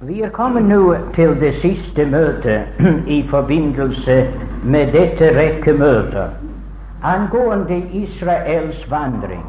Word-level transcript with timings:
Vi 0.00 0.22
er 0.22 0.30
kommet 0.30 0.64
nå 0.64 0.94
til 1.14 1.34
det 1.40 1.54
siste 1.60 2.06
møtet 2.06 2.80
i 3.16 3.22
forbindelse 3.30 4.16
med 4.64 4.92
dette 4.92 5.30
rekkemøtet 5.36 6.40
angående 7.02 7.78
Israels 7.92 8.90
vandring 8.90 9.44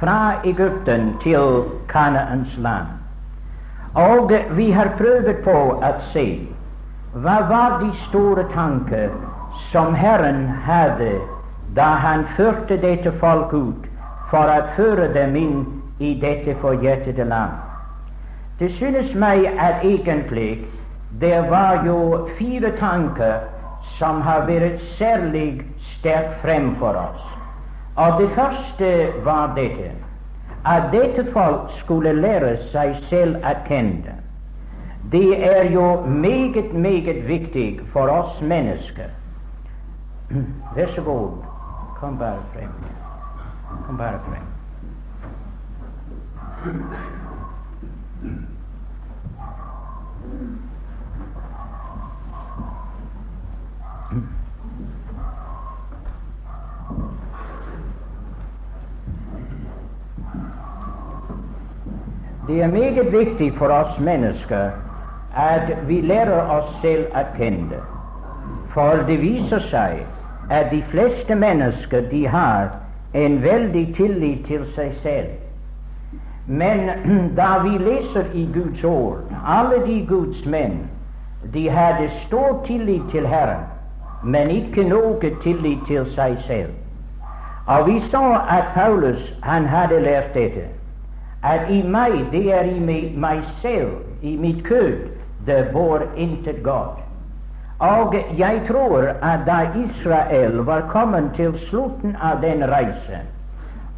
fra 0.00 0.40
Egypten 0.44 1.14
til 1.22 1.64
Kanaans 1.88 2.56
land. 2.58 2.86
Og 3.94 4.32
vi 4.56 4.70
har 4.70 4.92
prøvd 4.98 5.44
på 5.44 5.54
å 5.80 5.92
se 6.12 6.26
hva 7.14 7.36
var 7.48 7.78
de 7.80 7.92
store 8.08 8.44
tanker 8.54 9.12
som 9.70 9.94
Herren 9.94 10.48
hadde 10.66 11.14
da 11.76 11.94
Han 12.02 12.26
førte 12.36 12.76
dette 12.76 13.12
folk 13.20 13.52
ut 13.54 13.88
for 14.30 14.50
å 14.50 14.60
føre 14.76 15.08
dem 15.14 15.36
inn 15.36 15.64
i 15.98 16.14
dette 16.20 16.56
forjettede 16.60 17.24
land. 17.24 17.50
Det 18.58 18.70
synes 18.78 19.14
meg 19.14 19.46
at 19.58 19.84
egentlig 19.84 20.66
det 21.20 21.50
var 21.50 21.84
jo 21.86 22.28
fire 22.38 22.70
tanker 22.78 23.34
som 23.98 24.20
har 24.20 24.46
vært 24.46 24.82
særlig 24.98 25.62
sterkt 25.98 26.40
frem 26.42 26.74
for 26.78 26.98
oss. 26.98 27.22
Og 27.96 28.20
det 28.20 28.30
første 28.34 28.90
var 29.24 29.54
dette 29.56 29.92
at 30.66 30.88
dette 30.92 31.26
folk 31.32 31.70
skulle 31.82 32.12
lære 32.12 32.56
seg 32.72 32.96
selv 33.10 33.36
å 33.44 33.52
kjenne. 33.68 34.16
Det 35.12 35.36
er 35.46 35.68
jo 35.70 35.84
meget, 36.08 36.72
meget 36.74 37.28
viktig 37.28 37.80
for 37.92 38.08
oss 38.08 38.40
mennesker. 38.40 39.12
Vær 40.76 40.96
så 40.96 41.04
god, 41.04 41.44
kom 42.00 42.18
bare 42.18 42.40
frem. 42.54 42.72
Kom 43.86 44.00
bare 44.00 44.18
frem. 44.26 44.53
Det 46.64 46.70
er 62.62 62.66
meget 62.66 63.12
viktig 63.12 63.52
for 63.58 63.66
oss 63.66 64.00
mennesker 64.00 64.70
at 65.36 65.88
vi 65.88 66.00
lærer 66.00 66.48
oss 66.48 66.80
selv 66.80 67.12
å 67.12 67.26
kjenne. 67.36 67.84
For 68.72 69.04
det 69.04 69.20
viser 69.20 69.68
seg 69.68 70.00
at 70.48 70.72
de 70.72 70.80
fleste 70.88 71.36
mennesker 71.36 72.08
de 72.08 72.26
har 72.26 72.72
en 73.12 73.42
veldig 73.42 73.88
tillit 73.96 74.46
til 74.48 74.64
seg 74.74 74.96
selv. 75.02 75.43
Men 76.46 76.90
da 77.36 77.58
vi 77.58 77.78
leser 77.78 78.24
i 78.34 78.44
Guds 78.54 78.84
ord, 78.84 79.24
alle 79.46 79.86
de 79.86 80.06
Guds 80.06 80.44
menn, 80.46 80.88
de 81.52 81.68
hadde 81.70 82.10
stor 82.26 82.64
tillit 82.66 83.02
til 83.10 83.26
Herren, 83.26 83.66
men 84.22 84.50
ikke 84.50 84.88
noe 84.88 85.34
tillit 85.42 85.84
til 85.88 86.06
seg 86.14 86.38
selv. 86.46 86.72
Og 87.66 87.86
vi 87.88 88.00
så 88.10 88.24
at 88.48 88.72
Paulus 88.74 89.20
han 89.42 89.66
hadde 89.66 90.00
lært 90.00 90.34
dette 90.34 90.68
at 91.44 91.70
i 91.70 91.82
meg, 91.82 92.12
det 92.32 92.52
er 92.52 92.64
i 92.64 92.80
meg 93.20 93.42
selv, 93.62 93.90
i 94.22 94.36
mitt 94.40 94.64
kød, 94.64 95.08
det 95.46 95.68
bor 95.72 96.00
intet 96.16 96.62
godt. 96.62 97.00
Og 97.78 98.14
jeg 98.38 98.62
tror 98.68 98.98
at 99.22 99.44
da 99.46 99.58
Israel 99.76 100.56
var 100.64 100.88
kommet 100.88 101.30
til 101.36 101.52
slutten 101.68 102.16
av 102.22 102.40
den 102.42 102.64
reisen, 102.70 103.28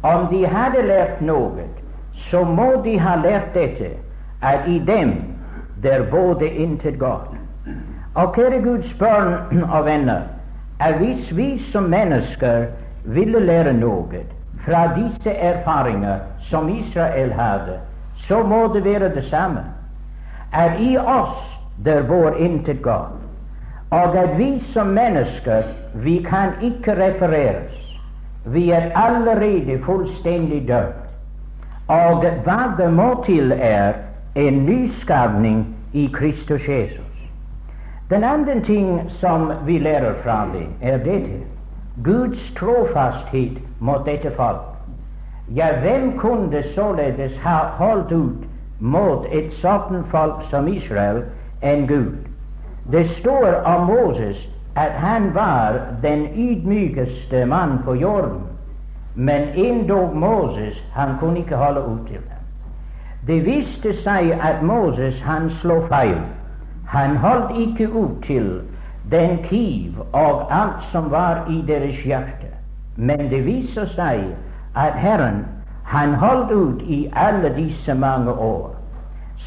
om 0.03 0.27
de 0.31 0.47
hadde 0.47 0.81
lært 0.87 1.21
noe, 1.21 1.63
så 2.31 2.43
må 2.43 2.81
de 2.83 2.99
ha 2.99 3.15
lært 3.15 3.53
dette, 3.53 3.89
at 4.41 4.67
i 4.67 4.79
dem 4.79 5.13
der 5.83 6.03
både 6.11 6.49
intet 6.49 6.99
galt. 6.99 7.35
Og 8.15 8.33
kjære 8.35 8.61
Guds 8.61 8.93
barn 8.99 9.63
og 9.63 9.85
venner, 9.85 10.21
at 10.79 10.97
hvis 10.97 11.35
vi 11.37 11.61
som 11.71 11.83
mennesker 11.83 12.65
ville 13.03 13.39
lære 13.39 13.73
noe 13.73 14.23
fra 14.65 14.87
disse 14.95 15.31
erfaringer 15.31 16.19
som 16.49 16.69
Israel 16.69 17.33
hadde, 17.33 17.77
så 18.27 18.43
må 18.43 18.67
det 18.73 18.83
være 18.85 19.15
det 19.15 19.25
samme. 19.29 19.63
At 20.53 20.79
i 20.79 20.97
oss 20.97 21.37
der 21.85 22.03
bor 22.07 22.33
intet 22.39 22.83
galt. 22.83 23.17
og 23.89 24.17
at 24.17 24.37
vi 24.37 24.63
som 24.73 24.87
mennesker, 24.87 25.63
vi 25.93 26.25
kan 26.29 26.49
ikke 26.61 27.07
repareres. 27.07 27.71
Vi 28.45 28.69
er 28.69 28.91
allerede 28.95 29.79
fullstendig 29.85 30.67
dødt. 30.67 31.06
Og 31.87 32.25
hva 32.43 32.61
det 32.77 32.93
må 32.93 33.23
til, 33.25 33.51
er 33.51 33.93
en 34.35 34.65
nyskapning 34.65 35.75
i 35.93 36.09
Kristus 36.13 36.61
Jesus. 36.67 37.03
Den 38.09 38.23
andre 38.23 38.59
ting 38.65 39.11
som 39.19 39.51
vi 39.65 39.79
lærer 39.79 40.13
fra 40.23 40.47
det, 40.53 40.67
er 40.81 40.97
dette. 40.97 41.39
Guds 42.03 42.53
trofasthet 42.59 43.57
mot 43.79 44.05
dette 44.05 44.31
folk. 44.35 44.61
Ja, 45.55 45.79
hvem 45.79 46.17
kunne 46.17 46.63
således 46.75 47.31
ha 47.41 47.57
holdt 47.57 48.11
ut 48.11 48.47
mot 48.79 49.25
et 49.31 49.51
sånt 49.61 50.07
folk 50.11 50.43
som 50.49 50.67
Israel 50.67 51.23
enn 51.63 51.87
Gud? 51.87 52.15
Det 52.91 53.09
står 53.19 53.63
om 53.65 53.87
Moses 53.87 54.37
at 54.75 54.91
han 54.91 55.33
var 55.33 55.79
den 56.03 56.27
ydmykeste 56.35 57.45
mann 57.45 57.79
på 57.85 57.95
jorden, 57.95 58.41
men 59.19 59.41
endog 59.55 60.15
Moses 60.15 60.77
han 60.93 61.17
kunne 61.19 61.39
ikke 61.39 61.55
holde 61.55 61.81
ut 61.81 62.07
til 62.07 62.15
dem. 62.15 62.37
Det 63.27 63.45
viste 63.45 63.93
seg 64.03 64.29
at 64.41 64.61
Moses 64.63 65.17
han 65.25 65.49
slo 65.61 65.79
feil. 65.89 66.19
Han 66.87 67.17
holdt 67.17 67.57
ikke 67.57 67.89
ut 67.89 68.23
til 68.27 68.61
den 69.11 69.39
kiv 69.49 69.97
og 70.13 70.45
alt 70.53 70.85
som 70.91 71.11
var 71.11 71.47
i 71.49 71.63
deres 71.67 71.97
hjerte. 72.05 72.51
Men 72.95 73.29
det 73.29 73.41
viser 73.45 73.89
seg 73.95 74.21
at 74.75 74.93
Herren 74.93 75.45
han 75.83 76.13
holdt 76.13 76.51
ut 76.51 76.81
i 76.81 77.09
alle 77.15 77.49
disse 77.55 77.93
mange 77.93 78.31
år. 78.31 78.75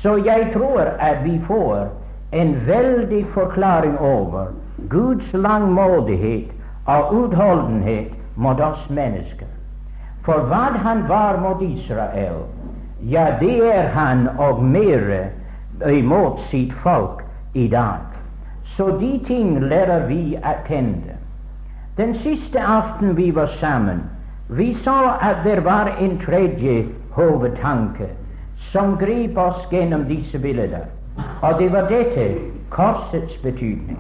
Så 0.03 0.17
jeg 0.17 0.51
tror 0.55 0.81
at 0.99 1.25
vi 1.25 1.41
får 1.47 1.87
en 2.33 2.67
veldig 2.67 3.27
forklaring 3.35 3.99
over 3.99 4.47
Guds 4.89 5.33
langmodighet 5.33 6.51
og 6.87 7.15
utholdenhet 7.15 8.13
mot 8.37 8.61
oss 8.61 8.91
mennesker. 8.91 9.40
For 10.31 10.45
hva 10.47 10.79
han 10.79 11.09
var 11.09 11.41
mot 11.43 11.63
Israel, 11.63 12.45
ja, 13.03 13.25
det 13.41 13.57
er 13.67 13.89
han 13.91 14.29
og 14.39 14.63
mere 14.63 15.25
imot 15.91 16.39
sitt 16.53 16.71
folk 16.85 17.25
i 17.55 17.67
dag. 17.69 18.07
Så 18.77 18.87
de 19.01 19.11
ting 19.27 19.57
lærer 19.59 20.07
vi 20.07 20.37
å 20.39 20.53
kjenne. 20.69 21.19
Den 21.99 22.15
siste 22.23 22.63
aften 22.63 23.17
vi 23.19 23.33
var 23.35 23.51
sammen, 23.59 24.05
vi 24.55 24.71
så 24.85 24.95
at 25.19 25.43
det 25.43 25.65
var 25.67 25.91
en 25.99 26.19
tredje 26.23 26.85
hovedtanke 27.19 28.13
som 28.71 28.95
grep 29.03 29.39
oss 29.39 29.67
gjennom 29.75 30.07
disse 30.07 30.39
bilder, 30.39 30.87
og 31.43 31.59
det 31.59 31.73
var 31.75 31.91
dette 31.91 32.31
korsets 32.71 33.35
betydning. 33.43 33.99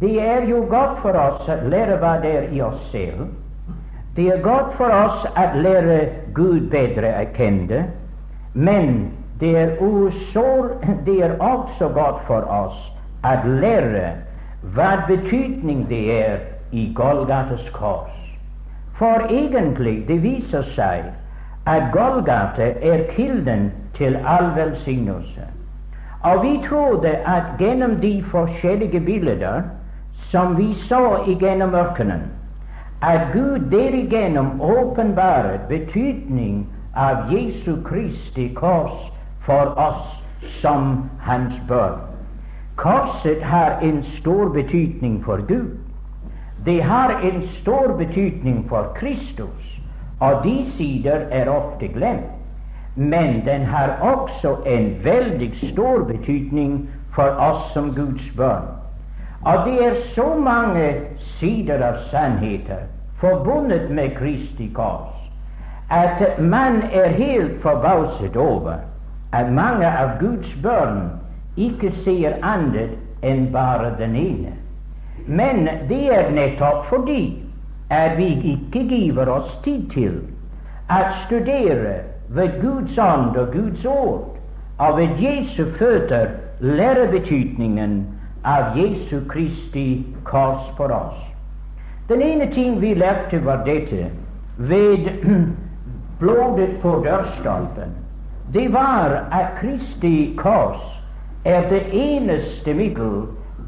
Det 0.00 0.18
er 0.20 0.44
jo 0.44 0.66
godt 0.68 1.00
for 1.00 1.16
oss 1.16 1.48
å 1.48 1.62
lære 1.72 1.96
hva 2.04 2.18
det 2.20 2.36
er 2.36 2.52
i 2.52 2.60
oss 2.60 2.84
selv. 2.92 3.30
Det 4.16 4.28
er 4.28 4.42
godt 4.44 4.74
for 4.76 4.92
oss 4.92 5.22
å 5.40 5.44
lære 5.56 5.98
Gud 6.36 6.66
bedre 6.72 7.14
å 7.16 7.22
kjenne, 7.36 7.86
men 8.52 9.06
det 9.40 9.52
er, 9.56 9.70
usår, 9.80 10.74
det 11.06 11.14
er 11.24 11.38
også 11.40 11.88
godt 11.96 12.20
for 12.26 12.44
oss 12.52 12.76
å 13.24 13.32
lære 13.46 14.10
hva 14.76 14.90
betydning 15.08 15.86
det 15.88 16.02
er 16.18 16.44
i 16.76 16.90
Golgates 16.94 17.64
kors. 17.72 18.12
For 19.00 19.24
egentlig, 19.32 20.04
det 20.08 20.20
viser 20.22 20.68
seg 20.76 21.08
at 21.66 21.88
Golgate 21.96 22.74
er 22.84 23.06
kilden 23.16 23.70
til 23.96 24.20
all 24.28 24.52
velsignelse. 24.58 25.48
Og 26.28 26.44
vi 26.44 26.52
trodde 26.68 27.16
at 27.26 27.56
gjennom 27.58 27.96
de 28.04 28.12
forskjellige 28.30 29.00
bilder 29.08 29.64
som 30.30 30.56
vi 30.60 30.68
så 30.88 31.24
gjennom 31.26 31.74
ørkenen, 31.74 32.28
at 33.02 33.32
Gud 33.32 33.70
derigjennom 33.70 34.60
åpenbaret 34.60 35.60
betydning 35.68 36.66
av 36.94 37.32
Jesu 37.32 37.82
Kristi 37.82 38.48
kors 38.54 39.10
for 39.46 39.74
oss 39.78 40.06
som 40.60 41.10
Hans 41.20 41.54
barn. 41.68 41.98
Korset 42.76 43.42
har 43.42 43.78
en 43.82 44.04
stor 44.20 44.48
betydning 44.48 45.24
for 45.24 45.36
Gud. 45.48 45.78
Det 46.66 46.82
har 46.82 47.20
en 47.22 47.42
stor 47.60 47.96
betydning 47.98 48.68
for 48.68 48.92
Kristus, 48.94 49.80
og 50.20 50.44
de 50.44 50.72
sider 50.76 51.26
er 51.30 51.50
ofte 51.50 51.88
glemt. 51.88 52.30
Men 52.96 53.46
den 53.46 53.64
har 53.64 53.98
også 54.00 54.56
en 54.66 54.94
veldig 55.04 55.72
stor 55.72 56.04
betydning 56.04 56.88
for 57.14 57.34
oss 57.40 57.72
som 57.72 57.94
Guds 57.94 58.30
barn. 58.36 58.81
Og 59.44 59.66
det 59.66 59.86
er 59.86 59.94
så 60.14 60.34
mange 60.38 60.94
sider 61.38 61.82
av 61.82 61.98
sannheter 62.10 62.86
forbundet 63.20 63.90
med 63.90 64.14
Kristi 64.18 64.68
kors 64.74 65.18
at 65.92 66.38
man 66.38 66.82
er 66.92 67.08
helt 67.08 67.62
forbauset 67.62 68.36
over 68.36 68.74
at 69.32 69.52
mange 69.52 69.86
av 69.86 70.08
Guds 70.20 70.54
børn 70.62 71.10
ikke 71.56 71.92
ser 72.04 72.38
annet 72.42 72.96
enn 73.22 73.50
bare 73.52 73.92
den 73.98 74.16
ene. 74.16 74.54
Men 75.26 75.68
det 75.88 76.06
er 76.14 76.30
nettopp 76.32 76.86
fordi 76.88 77.42
at 77.90 78.16
vi 78.16 78.30
ikke 78.54 78.86
giver 78.88 79.28
oss 79.28 79.52
tid 79.64 79.90
til 79.92 80.16
å 80.90 81.02
studere 81.26 81.98
ved 82.32 82.56
Guds 82.62 82.98
ånd 82.98 83.36
og 83.36 83.52
Guds 83.52 83.84
ord, 83.84 84.32
og 84.78 84.96
ved 84.96 85.20
Jesu 85.20 85.66
føtter 85.78 86.32
lære 86.60 87.10
betydningen 87.12 88.00
av 88.44 88.78
Jesu 88.78 89.20
Kristi 89.28 90.04
kors 90.24 90.76
for 90.76 90.92
oss. 90.92 91.18
Den 92.08 92.22
ene 92.22 92.46
ting 92.54 92.80
vi 92.80 92.94
lærte, 92.94 93.44
var 93.44 93.64
dette 93.66 94.10
ved 94.56 95.08
blodet 96.20 96.80
på 96.82 97.02
dørstolpen. 97.04 97.94
Det 98.52 98.72
var 98.72 99.28
at 99.32 99.54
Kristi 99.60 100.34
kors 100.36 100.82
er 101.44 101.68
det 101.70 101.82
eneste 101.92 102.74
middel 102.74 103.22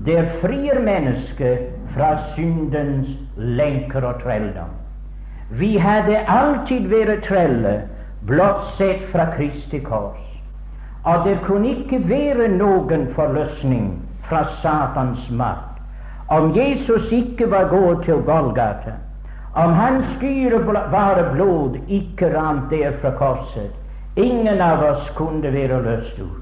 der 0.07 0.27
frier 0.43 0.81
mennesket 0.83 1.59
fra 1.95 2.17
syndens 2.35 3.09
lenker 3.37 4.03
og 4.03 4.21
trelldom. 4.23 4.71
Vi 5.51 5.77
hadde 5.79 6.19
alltid 6.29 6.89
vært 6.91 7.25
trelle, 7.29 7.75
blott 8.27 8.75
sett 8.79 9.07
fra 9.13 9.31
Kristi 9.37 9.79
kors. 9.79 10.21
Og 11.05 11.25
det 11.29 11.39
kunne 11.47 11.69
ikke 11.69 12.01
være 12.09 12.49
noen 12.57 13.07
forløsning 13.15 14.04
fra 14.29 14.47
Satans 14.63 15.31
makt 15.31 15.75
om 16.27 16.55
Jesus 16.57 17.13
ikke 17.13 17.51
var 17.51 17.69
gått 17.69 18.05
til 18.07 18.23
Golgata, 18.25 18.97
om 19.55 19.75
hans 19.77 20.07
dyrebare 20.21 21.27
blod 21.35 21.77
ikke 21.89 22.31
rant 22.33 22.71
der 22.71 22.97
fra 23.03 23.13
korset. 23.19 23.71
Ingen 24.17 24.61
av 24.63 24.83
oss 24.83 25.11
kunne 25.19 25.53
være 25.53 25.83
løst 25.85 26.19
ut. 26.19 26.41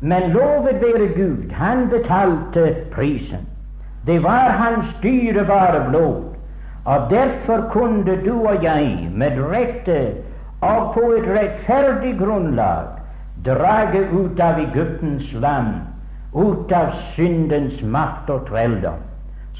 Men 0.00 0.30
lovet 0.32 0.78
være 0.82 1.08
Gud, 1.16 1.52
han 1.52 1.88
betalte 1.90 2.74
prisen. 2.94 3.46
Det 4.06 4.22
var 4.22 4.54
hans 4.54 4.86
dyrebare 5.02 5.88
blod. 5.90 6.24
Og 6.84 7.10
derfor 7.10 7.68
kunne 7.72 8.16
du 8.24 8.46
og 8.46 8.62
jeg 8.64 9.10
med 9.12 9.40
rette 9.50 9.98
og 10.60 10.94
på 10.94 11.10
et 11.18 11.26
rettferdig 11.28 12.14
grunnlag 12.18 12.86
drage 13.44 14.06
ut 14.12 14.40
av 14.40 14.60
Egyptens 14.62 15.32
land, 15.32 15.74
ut 16.34 16.72
av 16.72 16.92
syndens 17.16 17.82
makt 17.82 18.30
og 18.30 18.46
trelldom. 18.48 19.00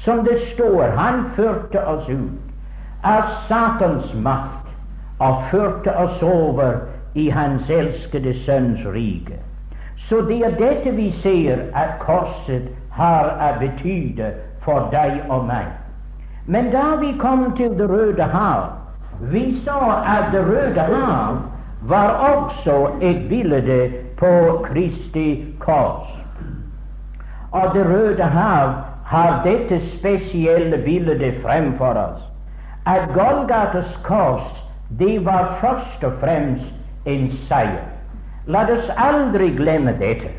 Som 0.03 0.23
det 0.23 0.37
står, 0.53 0.93
han 0.95 1.25
førte 1.35 1.81
oss 1.87 2.09
ut 2.09 3.03
av 3.03 3.23
Satans 3.47 4.13
makt 4.13 4.67
og 5.19 5.43
førte 5.51 5.95
oss 5.97 6.21
over 6.23 6.79
i 7.15 7.29
Hans 7.29 7.69
elskede 7.69 8.33
Sønns 8.45 8.85
rike. 8.85 9.39
Så 10.09 10.21
det 10.21 10.39
er 10.45 10.55
dette 10.59 10.91
vi 10.95 11.09
ser 11.23 11.65
at 11.75 11.99
korset 11.99 12.69
har 12.95 13.29
å 13.29 13.49
betyde 13.59 14.31
for 14.63 14.89
deg 14.93 15.21
og 15.29 15.45
meg. 15.49 15.67
Men 16.49 16.71
da 16.73 16.95
vi 17.01 17.13
kom 17.21 17.51
til 17.57 17.75
Det 17.77 17.89
røde 17.89 18.23
hav, 18.23 18.71
vi 19.31 19.61
så 19.65 19.79
at 20.05 20.31
Det 20.31 20.45
røde 20.47 20.81
hav 20.81 21.41
var 21.81 22.09
også 22.31 22.89
et 23.01 23.27
bilde 23.29 23.91
på 24.17 24.31
Kristi 24.65 25.45
kors. 25.59 26.18
Og 27.51 27.73
Det 27.73 27.85
røde 27.85 28.23
hav 28.23 28.73
har 29.05 29.41
dette 29.43 29.81
spesielle 29.97 30.77
bildet 30.77 31.33
fremfor 31.41 31.97
oss. 31.97 32.21
At 32.85 33.09
Golgates 33.13 33.99
kors, 34.03 34.45
det 34.99 35.25
var 35.25 35.57
først 35.61 36.03
og 36.03 36.13
fremst 36.19 37.05
en 37.05 37.31
seier. 37.47 37.85
La 38.47 38.63
oss 38.69 38.91
aldri 38.97 39.49
glemme 39.57 39.93
dette. 39.99 40.29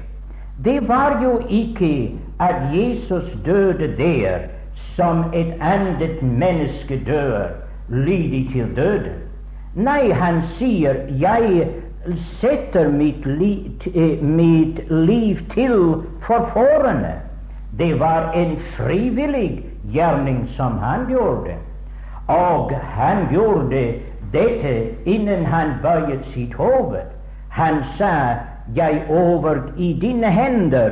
Det 0.65 0.89
var 0.89 1.21
jo 1.23 1.41
ikke 1.49 2.11
at 2.41 2.57
Jesus 2.75 3.27
døde 3.45 3.91
der 3.99 4.39
som 4.97 5.25
et 5.35 5.55
annet 5.61 6.23
menneske 6.23 7.01
dør, 7.06 7.47
lydig 7.89 8.49
til 8.53 8.77
døden. 8.77 9.19
Nei, 9.75 10.11
han 10.11 10.43
sier 10.59 10.95
'jeg 11.09 11.69
setter 12.41 12.88
mitt, 12.88 13.26
li 13.26 13.70
eh, 13.94 14.23
mitt 14.23 14.91
liv 14.91 15.41
til 15.55 16.05
for 16.26 16.50
fårene'. 16.55 17.20
Det 17.79 18.00
var 18.00 18.32
en 18.35 18.56
frivillig 18.76 19.64
gjerning 19.93 20.49
som 20.56 20.79
han 20.79 21.06
gjorde. 21.08 21.55
Og 22.29 22.73
han 22.73 23.26
gjorde 23.32 23.94
dette 24.32 24.75
innen 25.05 25.44
han 25.44 25.75
bøyet 25.82 26.25
sitt 26.35 26.55
hode. 26.55 27.02
Han 27.49 27.82
sa, 27.99 28.35
'Jeg 28.75 29.03
over 29.11 29.56
i 29.76 29.99
dine 30.00 30.31
hender, 30.31 30.91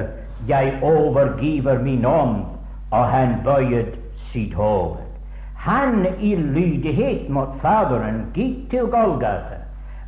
jeg 0.49 0.73
overgiver 0.83 1.79
min 1.83 2.05
ånd', 2.05 2.45
og 2.91 3.05
han 3.07 3.35
bøyet 3.45 3.95
sitt 4.33 4.55
hode. 4.55 4.97
Han 5.55 6.07
i 6.21 6.35
lydighet 6.35 7.29
mot 7.31 7.49
Faderen 7.63 8.27
gikk 8.35 8.71
til 8.71 8.87
Golgata, 8.87 9.59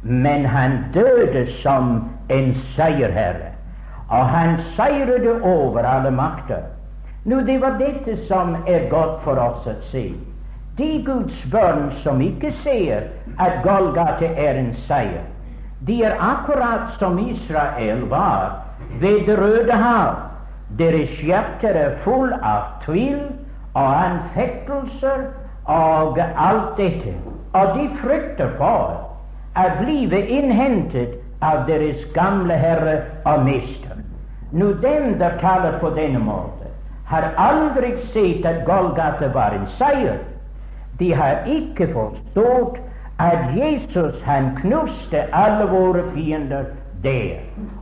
men 0.03 0.45
han 0.45 0.85
døde 0.95 1.47
som 1.63 2.11
en 2.29 2.55
seierherre, 2.77 3.53
og 4.09 4.29
han 4.29 4.57
seiret 4.77 5.27
over 5.43 5.85
alle 5.85 6.11
makter. 6.11 6.63
Nå, 7.25 7.41
det 7.45 7.61
var 7.61 7.77
dette 7.79 8.17
som 8.29 8.57
er 8.67 8.89
godt 8.91 9.21
for 9.25 9.39
oss 9.39 9.67
å 9.69 9.77
se. 9.91 10.07
De 10.79 11.03
Guds 11.05 11.37
barn 11.53 11.91
som 12.03 12.23
ikke 12.25 12.55
ser 12.63 13.11
at 13.39 13.61
Golgata 13.67 14.31
er 14.41 14.57
en 14.57 14.73
seier, 14.87 15.27
de 15.87 16.03
er 16.05 16.17
akkurat 16.21 16.97
som 16.99 17.19
Israel 17.19 18.09
var 18.09 18.61
ved 19.01 19.27
Det 19.27 19.39
røde 19.39 19.73
hav. 19.73 20.15
Deres 20.79 21.21
hjerter 21.21 21.75
er 21.75 21.97
full 22.05 22.33
av 22.33 22.83
tvil 22.85 23.23
og 23.75 23.89
anfektelser 23.95 25.25
og 25.67 26.19
alt 26.21 26.77
dette. 26.77 27.15
Og 27.53 27.79
de 27.79 27.89
frykter 28.03 28.53
for 28.59 29.01
å 29.57 29.67
bli 29.81 30.21
innhentet 30.39 31.19
av 31.43 31.67
deres 31.67 32.03
gamle 32.15 32.55
herre 32.55 32.97
og 33.27 33.45
mester. 33.45 33.97
Nå, 34.53 34.73
dem 34.83 35.17
der 35.19 35.39
taler 35.41 35.79
på 35.81 35.91
denne 35.95 36.19
måten, 36.19 36.71
har 37.11 37.33
aldri 37.37 37.95
sett 38.15 38.47
at 38.47 38.65
Golgata 38.67 39.31
var 39.35 39.55
en 39.57 39.67
seier. 39.79 40.21
De 40.99 41.13
har 41.15 41.47
ikke 41.49 41.89
forstått 41.95 42.79
at 43.19 43.51
Jesus 43.57 44.21
han 44.25 44.55
knuste 44.61 45.27
alle 45.33 45.67
våre 45.71 46.05
fiender 46.15 46.71
der. 47.03 47.41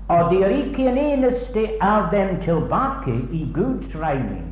Og 0.09 0.33
det 0.33 0.43
er 0.45 0.54
ikke 0.57 0.88
en 0.88 0.99
eneste 0.99 1.66
av 1.85 2.09
dem 2.12 2.38
tilbake 2.45 3.16
i 3.33 3.45
Guds 3.54 3.95
regning. 3.95 4.47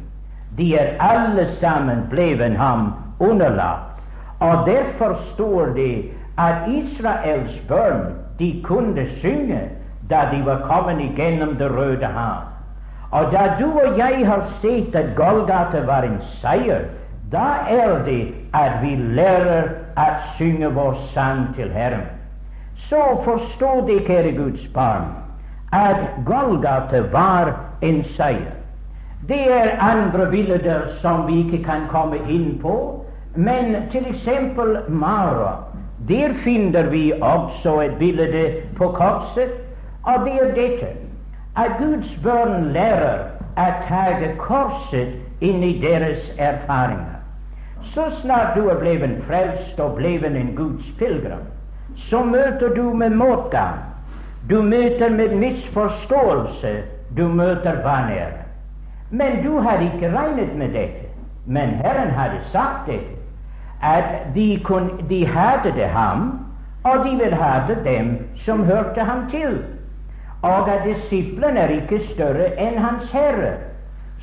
De 0.57 0.75
er 0.77 0.97
alle 1.01 1.49
sammen 1.61 2.07
blevet 2.11 2.57
ham 2.57 2.93
underlagt. 3.21 4.01
Og 4.41 4.67
derfor 4.67 5.17
står 5.35 5.73
det 5.77 6.05
at 6.39 6.69
Israels 6.69 7.61
barn 7.69 8.15
de 8.39 8.63
kunne 8.65 9.07
synge 9.21 9.61
da 10.11 10.29
de 10.33 10.43
var 10.47 10.67
kommet 10.69 11.01
igjennom 11.01 11.57
Det 11.59 11.71
røde 11.71 12.07
hav. 12.07 12.43
Og 13.11 13.33
da 13.33 13.57
du 13.61 13.67
og 13.67 13.99
jeg 13.99 14.27
har 14.27 14.43
sett 14.63 14.95
at 14.95 15.15
Golgata 15.17 15.81
var 15.87 16.03
en 16.03 16.19
seier, 16.43 16.85
da 17.33 17.47
er 17.69 18.05
det 18.05 18.35
at 18.55 18.83
vi 18.83 18.97
lærer 18.97 19.71
å 19.99 20.07
synge 20.39 20.71
vår 20.75 20.99
sang 21.15 21.47
til 21.57 21.71
Herren. 21.73 22.07
Så 22.89 23.01
forstå 23.25 23.87
det, 23.87 24.03
kjære 24.07 24.37
Guds 24.37 24.67
barn, 24.75 25.09
at 25.73 26.21
Golgata 26.27 27.01
var 27.13 27.55
en 27.83 28.05
seier. 28.17 28.55
Det 29.29 29.43
er 29.51 29.81
andre 29.83 30.31
bilder 30.31 30.83
som 31.03 31.27
vi 31.27 31.41
ikke 31.47 31.65
kan 31.65 31.89
komme 31.91 32.21
inn 32.31 32.59
på, 32.63 32.77
men 33.35 33.89
til 33.91 34.07
eksempel 34.07 34.79
Mara. 34.89 35.67
Der 36.09 36.35
finner 36.45 36.91
vi 36.91 37.13
også 37.21 37.81
et 37.81 37.97
bilde 37.99 38.53
på 38.77 38.89
korset, 38.89 39.51
og 40.05 40.25
det 40.25 40.35
er 40.43 40.55
dette 40.55 40.87
at 41.57 41.79
Guds 41.79 42.19
barn 42.23 42.71
lærer 42.73 43.33
å 43.57 43.67
ta 43.89 44.33
korset 44.39 45.17
inn 45.41 45.65
i 45.65 45.79
deres 45.83 46.23
erfaringer. 46.39 47.17
Så 47.95 48.11
snart 48.23 48.55
du 48.57 48.69
er 48.69 48.79
blevet 48.81 49.19
frelst 49.27 49.81
og 49.81 49.97
blevet 49.97 50.37
en 50.37 50.55
Guds 50.57 50.87
pilegrim, 50.99 51.47
så 52.11 52.23
møter 52.25 52.75
du 52.77 52.93
med 52.95 53.11
motgang. 53.11 53.81
Du 54.51 54.63
møter 54.63 55.11
med 55.11 55.35
misforståelse. 55.35 56.83
Du 57.17 57.29
møter 57.29 57.83
vanære. 57.83 58.45
Men 59.11 59.43
du 59.45 59.59
har 59.59 59.81
ikke 59.81 60.11
regnet 60.19 60.57
med 60.57 60.69
dette. 60.69 61.09
Men 61.47 61.69
Herren 61.69 62.11
hadde 62.11 62.41
sagt 62.53 62.87
dette, 62.87 63.17
at 63.83 64.35
de, 64.35 64.61
kun, 64.65 64.91
de 65.09 65.27
hadde 65.27 65.73
det 65.77 65.89
ham, 65.89 66.47
og 66.85 67.05
de 67.05 67.17
vil 67.25 67.35
ha 67.35 67.61
det 67.69 67.79
dem 67.85 68.19
som 68.45 68.65
hørte 68.65 69.01
ham 69.01 69.31
til. 69.31 69.63
Og 70.43 70.71
at 70.71 70.81
disiplene 70.85 71.61
er 71.61 71.69
ikke 71.69 72.01
større 72.15 72.53
enn 72.61 72.79
Hans 72.79 73.11
Herre. 73.13 73.53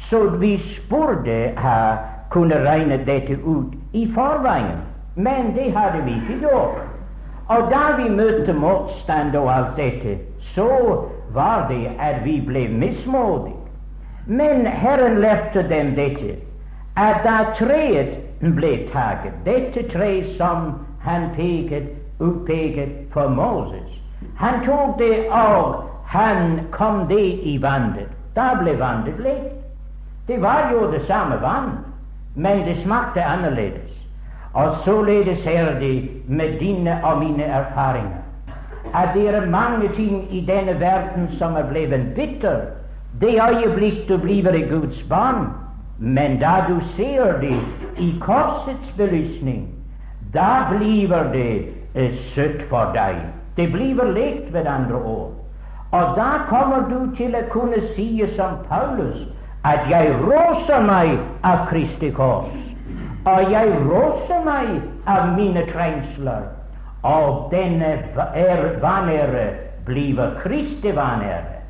Så 0.10 0.30
vi 0.40 0.62
burde 0.90 1.52
ha 1.58 1.96
kunne 2.30 2.60
regne 2.66 2.98
dette 3.06 3.38
ut 3.44 3.74
i 3.94 4.08
forveien. 4.16 4.80
Men 5.16 5.54
det 5.56 5.74
hadde 5.78 6.04
vi 6.06 6.12
ikke 6.12 6.40
gjort. 6.48 6.80
Og 7.48 7.72
da 7.72 7.84
vi 7.98 8.10
møtte 8.10 8.54
motstand 8.54 9.36
og 9.36 9.52
alt 9.56 9.76
dette, 9.78 10.18
så 10.56 10.70
var 11.34 11.68
det 11.70 11.92
at 12.00 12.24
vi 12.26 12.40
ble 12.48 12.68
mismodige. 12.68 13.60
Men 14.26 14.66
Herren 14.68 15.20
lærte 15.20 15.70
dem 15.70 15.96
dette, 15.96 16.36
at 16.96 17.26
da 17.26 17.38
treet 17.60 18.23
ble 18.52 18.90
taget, 18.92 19.34
dette 19.46 19.84
treet 19.92 20.38
som 20.38 20.74
han 21.02 21.30
peket, 21.36 21.84
utpeket 22.20 22.90
for 23.14 23.28
Moses, 23.28 23.90
han 24.36 24.66
tok 24.66 25.00
det 25.00 25.30
og 25.32 25.84
han 26.08 26.60
kom 26.72 27.08
det 27.08 27.40
i 27.44 27.58
vannet. 27.62 28.10
Da 28.36 28.54
ble 28.60 28.76
vannet 28.80 29.20
lekt. 29.20 29.54
Det 30.28 30.42
var 30.42 30.72
jo 30.72 30.92
det 30.92 31.06
samme 31.08 31.42
vann, 31.42 31.72
men 32.36 32.66
det 32.68 32.84
smakte 32.84 33.24
annerledes. 33.24 33.92
Og 34.54 34.76
således 34.86 35.46
er 35.46 35.80
det 35.80 36.10
med 36.28 36.60
dine 36.60 37.00
og 37.04 37.20
mine 37.20 37.44
erfaringer 37.44 38.24
at 38.94 39.10
det 39.14 39.28
er 39.30 39.50
mange 39.50 39.88
ting 39.96 40.28
i 40.30 40.46
denne 40.46 40.80
verden 40.80 41.30
som 41.40 41.56
er 41.56 41.70
blevet 41.70 42.14
bitter 42.16 42.60
det 43.22 43.40
øyeblikk 43.42 44.08
du 44.10 44.18
blir 44.18 44.70
Guds 44.70 45.04
barn. 45.10 45.48
Men 45.98 46.40
da 46.40 46.66
du 46.68 46.80
ser 46.96 47.38
det 47.42 47.60
i 47.98 48.10
korsets 48.22 48.96
belysning, 48.98 49.68
da 50.34 50.68
blir 50.72 51.14
det 51.34 51.70
eh, 51.96 52.18
søtt 52.34 52.66
for 52.70 52.94
deg. 52.96 53.16
Det 53.56 53.70
blir 53.72 54.02
lekt 54.14 54.54
ved 54.54 54.66
andre 54.68 54.98
ord. 54.98 55.32
Og 55.92 56.16
da 56.18 56.30
kommer 56.50 56.88
du 56.90 57.16
til 57.18 57.36
å 57.38 57.44
kunne 57.54 57.78
si 57.94 58.18
som 58.36 58.58
Paulus 58.70 59.28
at 59.64 59.86
jeg 59.92 60.10
roser 60.26 60.82
meg 60.84 61.20
av 61.46 61.68
Kristi 61.70 62.10
kors, 62.12 62.56
og 63.30 63.52
jeg 63.54 63.70
roser 63.86 64.42
meg 64.44 64.72
av 65.08 65.36
mine 65.38 65.64
trengsler, 65.70 66.50
og 67.06 67.54
denne 67.54 67.94
vanære 68.82 69.46
blir 69.86 70.20
Kristi 70.42 70.92
vanære, 70.98 71.62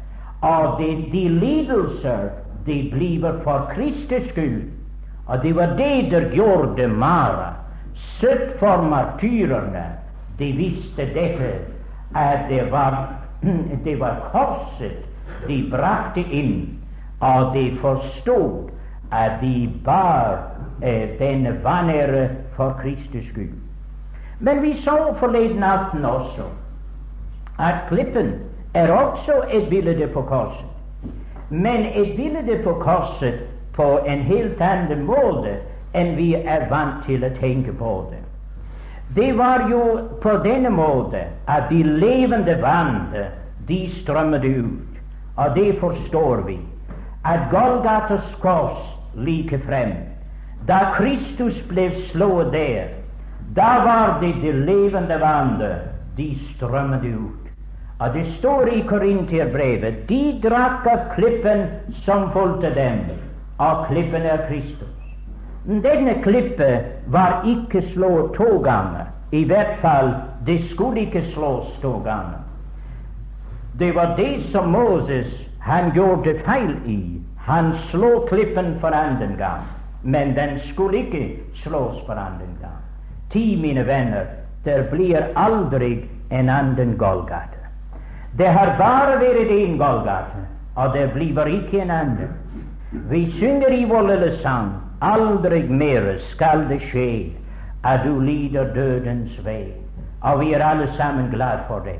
og 0.41 0.79
de, 0.79 0.89
de 1.11 1.27
lidelser 1.43 2.31
de 2.65 2.89
blir 2.93 3.39
for 3.43 3.71
Kristus 3.75 4.29
skyld. 4.31 4.71
Og 5.25 5.43
det 5.43 5.55
var 5.55 5.75
det 5.77 6.11
der 6.11 6.29
gjorde 6.35 6.87
Mara. 6.87 7.53
Søtt 8.19 8.59
for 8.59 8.81
martyrene. 8.81 9.85
De 10.39 10.51
visste 10.51 11.05
dette, 11.13 11.51
at 12.15 12.49
det 12.49 12.71
var 12.71 13.13
det 13.85 13.99
var 13.99 14.29
korset 14.31 15.05
de 15.47 15.69
brakte 15.71 16.23
inn, 16.31 16.79
og 17.19 17.53
de 17.55 17.77
forstod 17.81 18.69
at 19.11 19.31
de 19.41 19.69
bar 19.85 20.39
eh, 20.81 21.19
denne 21.19 21.63
vanære 21.63 22.29
for 22.55 22.79
Kristus 22.81 23.27
skyld. 23.31 23.53
Men 24.39 24.61
vi 24.61 24.81
så 24.83 25.13
forleden 25.19 25.63
aften 25.63 26.05
også 26.05 26.47
at 27.59 27.75
klippen 27.87 28.33
er 28.73 28.91
også 28.91 29.43
et 29.51 29.69
bilde 29.69 30.07
på 30.07 30.21
korset. 30.21 30.72
Men 31.53 31.85
et 31.85 32.15
bilde 32.17 32.55
på 32.63 32.73
korset 32.81 33.43
på 33.75 33.99
en 34.09 34.21
helt 34.25 34.61
annen 34.61 35.03
måte 35.05 35.51
enn 35.93 36.15
vi 36.17 36.31
er 36.33 36.65
vant 36.71 37.03
til 37.05 37.21
å 37.21 37.29
tenke 37.37 37.75
på 37.77 37.91
det. 38.09 38.21
Det 39.13 39.35
var 39.37 39.67
jo 39.69 39.83
på 40.23 40.33
denne 40.41 40.71
måte 40.73 41.21
at 41.45 41.69
de 41.69 41.83
levende 41.83 42.55
vann 42.61 43.13
de 43.67 43.79
strømmet 44.01 44.45
ut. 44.45 44.97
Og 45.37 45.55
det 45.55 45.77
forstår 45.79 46.41
vi. 46.47 46.57
At 47.25 47.45
Golgatas 47.51 48.25
kors 48.41 48.81
like 49.15 49.59
frem, 49.67 49.93
da 50.67 50.95
Kristus 50.97 51.61
ble 51.69 51.91
slått 52.09 52.51
der, 52.55 52.89
da 53.53 53.69
var 53.85 54.17
det 54.21 54.33
de 54.41 54.51
levende 54.65 55.21
vannet 55.21 55.93
de 56.17 56.33
strømmet 56.55 57.05
ut. 57.05 57.42
Og 58.03 58.13
det 58.13 58.25
står 58.39 58.67
i 58.67 58.81
Korinterbrevet 58.87 60.01
de 60.09 60.23
drakk 60.43 60.87
av 60.91 61.05
klippen 61.15 61.61
som 62.03 62.25
fulgte 62.33 62.73
dem, 62.75 62.97
og 63.63 63.85
klippen 63.87 64.25
er 64.27 64.43
Kristus. 64.49 64.89
Denne 65.85 66.17
klippet 66.25 66.89
var 67.07 67.45
ikke 67.47 67.85
slått 67.93 68.33
to 68.35 68.57
ganger. 68.65 69.07
I 69.31 69.45
hvert 69.47 69.79
fall, 69.81 70.11
det 70.45 70.59
skulle 70.73 71.05
ikke 71.05 71.23
slås 71.31 71.71
to 71.81 71.93
ganger. 72.03 72.43
Det 73.79 73.95
var 73.95 74.17
det 74.19 74.51
som 74.51 74.67
Moses 74.75 75.31
han 75.63 75.93
gjorde 75.95 76.35
feil 76.43 76.75
i. 76.85 76.99
Han 77.47 77.71
slå 77.89 78.25
klippen 78.27 78.75
for 78.83 78.91
andre 78.91 79.31
gang, 79.39 79.63
men 80.03 80.35
den 80.35 80.59
skulle 80.73 81.05
ikke 81.05 81.39
slås 81.63 82.03
for 82.05 82.19
andre 82.19 82.51
gang. 82.59 82.79
Ti, 83.31 83.55
mine 83.61 83.87
venner, 83.87 84.27
der 84.65 84.89
blir 84.91 85.31
aldri 85.35 86.03
en 86.31 86.49
annen 86.49 86.97
Golgata. 86.97 87.62
Det 88.37 88.47
har 88.49 88.75
bare 88.77 89.19
vært 89.21 89.51
én 89.53 89.77
Golgata, 89.77 90.47
og 90.75 90.93
det 90.93 91.11
blir 91.13 91.47
ikke 91.47 91.81
en 91.81 91.91
annen. 91.91 92.31
Vi 93.09 93.25
synger 93.39 93.73
i 93.73 93.85
vår 93.89 94.07
lille 94.07 94.31
sang 94.41 94.71
Aldri 95.03 95.63
mer 95.67 96.05
skal 96.31 96.67
det 96.69 96.79
skje 96.87 97.33
at 97.83 98.05
du 98.05 98.19
lider 98.23 98.69
dødens 98.73 99.35
vei. 99.45 99.73
Og 100.23 100.39
vi 100.39 100.53
er 100.53 100.63
alle 100.63 100.87
sammen 100.97 101.27
glad 101.33 101.65
for 101.67 101.83
det. 101.83 101.99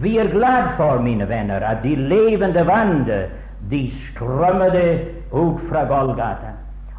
Vi 0.00 0.18
er 0.18 0.32
glad 0.32 0.74
for, 0.76 0.98
mine 1.00 1.28
venner, 1.28 1.60
at 1.60 1.82
de 1.82 1.94
levende 1.96 2.66
vannet 2.66 3.30
de 3.70 3.92
strømmede 4.10 4.98
ut 5.32 5.62
fra 5.70 5.84
Golgata. 5.84 6.52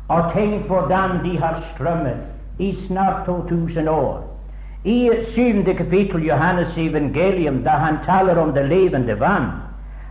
Og 0.07 0.31
tenk 0.33 0.65
hvordan 0.67 1.19
de 1.23 1.37
har 1.39 1.59
strømmet 1.73 2.59
i 2.59 2.77
snart 2.87 3.25
2000 3.25 3.89
år. 3.89 4.23
I 4.87 5.11
syvende 5.35 5.73
kapittel 5.73 6.23
Johannes 6.23 6.77
evangelium, 6.77 7.63
da 7.63 7.69
han 7.69 7.97
taler 8.05 8.37
om 8.39 8.53
det 8.55 8.69
levende 8.69 9.19
vann, 9.19 9.49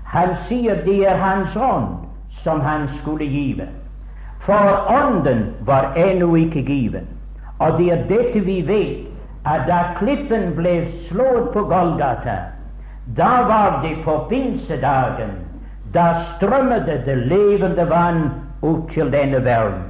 han 0.05 0.35
sier 0.49 0.83
det 0.85 0.99
er 1.09 1.17
Hans 1.17 1.57
ånd 1.57 2.05
som 2.43 2.61
han 2.61 2.89
skulle 3.01 3.25
give. 3.25 3.69
For 4.45 4.85
Ånden 4.93 5.47
var 5.67 5.97
ennå 5.97 6.35
ikke 6.37 6.63
given. 6.63 7.09
Og 7.59 7.79
det 7.79 7.89
er 7.93 8.05
dette 8.09 8.45
vi 8.45 8.61
vet, 8.69 9.09
at 9.47 9.65
da 9.67 9.81
klippen 9.99 10.53
ble 10.59 10.77
slått 11.09 11.53
på 11.55 11.65
Golgata, 11.71 12.37
da 13.17 13.33
var 13.49 13.81
det 13.83 13.97
på 14.05 14.19
pinsedagen. 14.29 15.33
Da 15.95 16.07
strømmet 16.37 16.87
det 17.07 17.17
levende 17.31 17.89
vann 17.91 18.25
ut 18.63 18.91
til 18.93 19.09
denne 19.13 19.41
verden. 19.45 19.87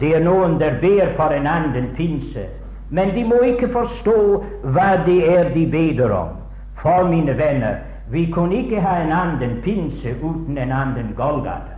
Det 0.00 0.16
er 0.16 0.24
noen 0.24 0.58
der 0.58 0.80
ber 0.80 1.14
for 1.16 1.30
en 1.32 1.46
annen 1.46 1.92
pinse, 1.96 2.48
men 2.90 3.14
de 3.14 3.24
må 3.24 3.40
ikke 3.42 3.68
forstå 3.72 4.18
hva 4.62 4.90
det 5.06 5.18
er 5.38 5.50
de 5.54 5.66
beder 5.70 6.12
om. 6.14 6.28
For 6.82 7.08
mine 7.08 7.38
venner, 7.38 7.80
vi 8.10 8.26
kunne 8.34 8.54
ikke 8.62 8.80
ha 8.80 9.00
en 9.02 9.12
annen 9.12 9.56
pinse 9.64 10.14
uten 10.22 10.58
en 10.58 10.72
annen 10.72 11.14
Golgata. 11.16 11.74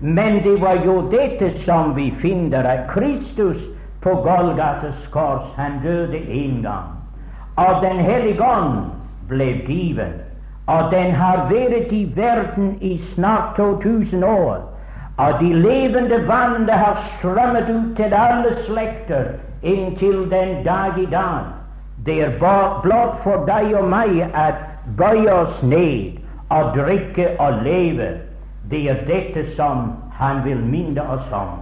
Men 0.00 0.40
det 0.44 0.60
var 0.60 0.80
jo 0.84 1.10
dette 1.12 1.52
som 1.64 1.92
vi 1.96 2.14
finner 2.22 2.64
at 2.64 2.88
Kristus 2.88 3.60
på 4.00 4.14
Golgatas 4.24 5.08
kors, 5.12 5.44
han 5.56 5.80
døde 5.84 6.16
en 6.16 6.62
gang. 6.62 6.88
Og 7.56 7.82
Den 7.82 7.98
hellige 7.98 8.42
ånd 8.42 8.88
ble 9.28 9.60
given, 9.66 10.16
og 10.66 10.90
den 10.92 11.12
har 11.12 11.48
vært 11.50 11.92
i 11.92 12.12
verden 12.16 12.78
i 12.80 13.00
snart 13.14 13.56
2000 13.56 14.24
år. 14.24 14.64
Og 15.18 15.40
de 15.40 15.52
levende 15.52 16.28
vannene 16.28 16.72
har 16.72 17.04
strømmet 17.18 17.68
ut 17.68 17.96
til 17.96 18.14
alle 18.14 18.56
slekter 18.66 19.24
inntil 19.62 20.30
den 20.30 20.64
dag 20.64 20.98
i 20.98 21.06
dag. 21.06 21.52
Det 22.06 22.22
er 22.22 22.38
blott 22.82 23.20
for 23.22 23.44
deg 23.46 23.74
og 23.76 23.88
meg 23.92 24.22
at 24.34 24.60
bøye 24.96 25.32
oss 25.32 25.62
ned 25.62 26.20
og 26.50 26.74
drikke 26.76 27.34
og 27.38 27.62
leve 27.64 28.14
det 28.70 28.90
er 28.90 29.04
dette 29.06 29.44
som 29.56 29.92
han 30.14 30.44
vil 30.44 30.60
minne 30.62 31.02
oss 31.02 31.32
om. 31.32 31.58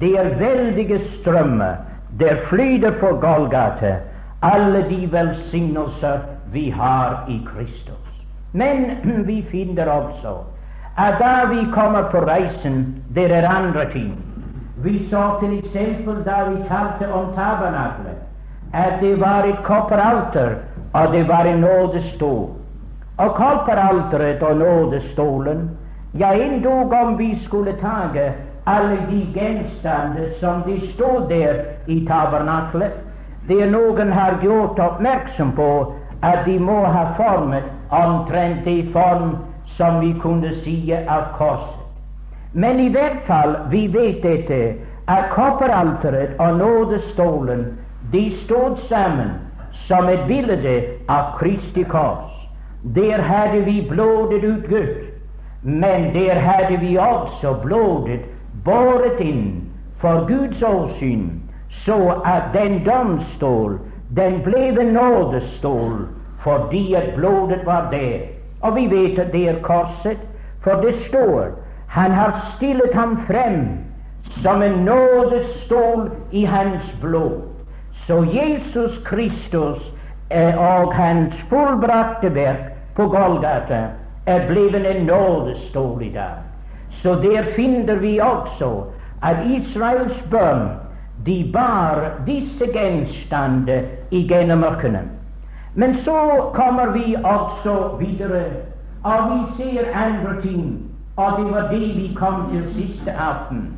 Det 0.00 0.14
er 0.18 0.36
veldige 0.38 1.00
strømmer. 1.20 1.74
Der 2.20 2.36
flyter 2.48 2.90
på 3.00 3.06
Golgata 3.20 3.96
alle 4.42 4.84
de 4.88 5.12
velsignelser 5.12 6.18
vi 6.52 6.70
har 6.70 7.24
i 7.28 7.40
Kristus. 7.46 8.06
Men 8.52 8.90
vi 9.28 9.44
finner 9.50 9.90
også 9.90 10.38
at 10.96 11.18
da 11.20 11.44
vi 11.50 11.66
kommer 11.74 12.02
på 12.10 12.20
reisen, 12.24 13.02
det 13.14 13.30
er 13.32 13.48
andre 13.48 13.84
ting. 13.92 14.25
Vi 14.76 15.08
så 15.10 15.22
til 15.40 15.58
eksempel 15.58 16.24
da 16.24 16.36
vi 16.50 16.56
talte 16.68 17.12
om 17.12 17.32
tabernaklet, 17.34 18.18
at 18.72 19.00
det 19.00 19.20
var 19.20 19.44
et 19.44 19.58
kopperalter, 19.64 20.50
og 20.92 21.12
det 21.12 21.28
var 21.28 21.44
en 21.44 21.60
nådestol. 21.60 22.48
Og 23.18 23.34
kopperalteret 23.34 24.42
og 24.42 24.56
nådestolen 24.56 25.70
ja, 26.18 26.32
endog 26.32 26.92
om 26.92 27.18
vi 27.18 27.38
skulle 27.44 27.72
tage 27.72 28.32
alle 28.66 28.98
de 29.10 29.26
gjenstander 29.34 30.28
som 30.40 30.62
de 30.62 30.92
stod 30.94 31.28
der 31.28 31.54
i 31.86 32.06
tabernaklet, 32.06 32.92
det 33.48 33.72
noen 33.72 34.12
har 34.12 34.38
gjort 34.42 34.78
oppmerksom 34.78 35.52
på 35.56 35.94
at 36.22 36.38
de 36.46 36.58
må 36.58 36.84
ha 36.84 37.04
formet 37.16 37.64
omtrent 37.90 38.66
i 38.66 38.92
form 38.92 39.36
som 39.76 40.00
vi 40.00 40.14
kunne 40.20 40.52
si 40.64 40.92
av 40.92 41.32
korset. 41.38 41.75
Men 42.56 42.78
i 42.80 42.88
hvert 42.88 43.18
fall, 43.26 43.56
vi 43.70 43.86
vet 43.92 44.22
dette, 44.22 44.58
at 45.12 45.26
kopperalteret 45.34 46.38
og 46.40 46.56
nådestolen 46.58 47.66
de 48.12 48.22
stod 48.44 48.78
sammen 48.88 49.34
som 49.88 50.08
et 50.08 50.22
bilde 50.28 50.76
av 51.12 51.34
Kristi 51.36 51.84
kors. 51.90 52.32
Der 52.96 53.20
hadde 53.22 53.60
vi 53.66 53.74
blodet 53.90 54.44
ut 54.44 54.64
Gud, 54.70 55.04
men 55.62 56.08
der 56.14 56.40
hadde 56.40 56.80
vi 56.80 56.96
også 56.96 57.52
blodet 57.62 58.24
båret 58.64 59.20
inn 59.20 59.68
for 60.00 60.24
Guds 60.30 60.62
åsyn, 60.62 61.28
så 61.84 62.22
at 62.24 62.56
den 62.56 62.80
domstol, 62.88 63.76
den 64.16 64.40
ble 64.48 64.70
en 64.80 64.96
nådestol 64.96 66.06
fordi 66.46 66.94
at 66.94 67.12
blodet 67.16 67.66
var 67.66 67.90
der. 67.92 68.32
Og 68.62 68.76
vi 68.76 68.88
vet 68.96 69.18
at 69.18 69.32
det 69.32 69.48
er 69.48 69.62
korset, 69.62 70.20
for 70.64 70.80
det 70.80 70.94
står 71.08 71.65
han 71.96 72.12
har 72.12 72.52
stillet 72.56 72.94
ham 72.94 73.16
frem 73.26 73.68
som 74.42 74.62
en 74.62 74.72
nådestol 74.84 76.10
i 76.30 76.44
hans 76.44 76.82
blod. 77.00 77.42
Så 78.06 78.24
Jesus 78.24 78.98
Kristus 79.04 79.78
eh, 80.30 80.58
og 80.58 80.94
hans 80.94 81.34
fullbrakte 81.48 82.34
verk 82.34 82.74
på 82.96 83.06
Golgata 83.08 83.78
er 84.26 84.44
blitt 84.48 84.76
en 84.76 85.06
nådestol 85.06 86.02
i 86.02 86.10
dag. 86.12 86.42
Så 87.02 87.14
der 87.22 87.48
finner 87.56 87.96
vi 87.96 88.18
også 88.20 88.70
at 89.22 89.40
Israels 89.46 90.18
bønn 90.30 90.68
de 91.24 91.38
bar 91.52 92.10
disse 92.26 92.68
gjenstander 92.74 93.88
igjennom 94.10 94.64
ørkenen. 94.64 95.08
Men 95.74 95.96
så 96.04 96.50
kommer 96.54 96.92
vi 96.92 97.16
altså 97.24 97.96
videre, 98.00 98.44
og 99.04 99.32
vi 99.32 99.40
ser 99.56 99.88
andre 99.94 100.42
ting, 100.42 100.92
og 101.16 101.32
det 101.38 101.52
var 101.52 101.68
det 101.70 101.96
vi 101.96 102.14
kom 102.16 102.50
til 102.50 102.64
siste 102.74 103.12
aften, 103.12 103.72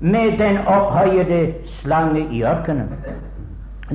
med 0.00 0.38
den 0.38 0.58
opphøyede 0.66 1.54
slange 1.80 2.26
i 2.30 2.42
ørkenen. 2.42 2.88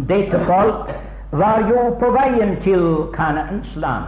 Dette 0.09 0.39
folk 0.45 0.91
var 1.31 1.59
jo 1.69 1.95
på 1.99 2.11
veien 2.11 2.55
til 2.63 2.97
Kanaans 3.13 3.75
land, 3.75 4.03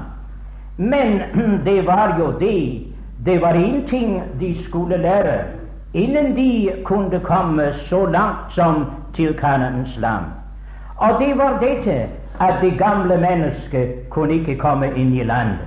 men 0.77 1.21
det 1.67 1.87
var 1.87 2.15
jo 2.19 2.31
det 2.39 2.85
Det 3.25 3.41
var 3.41 3.53
én 3.53 3.89
ting 3.89 4.23
de 4.39 4.65
skulle 4.67 4.97
lære 4.97 5.43
innen 5.93 6.35
de 6.35 6.71
kunne 6.85 7.19
komme 7.19 7.73
så 7.89 8.05
langt 8.05 8.53
som 8.55 8.85
til 9.15 9.33
Kanaans 9.33 9.97
land. 9.97 10.25
Og 10.97 11.09
det 11.19 11.37
var 11.37 11.59
dette 11.59 12.07
at 12.39 12.53
det 12.61 12.77
gamle 12.77 13.17
mennesket 13.17 14.09
kunne 14.09 14.33
ikke 14.33 14.55
komme 14.57 14.87
inn 14.95 15.13
i 15.13 15.23
landet. 15.23 15.57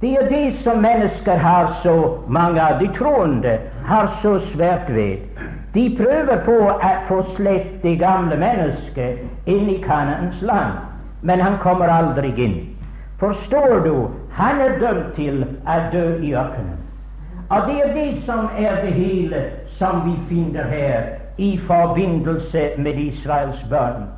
Det 0.00 0.12
er 0.12 0.28
det 0.28 0.54
som 0.64 0.78
mennesker 0.78 1.36
har 1.36 1.76
så 1.82 2.18
mange 2.28 2.62
av 2.62 2.80
de 2.80 2.88
troende 2.98 3.58
har 3.84 4.18
så 4.22 4.38
svært 4.52 4.94
ved. 4.94 5.16
De 5.74 5.96
prøver 5.96 6.42
på 6.44 6.56
å 6.68 6.90
få 7.08 7.22
slett 7.36 7.82
det 7.82 7.94
gamle 8.00 8.36
mennesket 8.36 9.48
inn 9.48 9.70
i 9.72 9.78
Kanaans 9.86 10.42
land, 10.42 10.76
men 11.22 11.40
han 11.40 11.56
kommer 11.64 11.88
aldri 11.88 12.34
inn. 12.36 12.58
Forstår 13.20 13.80
du? 13.84 13.94
Han 14.36 14.60
er 14.60 14.78
dømt 14.80 15.14
til 15.16 15.44
å 15.64 15.78
dø 15.92 16.06
i 16.20 16.34
ørkenen. 16.36 16.76
Og 17.48 17.68
det 17.70 17.80
er 17.84 17.94
det 17.94 18.10
som 18.26 18.50
er 18.58 18.82
det 18.84 18.92
hele 18.92 19.42
som 19.78 20.04
vi 20.04 20.16
finner 20.28 20.68
her 20.68 21.08
i 21.38 21.56
forbindelse 21.66 22.68
med 22.76 23.00
Israels 23.00 23.64
barn 23.70 24.08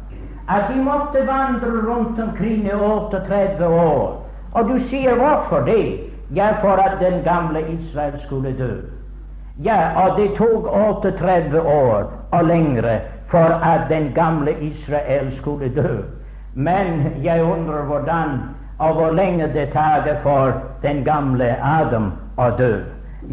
at 0.48 0.70
de 0.72 0.80
måtte 0.80 1.26
vandre 1.26 1.70
rundt 1.84 2.20
omkring 2.20 2.64
i 2.66 2.72
38 2.72 3.68
år. 3.68 4.27
Og 4.52 4.68
du 4.68 4.78
sier 4.90 5.14
hvorfor 5.14 5.64
det? 5.66 6.00
Ja, 6.34 6.50
for 6.60 6.80
at 6.82 7.00
den 7.00 7.22
gamle 7.24 7.60
Israel 7.60 8.20
skulle 8.26 8.52
dø. 8.58 8.70
Ja, 9.64 9.78
og 10.02 10.18
det 10.18 10.30
tok 10.36 10.68
38 10.72 11.62
år 11.62 12.12
og 12.32 12.44
lengre 12.44 13.00
for 13.30 13.58
at 13.64 13.80
den 13.88 14.12
gamle 14.14 14.52
Israel 14.60 15.32
skulle 15.40 15.68
dø. 15.74 16.02
Men 16.54 17.06
jeg 17.22 17.42
undrer 17.42 17.84
hvordan 17.84 18.40
og 18.78 18.94
hvor 18.94 19.10
lenge 19.10 19.48
det 19.54 19.68
tar 19.72 20.06
for 20.22 20.52
den 20.82 21.04
gamle 21.04 21.56
Adam 21.62 22.12
å 22.36 22.50
dø. 22.58 22.80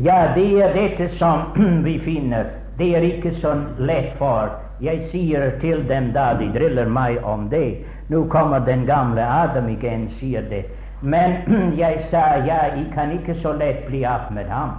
Ja, 0.04 0.34
det 0.36 0.64
er 0.64 0.74
dette 0.74 1.10
som 1.18 1.40
vi 1.88 2.00
finner. 2.06 2.46
Det 2.78 2.96
er 2.98 3.02
ikke 3.02 3.36
så 3.42 3.54
lett 3.78 4.18
for 4.18 4.50
jeg 4.84 5.06
sier 5.12 5.54
til 5.62 5.86
dem 5.88 6.10
da 6.12 6.34
de 6.40 6.50
driller 6.52 6.90
meg 6.92 7.24
om 7.24 7.48
det 7.50 7.86
Nå 8.10 8.26
kommer 8.30 8.60
den 8.60 8.84
gamle 8.86 9.24
Adam 9.24 9.70
igjen, 9.72 10.10
sier 10.20 10.44
det. 10.50 10.66
Men 11.06 11.36
jeg 11.84 12.08
sa 12.12 12.24
ja, 12.48 12.60
jeg 12.76 12.88
kan 12.94 13.12
ikke 13.12 13.38
så 13.42 13.54
lett 13.54 13.86
bli 13.88 14.04
av 14.04 14.32
med 14.34 14.50
ham. 14.50 14.74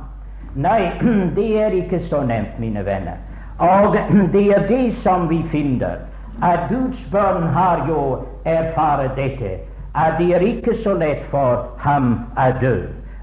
Nei, 0.55 0.91
det 1.37 1.49
er 1.63 1.79
ikke 1.79 2.03
så 2.11 2.25
nevnt, 2.27 2.59
mine 2.59 2.83
venner. 2.85 3.23
Og 3.63 3.97
det 4.35 4.45
er 4.57 4.67
det 4.69 4.95
som 5.05 5.29
vi 5.31 5.45
finner, 5.55 6.03
at 6.43 6.69
Guds 6.69 7.01
barn 7.13 7.47
har 7.55 7.87
jo 7.89 8.03
erfart 8.45 9.17
dette, 9.17 9.57
at 9.95 10.19
det 10.19 10.35
er 10.35 10.45
ikke 10.45 10.77
så 10.83 10.93
lett 10.99 11.23
for 11.31 11.71
ham 11.81 12.19
å 12.37 12.51
dø. 12.61 12.77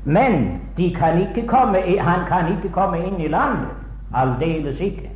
Men 0.05 0.59
kan 0.97 1.21
komme, 1.47 1.79
han 1.99 2.25
kan 2.27 2.49
ikke 2.55 2.73
komme 2.73 2.97
inn 3.07 3.21
i 3.21 3.27
landet. 3.27 3.69
Aldeles 4.13 4.79
ikke. 4.79 5.09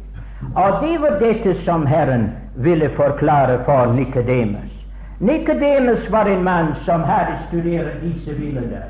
Og 0.56 0.82
det 0.84 1.02
var 1.02 1.20
dette 1.20 1.56
som 1.66 1.86
Herren 1.86 2.30
ville 2.56 2.90
forklare 2.96 3.60
for 3.66 3.94
Nikodemus. 3.94 4.77
Nikodemus 5.20 6.12
var 6.12 6.26
en 6.26 6.44
mann 6.44 6.68
som 6.86 7.02
hadde 7.02 7.38
studert 7.48 8.02
disse 8.02 8.36
bildene. 8.40 8.82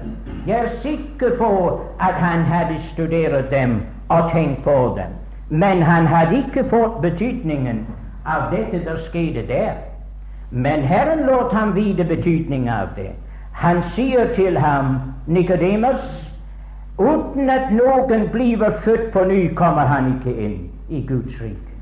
Jeg 0.47 0.57
er 0.59 0.69
sikker 0.81 1.37
på 1.37 1.81
at 1.99 2.13
han 2.13 2.43
hadde 2.43 2.81
studert 2.93 3.51
dem 3.51 3.81
og 4.09 4.31
tenkt 4.31 4.63
på 4.63 4.95
dem. 4.97 5.13
Men 5.49 5.81
han 5.81 6.07
hadde 6.07 6.37
ikke 6.37 6.69
fått 6.69 7.01
betydningen 7.01 7.85
av 8.25 8.51
dette 8.51 8.83
der 8.85 8.99
skjedde 9.07 9.45
der. 9.47 9.79
Men 10.51 10.83
Herren 10.83 11.23
lot 11.25 11.53
ham 11.53 11.75
vite 11.75 12.03
betydningen 12.03 12.69
av 12.69 12.87
det. 12.95 13.11
Han 13.53 13.81
sier 13.95 14.35
til 14.35 14.59
ham, 14.59 14.99
Nikodemus, 15.27 16.03
uten 16.99 17.49
at 17.49 17.71
noen 17.71 18.27
blir 18.31 18.67
født 18.83 19.11
på 19.13 19.23
ny, 19.23 19.53
kommer 19.55 19.87
han 19.87 20.13
ikke 20.17 20.35
inn 20.35 20.59
i 20.89 21.01
Guds 21.07 21.39
rike. 21.41 21.76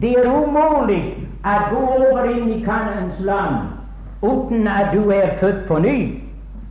Det 0.00 0.12
er 0.18 0.26
umulig 0.26 1.02
å 1.44 1.54
gå 1.70 1.82
over 1.98 2.28
inn 2.30 2.50
i 2.54 2.60
Kanaans 2.64 3.18
land 3.20 3.72
uten 4.22 4.68
at 4.70 4.92
du 4.94 5.10
er 5.12 5.36
født 5.40 5.66
på 5.68 5.78
ny. 5.82 5.98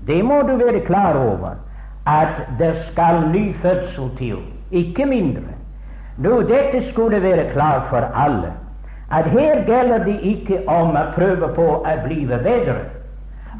Det 0.07 0.21
må 0.25 0.41
du 0.47 0.55
være 0.57 0.81
klar 0.87 1.17
over, 1.19 1.59
at 2.07 2.41
det 2.59 2.71
skal 2.91 3.27
ny 3.29 3.51
fødsel 3.61 4.09
til, 4.17 4.39
ikke 4.71 5.05
mindre. 5.05 5.57
Nå, 6.17 6.41
dette 6.49 6.81
skulle 6.91 7.21
være 7.21 7.51
klart 7.53 7.89
for 7.89 8.07
alle, 8.17 8.53
at 9.11 9.29
her 9.35 9.61
gjelder 9.67 10.03
det 10.07 10.17
ikke 10.25 10.63
om 10.69 10.95
å 10.97 11.05
prøve 11.15 11.51
på 11.55 11.67
å 11.83 11.93
bli 12.05 12.23
bedre. 12.25 12.79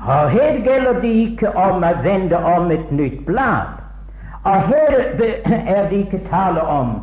Og 0.02 0.34
her 0.34 0.58
gjelder 0.66 1.02
det 1.04 1.14
ikke 1.28 1.54
om 1.54 1.84
å 1.86 1.94
vende 2.04 2.38
om 2.56 2.72
et 2.74 2.92
nytt 2.92 3.22
blad. 3.28 3.78
Og 4.44 4.68
her 4.72 4.96
er 4.98 5.90
det 5.90 5.98
ikke 6.00 6.24
tale 6.32 6.64
om 6.66 6.96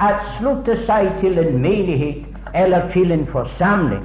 at 0.00 0.14
slutte 0.38 0.76
seg 0.86 1.10
til 1.20 1.38
en 1.38 1.60
menighet 1.62 2.24
eller 2.54 2.90
til 2.92 3.12
en 3.12 3.26
forsamling. 3.26 4.04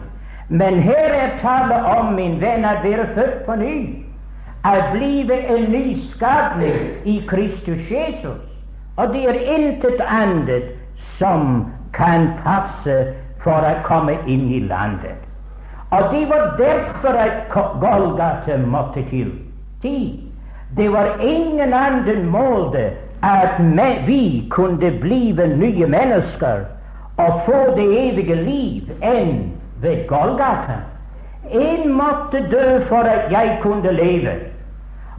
Men 0.49 0.80
her 0.82 1.13
er 1.13 1.38
tale 1.41 1.86
om, 1.86 2.13
min 2.13 2.41
venn, 2.41 2.65
at 2.65 2.84
være 2.84 3.08
født 3.15 3.45
på 3.45 3.56
ny, 3.56 3.75
å 4.65 4.75
blive 4.91 5.38
en 5.56 5.71
ny 5.71 5.84
skapning 6.15 6.80
i 7.06 7.19
Kristus 7.30 7.84
Jesus. 7.91 8.41
Og 8.97 9.13
det 9.13 9.23
er 9.30 9.41
intet 9.56 10.02
annet 10.02 10.73
som 11.19 11.69
kan 11.93 12.32
passe 12.43 12.97
for 13.43 13.63
å 13.63 13.75
komme 13.86 14.17
inn 14.28 14.49
i 14.52 14.63
landet. 14.67 15.21
Og 15.91 16.10
det 16.13 16.25
var 16.30 16.56
derfor 16.58 17.17
at 17.17 17.54
Golgata 17.82 18.58
måtte 18.58 19.06
til. 19.10 19.32
Det 20.78 20.89
var 20.91 21.21
ingen 21.23 21.73
annen 21.73 22.28
måte 22.30 22.89
at 23.23 24.08
vi 24.08 24.47
kunne 24.49 24.91
blive 25.01 25.47
nye 25.47 25.86
mennesker 25.86 26.55
og 27.17 27.41
få 27.45 27.75
det 27.75 28.10
evige 28.10 28.36
liv 28.36 28.82
enn 29.03 29.51
ved 29.82 30.08
Golgata. 30.08 30.79
En 31.51 31.93
måtte 31.93 32.43
dø 32.51 32.86
for 32.88 33.03
at 33.03 33.32
jeg 33.32 33.60
kunne 33.62 33.91
leve. 33.91 34.32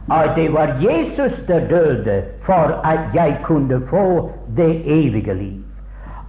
Og 0.09 0.35
det 0.35 0.53
var 0.53 0.67
Jesus 0.81 1.39
der 1.47 1.67
døde 1.67 2.23
for 2.45 2.81
at 2.85 2.99
jeg 3.13 3.37
kunne 3.43 3.81
få 3.89 4.31
det 4.57 4.81
evige 4.85 5.33
liv. 5.33 5.63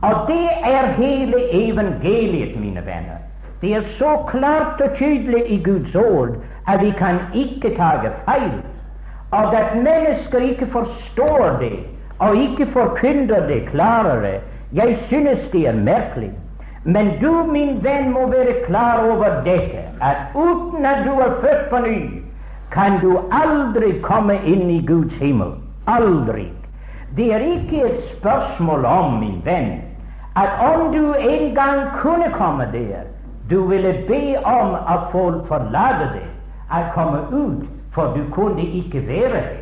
Og 0.02 0.14
det 0.28 0.48
er 0.64 0.87
hele 0.87 1.35
evangeliet, 1.52 2.61
mine 2.61 2.80
venner. 2.80 3.18
Det 3.61 3.72
er 3.74 3.82
så 3.98 4.16
klart 4.28 4.80
og 4.80 4.96
tydelig 4.96 5.44
i 5.48 5.62
Guds 5.62 5.94
ord 5.94 6.28
at 6.68 6.80
vi 6.80 6.90
kan 6.90 7.18
ikke 7.35 7.76
ta 7.76 7.90
feil 8.26 8.52
at 9.32 9.76
mennesker 9.76 10.38
ikke 10.38 10.66
forstår 10.72 11.56
det 11.60 11.78
og 12.18 12.36
ikke 12.36 12.66
forkynner 12.72 13.46
det 13.46 13.66
klarere, 13.70 14.40
jeg 14.72 14.98
synes 15.06 15.40
det 15.52 15.68
er 15.68 15.74
merkelig. 15.74 16.30
Men 16.84 17.10
du, 17.20 17.44
min 17.52 17.84
venn, 17.84 18.10
må 18.10 18.26
være 18.26 18.54
klar 18.66 19.10
over 19.10 19.42
dette, 19.44 19.82
at 20.02 20.16
uten 20.34 20.86
at 20.86 21.04
du 21.06 21.12
er 21.20 21.34
født 21.40 21.70
på 21.70 21.78
ny, 21.78 22.22
kan 22.72 23.00
du 23.02 23.20
aldri 23.30 23.92
komme 24.02 24.38
inn 24.44 24.70
i 24.70 24.86
Guds 24.86 25.14
himmel. 25.14 25.54
Aldri. 25.86 26.48
Det 27.16 27.34
er 27.34 27.38
ikke 27.38 27.84
et 27.84 28.04
spørsmål 28.18 28.84
om, 28.84 29.18
min 29.20 29.42
venn, 29.44 29.80
at 30.36 30.50
om 30.74 30.92
du 30.94 31.14
en 31.14 31.54
gang 31.54 31.80
kunne 32.02 32.30
komme 32.38 32.68
der, 32.72 33.08
Du 33.50 33.66
ville 33.66 34.04
be 34.08 34.38
om 34.44 34.74
at 34.74 35.00
folk 35.12 35.46
forlater 35.48 36.12
det, 36.12 36.26
at 36.72 36.92
komme 36.94 37.18
ut, 37.32 37.66
for 37.94 38.16
du 38.16 38.24
kunne 38.33 38.62
ikke 38.62 39.07
være 39.07 39.33
det. 39.33 39.59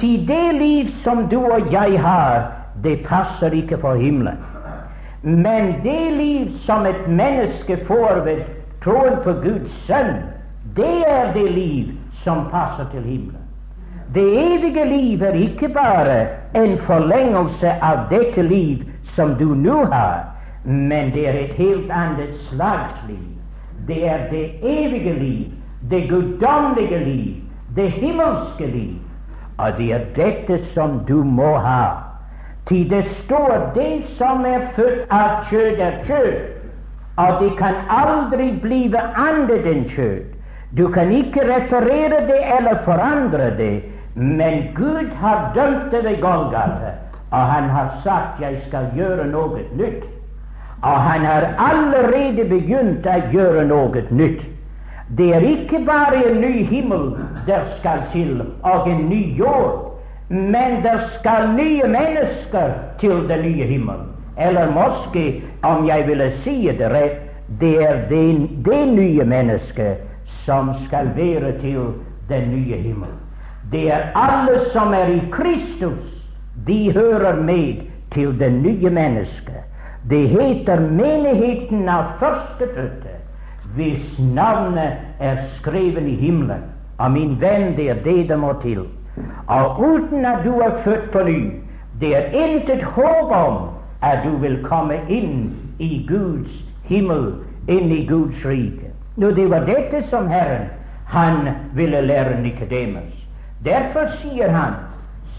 Til 0.00 0.28
det 0.28 0.54
liv 0.54 0.90
som 1.04 1.28
du 1.28 1.38
og 1.44 1.72
jeg 1.72 2.00
har, 2.00 2.52
det 2.84 3.06
passer 3.06 3.50
ikke 3.50 3.78
for 3.78 3.94
himmelen. 3.94 4.38
Men 5.22 5.74
det 5.82 6.12
liv 6.12 6.46
som 6.66 6.86
et 6.86 7.08
menneske 7.08 7.78
får 7.86 8.24
ved 8.24 8.40
troen 8.84 9.16
på 9.24 9.32
Guds 9.32 9.86
sønn, 9.86 10.16
det 10.76 11.04
er 11.08 11.32
det 11.32 11.50
liv 11.52 11.94
som 12.24 12.46
passer 12.50 12.90
til 12.92 13.02
himmelen. 13.02 13.40
Det 14.14 14.24
evige 14.54 14.84
liv 14.84 15.22
er 15.22 15.32
ikke 15.32 15.68
bare 15.68 16.26
en 16.54 16.78
forlengelse 16.86 17.72
av 17.82 18.04
dette 18.10 18.42
liv 18.42 18.84
som 19.14 19.34
du 19.38 19.54
nå 19.54 19.84
har, 19.84 20.24
men 20.64 21.12
det 21.14 21.28
er 21.28 21.38
et 21.44 21.56
helt 21.58 21.90
annet 21.90 22.36
slags 22.50 23.00
liv. 23.08 23.30
Det 23.88 24.08
er 24.08 24.28
det 24.30 24.44
evige 24.62 25.18
liv, 25.18 25.46
det 25.90 26.08
guddommelige 26.08 26.98
liv, 27.04 27.34
det 27.76 27.90
himmelske 27.90 28.66
liv. 28.66 28.96
Og 29.58 29.72
det 29.78 29.92
er 29.92 30.04
dette 30.16 30.58
som 30.74 31.00
du 31.08 31.22
må 31.22 31.56
ha. 31.58 31.84
Til 32.68 32.90
det 32.90 33.04
står 33.24 33.72
det 33.74 34.02
som 34.18 34.44
er 34.48 34.70
født 34.76 35.10
av 35.12 35.44
kjød, 35.50 35.80
er 35.80 35.98
kjød, 36.06 36.32
og 37.16 37.42
det 37.42 37.50
kan 37.58 37.74
aldri 37.92 38.52
bli 38.62 38.80
annet 38.96 39.66
enn 39.68 39.84
kjød. 39.92 40.22
Du 40.76 40.88
kan 40.88 41.12
ikke 41.12 41.44
referere 41.46 42.24
det 42.26 42.40
eller 42.58 42.80
forandre 42.84 43.50
det, 43.58 43.84
men 44.14 44.62
Gud 44.74 45.12
har 45.20 45.52
dømt 45.54 45.92
det 45.92 46.04
ved 46.04 46.20
Golgata, 46.20 46.96
og 47.30 47.40
han 47.40 47.68
har 47.68 47.94
sagt 48.04 48.40
'jeg 48.40 48.62
skal 48.68 48.86
gjøre 48.96 49.26
noe 49.26 49.60
nytt'. 49.76 50.08
Og 50.82 51.00
han 51.00 51.24
har 51.24 51.54
allerede 51.58 52.44
begynt 52.48 53.06
å 53.06 53.20
gjøre 53.32 53.64
noe 53.64 54.02
nytt. 54.10 54.53
Det 55.18 55.34
er 55.36 55.40
ikke 55.40 55.84
bare 55.86 56.30
en 56.30 56.40
ny 56.40 56.64
himmel 56.66 57.16
der 57.46 57.60
skal 57.78 58.02
til, 58.12 58.42
og 58.62 58.90
en 58.90 59.08
ny 59.08 59.38
jord, 59.38 60.00
men 60.28 60.82
der 60.82 60.98
skal 61.18 61.48
nye 61.56 61.82
mennesker 61.86 62.70
til 63.00 63.28
den 63.28 63.42
nye 63.42 63.64
himmel. 63.64 63.96
Eller 64.38 64.70
måske, 64.70 65.42
om 65.62 65.86
jeg 65.86 66.06
ville 66.08 66.32
si 66.44 66.66
det 66.78 66.90
rett, 66.90 67.20
det 67.60 67.82
er 67.84 68.08
det, 68.08 68.48
det 68.64 68.88
nye 68.88 69.24
mennesket 69.24 69.96
som 70.44 70.70
skal 70.86 71.10
være 71.16 71.52
til 71.60 71.80
den 72.28 72.50
nye 72.50 72.76
himmel. 72.76 73.08
Det 73.72 73.92
er 73.92 74.00
alle 74.14 74.60
som 74.72 74.92
er 74.92 75.06
i 75.06 75.22
Kristus, 75.30 76.24
de 76.66 76.92
hører 76.92 77.36
med 77.42 77.74
til 78.14 78.38
det 78.40 78.52
nye 78.52 78.90
mennesket. 78.90 79.62
Det 80.10 80.28
heter 80.28 80.80
menigheten 80.80 81.88
av 81.88 82.04
førstefødte, 82.20 83.03
hvis 83.74 84.18
navnet 84.18 84.92
er 85.20 85.36
skrevet 85.58 86.06
i 86.06 86.14
himmelen. 86.14 86.62
Og 86.98 87.10
min 87.10 87.40
venn, 87.40 87.76
det 87.76 87.90
er 87.90 88.02
det 88.04 88.28
det 88.28 88.38
må 88.38 88.52
til. 88.62 88.86
Og 89.46 89.80
uten 89.80 90.24
at 90.24 90.44
du 90.44 90.58
er 90.58 90.82
født 90.84 91.10
på 91.12 91.22
ny, 91.22 91.50
det 92.00 92.16
er 92.16 92.30
intet 92.32 92.82
håp 92.82 93.30
om 93.30 93.68
at 94.02 94.18
du 94.24 94.36
vil 94.36 94.62
komme 94.62 94.98
inn 95.08 95.54
i 95.78 96.06
Guds 96.08 96.50
himmel, 96.84 97.32
inn 97.68 97.90
i 97.92 98.06
Guds 98.06 98.46
rike. 98.46 98.90
Nå, 99.16 99.30
det 99.30 99.50
var 99.50 99.66
dette 99.66 100.04
som 100.10 100.28
Herren 100.28 100.68
han 101.06 101.48
ville 101.74 102.00
lære 102.00 102.40
Nikodemus. 102.42 103.14
Derfor 103.64 104.10
sier 104.22 104.50
han, 104.50 104.74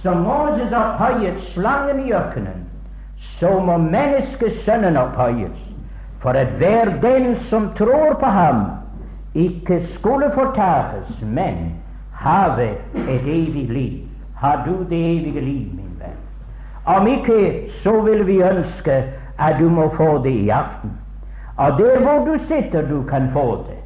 som 0.02 0.18
Moses 0.18 0.74
opphøyet 0.74 1.42
slangen 1.54 2.06
i 2.06 2.14
ørkenen, 2.14 2.66
så 3.40 3.60
må 3.60 3.78
menneskesønnen 3.78 4.98
opphøyes, 4.98 5.65
for 6.26 6.34
at 6.34 6.48
hver 6.58 6.86
den 7.02 7.36
som 7.50 7.70
tror 7.78 8.14
på 8.20 8.26
ham, 8.26 8.62
ikke 9.36 9.88
skulle 9.94 10.32
fortapes, 10.34 11.22
men 11.22 11.76
have 12.14 12.70
et 12.96 13.28
evig 13.28 13.70
liv. 13.70 14.00
Har 14.36 14.64
du 14.66 14.84
det 14.90 15.00
evige 15.18 15.42
liv, 15.42 15.68
min 15.76 15.92
venn? 16.00 16.18
Om 16.86 17.08
ikke, 17.08 17.70
så 17.84 18.02
vil 18.02 18.28
vi 18.28 18.42
ønske 18.42 19.04
at 19.40 19.60
du 19.60 19.70
må 19.70 19.86
få 19.98 20.24
det 20.24 20.34
i 20.34 20.50
aften. 20.50 20.92
Og 21.58 21.78
der 21.78 22.00
hvor 22.00 22.26
du 22.26 22.40
sitter, 22.48 22.90
du 22.90 23.04
kan 23.04 23.30
få 23.34 23.66
det. 23.68 23.78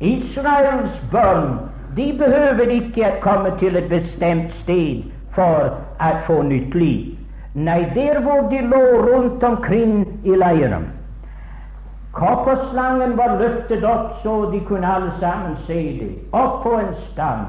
Israels 0.00 1.02
barn 1.12 1.58
de 1.96 2.12
behøver 2.18 2.70
ikke 2.70 3.08
å 3.08 3.18
komme 3.20 3.50
til 3.58 3.76
et 3.76 3.90
bestemt 3.90 4.54
sted 4.62 5.02
for 5.34 5.74
å 5.98 6.14
få 6.26 6.38
nytt 6.42 6.74
liv. 6.74 7.18
Nei, 7.54 7.82
der 7.98 8.22
hvor 8.22 8.46
de 8.50 8.62
lå 8.62 8.84
rundt 9.10 9.42
omkring 9.42 10.06
i 10.22 10.38
leiren. 10.38 10.86
Kopperslangen 12.12 13.16
var 13.16 13.36
løftet 13.38 13.84
opp 13.84 14.22
så 14.22 14.50
de 14.50 14.60
kunne 14.66 14.94
alle 14.94 15.12
sammen 15.20 15.56
se 15.66 15.80
det, 16.00 16.14
opp 16.32 16.62
på 16.62 16.72
en 16.78 16.94
stang. 17.12 17.46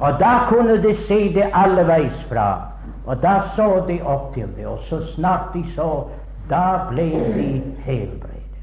Og 0.00 0.18
da 0.20 0.32
kunne 0.48 0.80
de 0.82 0.96
se 1.06 1.20
det 1.34 1.50
alleveis 1.54 2.24
fra. 2.28 2.48
Og 3.06 3.22
da 3.22 3.40
så 3.56 3.84
de 3.88 4.00
opp 4.02 4.34
til 4.34 4.48
det, 4.56 4.66
og 4.66 4.78
så 4.88 4.98
snart 5.14 5.54
de 5.54 5.62
så, 5.76 6.04
da 6.50 6.88
ble 6.90 7.06
de 7.36 7.62
helbredet. 7.84 8.58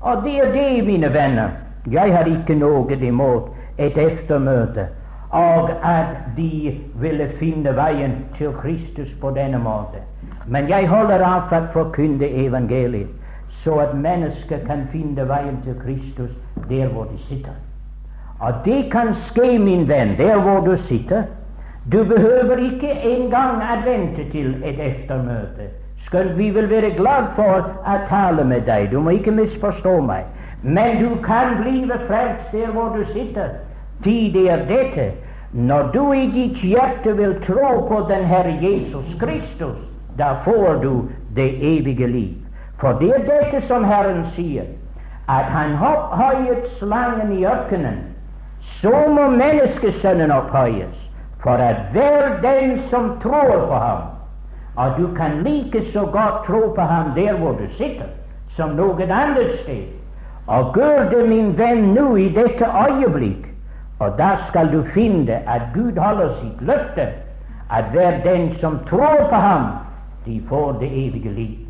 Og 0.00 0.22
det 0.24 0.38
er 0.38 0.52
det, 0.52 0.86
mine 0.86 1.12
venner. 1.14 1.48
Jeg 1.90 2.16
har 2.16 2.26
ikke 2.26 2.54
noe 2.54 2.96
imot 2.96 3.50
et 3.78 3.98
eftermøte, 3.98 4.86
og 5.30 5.70
at 5.82 6.16
de 6.36 6.80
ville 6.94 7.28
finne 7.38 7.76
veien 7.76 8.16
til 8.38 8.52
Kristus 8.62 9.08
på 9.20 9.30
denne 9.30 9.58
måten. 9.58 10.02
Men 10.46 10.68
jeg 10.68 10.88
holder 10.88 11.22
av 11.22 11.48
for 11.48 11.60
å 11.60 11.72
forkynne 11.72 12.28
evangeliet, 12.46 13.10
så 13.64 13.78
at 13.80 13.94
mennesker 13.96 14.58
kan 14.66 14.88
finne 14.92 15.28
veien 15.28 15.62
til 15.64 15.74
Kristus 15.84 16.30
der 16.68 16.88
hvor 16.92 17.04
de 17.04 17.18
sitter. 17.28 17.56
Og 18.40 18.52
det 18.64 18.90
kan 18.92 19.14
skje, 19.30 19.58
min 19.58 19.88
venn, 19.88 20.18
der 20.18 20.40
hvor 20.40 20.60
du 20.60 20.76
sitter. 20.88 21.22
Du 21.92 22.04
behøver 22.04 22.56
ikke 22.56 22.92
engang 23.04 23.62
å 23.62 23.80
vente 23.84 24.24
til 24.32 24.54
et 24.64 24.80
eftermøte. 24.80 25.68
Skal 26.06 26.36
vi 26.36 26.50
vil 26.50 26.68
være 26.70 26.90
glad 26.96 27.32
for 27.36 27.64
å 27.88 27.96
tale 28.08 28.44
med 28.44 28.66
deg. 28.68 28.90
Du 28.92 29.00
må 29.00 29.16
ikke 29.16 29.32
misforstå 29.32 29.98
meg. 30.04 30.28
Men 30.62 31.00
du 31.02 31.16
kan 31.24 31.58
bli 31.62 31.84
frelst 32.08 32.52
der 32.52 32.72
hvor 32.72 32.96
du 32.96 33.04
sitter. 33.12 33.56
Tid 34.04 34.36
er 34.36 34.64
dette. 34.68 35.10
Når 35.52 35.90
du 35.94 36.12
i 36.12 36.26
ditt 36.34 36.62
hjerte 36.64 37.16
vil 37.16 37.36
tro 37.46 37.84
på 37.88 38.00
den 38.08 38.24
Herre 38.26 38.56
Jesus 38.60 39.12
Kristus, 39.20 39.76
da 40.18 40.34
får 40.44 40.80
du 40.82 41.08
det 41.36 41.50
evige 41.62 42.06
liv. 42.06 42.43
For 42.84 42.92
det 43.00 43.14
er 43.16 43.22
dette 43.24 43.62
som 43.64 43.84
Herren 43.88 44.26
sier, 44.34 44.66
at 45.32 45.46
han 45.48 45.70
opphøyet 45.80 46.66
slangen 46.76 47.30
i 47.32 47.46
ørkenen. 47.48 48.02
Så 48.82 48.92
må 49.08 49.24
menneskesønnen 49.32 50.32
opphøyes, 50.34 50.98
for 51.40 51.64
at 51.64 51.80
hver 51.94 52.36
den 52.42 52.82
som 52.90 53.14
tror 53.22 53.64
på 53.70 53.78
ham 53.86 54.02
Og 54.76 54.90
du 54.98 55.14
kan 55.16 55.42
like 55.42 55.92
så 55.92 56.04
godt 56.12 56.44
tro 56.46 56.72
på 56.76 56.80
ham 56.80 57.12
der 57.16 57.32
hvor 57.32 57.52
du 57.52 57.64
sitter, 57.78 58.10
som 58.56 58.76
noe 58.76 59.02
annet 59.02 59.58
sted. 59.62 59.88
Og 60.46 60.74
gjør 60.74 61.08
det, 61.10 61.28
min 61.28 61.58
venn, 61.58 61.94
nå 61.94 62.16
i 62.16 62.28
dette 62.28 62.68
øyeblikk, 62.68 63.48
og 63.98 64.18
da 64.18 64.36
skal 64.48 64.72
du 64.72 64.82
finne 64.94 65.40
at 65.48 65.72
Gud 65.74 65.96
holder 65.96 66.34
sitt 66.42 66.60
løfte, 66.60 67.08
at 67.70 67.84
hver 67.92 68.20
den 68.24 68.56
som 68.60 68.78
tror 68.90 69.28
på 69.30 69.36
ham, 69.36 69.70
de 70.26 70.42
får 70.48 70.72
det 70.80 70.90
evige 71.06 71.32
liv. 71.32 71.63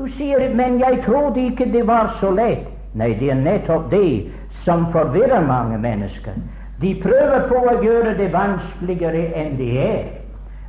Du 0.00 0.06
sier, 0.16 0.54
men 0.54 0.78
jeg 0.80 1.02
trodde 1.04 1.42
ikke 1.44 1.66
det 1.72 1.82
var 1.86 2.16
så 2.20 2.30
lett. 2.32 2.64
Nei, 2.96 3.10
det 3.20 3.26
er 3.30 3.36
nettopp 3.36 3.90
det 3.92 4.30
som 4.64 4.86
forvirrer 4.94 5.44
mange 5.44 5.76
mennesker. 5.78 6.38
De 6.80 6.94
prøver 7.02 7.44
på 7.50 7.58
å 7.68 7.74
gjøre 7.84 8.14
det 8.16 8.30
vanskeligere 8.32 9.26
enn 9.36 9.58
det 9.58 9.68
er. 9.82 10.00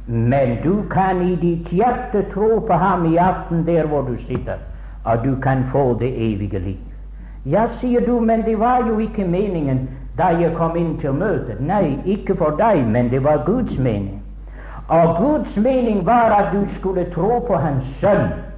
Men 0.08 0.58
du 0.66 0.84
kan 0.92 1.24
i 1.24 1.38
ditt 1.40 1.72
hjerte 1.72 2.26
tro 2.34 2.60
på 2.68 2.82
ham 2.84 3.08
i 3.08 3.16
aften 3.24 3.64
der 3.70 3.88
hvor 3.88 4.04
du 4.10 4.18
sitter, 4.26 4.60
og 5.06 5.24
du 5.24 5.40
kan 5.48 5.64
få 5.72 5.86
det 6.04 6.12
evige 6.12 6.60
liv. 6.68 6.84
Ja, 7.48 7.70
sier 7.80 8.04
du, 8.04 8.20
men 8.20 8.44
det 8.44 8.60
var 8.60 8.84
jo 8.90 9.00
ikke 9.00 9.24
meningen 9.24 9.86
da 10.20 10.34
jeg 10.44 10.58
kom 10.60 10.76
inn 10.76 10.98
til 11.00 11.16
møtet. 11.24 11.64
Nei, 11.64 11.96
ikke 12.04 12.36
for 12.36 12.60
deg, 12.60 12.84
men 12.84 13.08
det 13.16 13.24
var 13.24 13.46
Guds 13.48 13.80
mening. 13.80 14.20
Og 14.92 15.18
Guds 15.24 15.56
mening 15.56 16.04
var 16.06 16.36
at 16.36 16.52
du 16.52 16.66
skulle 16.80 17.08
tro 17.16 17.40
på 17.48 17.64
Hans 17.64 17.88
Sønn 18.04 18.51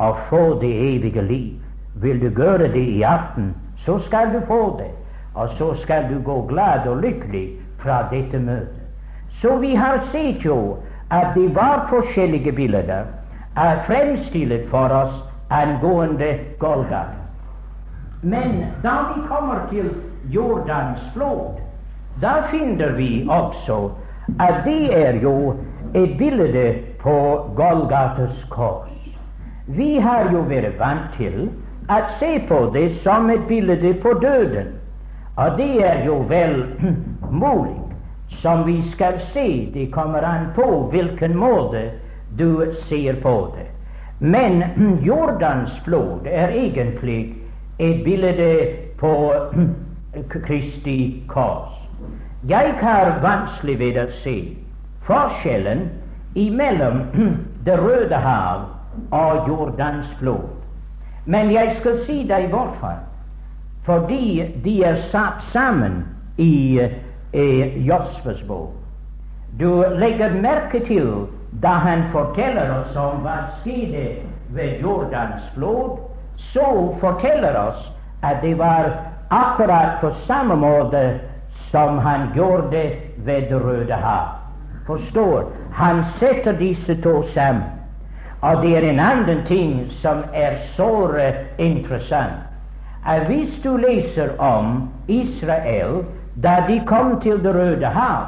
og 0.00 0.16
få 0.28 0.60
det 0.60 0.72
evige 0.94 1.22
liv. 1.22 1.52
Vil 1.94 2.20
du 2.20 2.28
gjøre 2.42 2.72
det 2.72 2.86
i 2.88 3.02
aften, 3.02 3.54
så 3.84 3.98
skal 4.06 4.34
du 4.34 4.40
få 4.46 4.76
det. 4.78 4.90
Og 5.34 5.48
så 5.58 5.74
skal 5.82 6.08
du 6.14 6.22
gå 6.24 6.46
glad 6.48 6.86
og 6.88 6.96
lykkelig 7.02 7.48
fra 7.78 8.02
dette 8.10 8.38
møtet. 8.38 8.80
Så 9.40 9.56
vi 9.56 9.74
har 9.74 10.00
sett 10.12 10.44
jo 10.44 10.76
at 11.10 11.34
det 11.34 11.54
var 11.54 11.86
forskjellige 11.90 12.52
bilder 12.52 13.04
fremstilt 13.86 14.68
for 14.70 14.88
oss 14.88 15.14
angående 15.50 16.38
Golgata. 16.58 17.16
Men 18.22 18.64
da 18.82 18.94
vi 19.14 19.26
kommer 19.28 19.66
til 19.70 19.90
Jordans 20.30 21.00
flod, 21.14 21.58
da 22.22 22.32
finner 22.50 22.92
vi 22.96 23.26
også 23.28 23.90
at 24.40 24.64
det 24.64 25.08
er 25.08 25.20
jo 25.22 25.54
et 25.94 26.18
bilde 26.18 26.74
på 27.02 27.16
Golgates 27.56 28.46
kors. 28.50 28.99
Vi 29.76 29.98
har 30.00 30.32
jo 30.32 30.42
vært 30.50 30.78
vant 30.80 31.12
til 31.18 31.44
å 31.90 31.98
se 32.18 32.30
på 32.48 32.60
det 32.74 32.88
som 33.04 33.30
et 33.30 33.46
bilde 33.48 33.92
på 34.02 34.14
døden. 34.22 34.72
Og 35.36 35.58
det 35.58 35.70
er 35.86 36.04
jo 36.04 36.16
vel 36.28 36.64
mulig, 37.42 37.76
som 38.42 38.64
vi 38.66 38.80
skal 38.94 39.20
se. 39.34 39.46
Det 39.74 39.90
kommer 39.94 40.26
an 40.26 40.50
på 40.56 40.66
hvilken 40.90 41.36
måte 41.38 41.90
du 42.38 42.74
ser 42.88 43.20
på 43.22 43.34
det. 43.56 43.68
Men 44.18 44.64
Jordans 45.08 45.70
flod 45.84 46.26
er 46.26 46.50
egentlig 46.50 47.34
et 47.78 48.02
bilde 48.04 48.50
på 48.98 49.12
Kristi 50.46 51.22
kors. 51.28 51.78
Jeg 52.48 52.74
har 52.80 53.20
vanskelig 53.22 53.78
ved 53.78 53.98
å 54.00 54.08
se 54.24 54.36
forskjellen 55.06 55.88
imellom 56.34 57.02
Det 57.66 57.76
røde 57.76 58.16
hav 58.16 58.79
og 59.10 59.48
Jordans 59.48 60.06
flod. 60.18 60.48
Men 61.26 61.52
jeg 61.52 61.76
skal 61.80 62.04
si 62.06 62.26
deg 62.28 62.48
hvorfor. 62.48 62.98
fordi 63.84 64.44
de 64.64 64.84
er 64.84 64.96
satt 65.10 65.40
sammen 65.52 66.04
i, 66.38 66.80
i 67.32 67.46
Josfes 67.88 68.42
bok. 68.46 68.74
Du 69.60 69.84
legger 69.98 70.34
merke 70.42 70.80
til 70.86 71.26
da 71.62 71.68
han 71.68 72.04
forteller 72.12 72.70
oss 72.76 72.96
om 72.96 73.24
hva 73.24 73.36
skjedde 73.62 74.20
ved 74.54 74.82
Jordans 74.82 75.42
flod, 75.54 75.98
så 76.52 76.96
forteller 77.00 77.56
oss 77.58 77.88
at 78.22 78.42
det 78.42 78.58
var 78.58 78.92
akkurat 79.30 79.98
på 80.00 80.12
samme 80.26 80.56
måte 80.56 81.18
som 81.70 81.98
han 81.98 82.28
gjorde 82.34 82.92
ved 83.16 83.42
Det 83.50 83.64
røde 83.64 83.94
hav. 83.94 84.26
Forstår? 84.86 85.44
Han 85.72 86.04
setter 86.18 86.52
disse 86.52 87.02
to 87.02 87.22
sammen. 87.34 87.79
Og 88.40 88.62
det 88.62 88.76
er 88.76 88.90
en 88.90 89.00
annen 89.00 89.42
ting 89.46 89.92
som 90.00 90.22
er 90.34 90.56
såre 90.76 91.32
interessant. 91.58 92.46
Hvis 93.26 93.52
du 93.64 93.76
leser 93.76 94.36
om 94.38 94.88
Israel 95.08 96.04
da 96.42 96.64
de 96.68 96.80
kom 96.86 97.20
til 97.20 97.42
Det 97.44 97.54
røde 97.54 97.86
hav, 97.86 98.24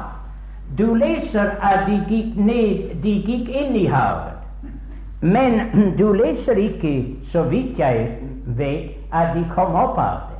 du 0.77 0.93
leser 0.93 1.49
at 1.61 1.87
de 1.87 2.03
gikk, 2.09 2.37
ned, 2.37 3.01
de 3.03 3.13
gikk 3.25 3.49
inn 3.49 3.75
i 3.75 3.85
havet. 3.85 4.33
Men 5.21 5.61
du 5.99 6.13
leser 6.13 6.57
ikke, 6.57 7.05
så 7.31 7.43
vidt 7.43 7.79
jeg 7.79 8.17
vet, 8.45 8.91
at 9.13 9.35
de 9.35 9.45
kom 9.55 9.75
opp 9.75 9.97
av 9.97 10.21
det. 10.29 10.33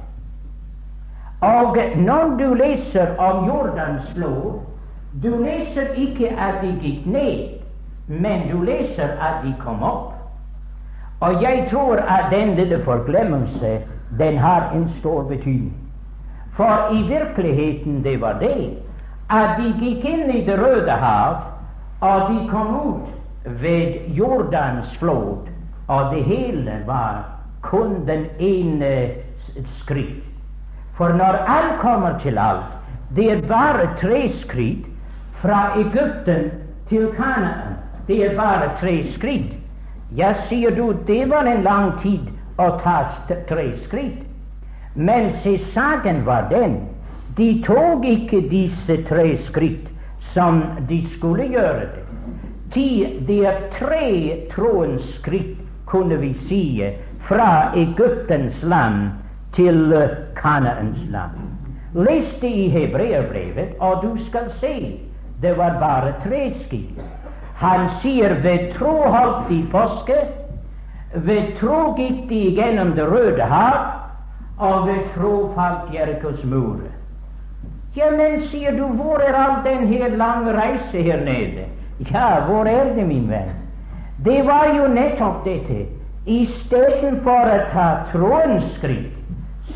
Og 1.44 1.78
når 1.98 2.38
du 2.40 2.54
leser 2.54 3.18
om 3.18 3.46
Jordans 3.48 4.06
lov, 4.16 4.64
du 5.24 5.30
leser 5.44 5.94
ikke 5.98 6.30
at 6.40 6.62
de 6.62 6.72
gikk 6.82 7.06
ned, 7.06 7.63
men 8.08 8.48
du 8.52 8.62
leser 8.62 9.16
at 9.22 9.44
de 9.44 9.54
kom 9.64 9.84
opp. 9.84 10.14
Og 11.20 11.42
jeg 11.42 11.68
tror 11.72 11.96
at 11.96 12.32
den 12.32 12.56
lille 12.56 12.82
forglemmelse 12.84 13.80
den 14.20 14.38
har 14.38 14.72
en 14.76 14.90
stor 15.00 15.24
betydning. 15.24 15.74
For 16.56 16.94
i 16.94 17.02
virkeligheten 17.08 18.04
det 18.04 18.22
var 18.22 18.34
det 18.40 18.78
at 19.30 19.58
de 19.58 19.72
gikk 19.80 20.06
inn 20.06 20.30
i 20.30 20.44
Det 20.46 20.60
røde 20.60 20.92
hav, 20.92 21.38
og 22.02 22.30
de 22.30 22.50
kom 22.50 22.76
ut 22.76 23.08
ved 23.62 24.10
Jordans 24.14 24.98
flod, 25.00 25.48
og 25.88 26.16
det 26.16 26.24
hele 26.24 26.84
var 26.86 27.24
kun 27.62 28.06
den 28.08 28.26
ene 28.40 29.10
skritt. 29.82 30.24
For 30.98 31.10
når 31.10 31.40
alt 31.48 31.80
kommer 31.82 32.20
til 32.20 32.38
alt, 32.38 32.70
det 33.16 33.32
er 33.32 33.48
bare 33.48 33.88
tre 34.02 34.34
skritt 34.42 34.86
fra 35.42 35.80
Egypten 35.80 36.52
til 36.90 37.10
Kanaan. 37.18 37.80
Det 38.08 38.20
er 38.26 38.38
bare 38.38 38.72
tre 38.80 38.96
skritt. 39.16 39.54
Ja, 40.16 40.34
sier 40.50 40.76
du, 40.76 40.94
det 41.08 41.26
var 41.30 41.48
en 41.50 41.64
lang 41.64 41.92
tid 42.04 42.28
å 42.62 42.70
ta 42.84 42.98
tre 43.50 43.70
skritt. 43.88 44.22
Men 44.94 45.32
se, 45.44 45.58
saken 45.74 46.22
var 46.28 46.50
den 46.52 46.82
de 47.38 47.64
tok 47.66 48.04
ikke 48.06 48.44
disse 48.52 49.00
tre 49.10 49.26
skritt 49.48 49.88
som 50.36 50.62
de 50.90 51.00
skulle 51.16 51.48
gjøre 51.50 51.88
det. 51.96 52.04
Det 53.28 53.40
er 53.46 53.58
tre 53.80 54.10
troens 54.54 55.06
skritt, 55.20 55.58
kunne 55.90 56.18
vi 56.22 56.34
si, 56.50 56.64
fra 57.28 57.72
Egyptens 57.78 58.62
land 58.62 59.12
til 59.56 59.94
Kanaens 59.94 60.30
Kanaans 60.44 61.04
land. 61.10 61.50
Les 61.94 62.30
det 62.42 62.50
i 62.50 62.70
hebreerbrevet, 62.74 63.76
og 63.80 64.02
du 64.04 64.18
skal 64.28 64.50
se 64.60 65.00
det 65.42 65.58
var 65.58 65.78
bare 65.80 66.14
tre 66.24 66.54
skritt. 66.66 67.23
Han 67.64 67.90
sier 68.02 68.34
ved 68.44 68.74
tro 68.78 68.92
holdt 69.08 69.50
de 69.50 69.62
påske, 69.72 70.18
ved 71.16 71.54
tro 71.60 71.94
gikk 71.96 72.26
de 72.30 72.42
gjennom 72.58 72.92
Det 72.98 73.06
røde 73.08 73.46
hav, 73.48 73.78
og 74.60 74.88
ved 74.88 75.06
tro 75.16 75.54
falt 75.56 75.94
Jerikos 75.94 76.44
mur. 76.44 76.82
Ja, 77.96 78.10
men, 78.12 78.42
sier 78.50 78.76
du, 78.76 78.84
hvor 78.98 79.22
er 79.22 79.38
all 79.38 79.64
den 79.64 79.88
her 79.88 80.16
lange 80.18 80.54
reise 80.54 81.04
her 81.08 81.24
nede? 81.24 81.66
Ja, 82.12 82.40
hvor 82.50 82.66
er 82.66 82.94
det, 82.96 83.08
min 83.08 83.30
venn? 83.30 83.54
Det 84.26 84.46
var 84.46 84.68
jo 84.76 84.88
nettopp 84.88 85.46
dette. 85.46 85.86
Istedenfor 86.26 87.50
å 87.52 87.60
ta 87.74 87.88
troens 88.12 88.66
skritt, 88.78 89.16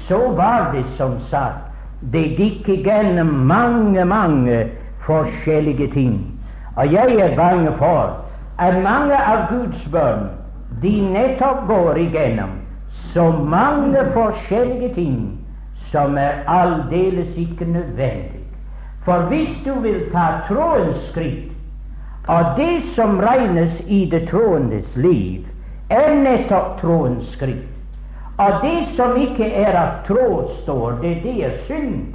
så 0.08 0.20
var 0.36 0.72
det 0.74 0.84
som 0.98 1.18
sagt 1.32 1.68
det 2.14 2.24
gikk 2.38 2.68
igjennom 2.70 3.32
mange, 3.48 4.06
mange 4.06 4.66
forskjellige 5.06 5.88
ting. 5.94 6.37
Og 6.78 6.94
jeg 6.94 7.16
er 7.16 7.36
bange 7.36 7.72
for 7.78 8.26
at 8.60 8.74
mange 8.84 9.18
av 9.18 9.48
Guds 9.50 9.88
barn 9.92 10.30
de 10.82 10.94
nettopp 11.02 11.66
går 11.68 11.98
igjennom 11.98 12.54
så 13.14 13.32
mange 13.32 14.04
forskjellige 14.14 14.94
ting 14.94 15.22
som 15.92 16.18
er 16.18 16.44
aldeles 16.48 17.38
ikke 17.38 17.66
nødvendig. 17.66 18.44
For 19.06 19.30
hvis 19.32 19.56
du 19.66 19.74
vil 19.82 20.04
ta 20.12 20.26
troens 20.50 21.02
skritt, 21.12 21.52
og 22.28 22.44
det 22.58 22.84
som 22.96 23.20
regnes 23.24 23.74
i 23.88 24.06
det 24.12 24.28
troendes 24.30 24.96
liv, 24.96 25.48
er 25.90 26.14
nettopp 26.20 26.82
troens 26.82 27.30
skritt, 27.38 27.72
og 28.38 28.62
det 28.62 28.84
som 28.98 29.16
ikke 29.18 29.48
er 29.50 29.74
av 29.80 29.94
tråd, 30.08 30.52
står 30.64 31.00
det, 31.02 31.16
det 31.24 31.38
er 31.46 31.56
synd. 31.66 32.14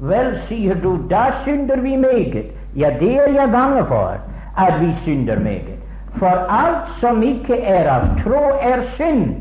Vel, 0.00 0.34
sier 0.50 0.76
du, 0.82 0.98
da 1.08 1.30
synder 1.46 1.80
vi 1.80 1.94
meget. 1.96 2.50
Ja, 2.76 2.90
det 3.00 3.14
er 3.16 3.32
jeg 3.32 3.50
bange 3.52 3.84
for, 3.88 4.20
at 4.58 4.80
vi 4.80 4.94
synder 5.04 5.38
meget. 5.38 5.76
For 6.18 6.46
alt 6.48 7.00
som 7.00 7.22
ikke 7.22 7.60
er 7.60 7.88
av 7.92 8.06
tro, 8.22 8.42
er 8.60 8.84
synd. 8.96 9.34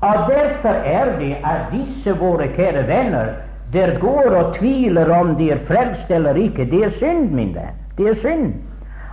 Og 0.00 0.14
derfor 0.28 0.76
er 0.84 1.18
det 1.18 1.36
at 1.44 1.72
disse 1.72 2.12
våre 2.20 2.48
kjære 2.56 2.86
venner 2.88 3.26
der 3.72 3.98
går 3.98 4.36
og 4.36 4.56
tviler 4.58 5.10
om 5.20 5.36
de 5.36 5.50
er 5.50 5.58
frelst 5.66 6.10
eller 6.10 6.34
ikke. 6.34 6.64
Det 6.70 6.84
er 6.84 6.90
synd, 6.98 7.30
min 7.30 7.54
venn. 7.54 7.74
Det 7.98 8.08
er 8.08 8.20
synd. 8.20 8.52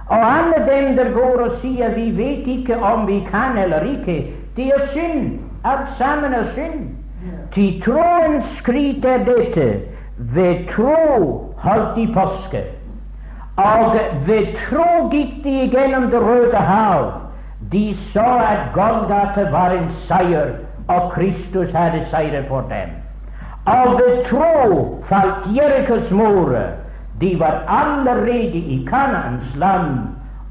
Og 0.07 0.17
alle 0.17 0.59
dem 0.67 0.95
der 0.95 1.11
går 1.11 1.41
og 1.45 1.51
sier 1.61 1.95
vi 1.95 2.11
vet 2.17 2.47
ikke 2.47 2.77
om 2.77 3.07
vi 3.07 3.21
kan 3.31 3.57
eller 3.57 3.87
ikke, 3.93 4.33
det 4.55 4.67
er 4.75 4.87
synd. 4.91 5.39
Alt 5.65 5.95
sammen 5.97 6.33
er 6.33 6.51
synd. 6.53 6.89
Til 7.53 7.81
troens 7.85 8.45
skryt 8.59 9.05
er 9.05 9.23
dette. 9.25 9.79
Ved 10.17 10.67
tro 10.75 11.55
holdt 11.57 11.95
de 11.95 12.07
påske. 12.13 12.63
Og 13.61 13.95
ved 14.27 14.47
tro 14.67 15.09
gikk 15.11 15.43
de 15.43 15.55
gjennom 15.73 16.09
Det 16.11 16.21
røde 16.21 16.57
hav. 16.57 17.11
De 17.71 17.97
så 18.13 18.29
at 18.49 18.71
Golgata 18.73 19.43
var 19.51 19.75
en 19.75 19.89
seier, 20.07 20.55
og 20.87 21.11
Kristus 21.11 21.73
hadde 21.75 22.05
seiret 22.11 22.47
for 22.47 22.65
dem. 22.69 22.95
Og 23.65 23.99
ved 23.99 24.23
tro 24.29 25.03
falt 25.09 25.45
Jerikos 25.55 26.11
mor 26.11 26.55
De 27.21 27.39
var 27.39 27.63
allerede 27.67 28.57
i 28.57 28.87
Kanaans 28.89 29.55
land, 29.55 29.99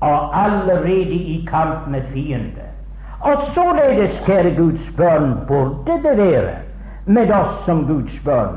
og 0.01 0.45
allerede 0.45 1.19
i 1.35 1.49
kamp 1.51 1.89
med 1.89 2.03
fiender. 2.13 2.71
Og 3.21 3.37
således, 3.55 4.11
kjære 4.27 4.55
Guds 4.57 4.93
barn, 4.97 5.39
burde 5.49 6.09
det 6.09 6.17
være 6.19 6.55
med 7.07 7.33
oss 7.33 7.65
som 7.67 7.87
Guds 7.87 8.21
barn. 8.25 8.57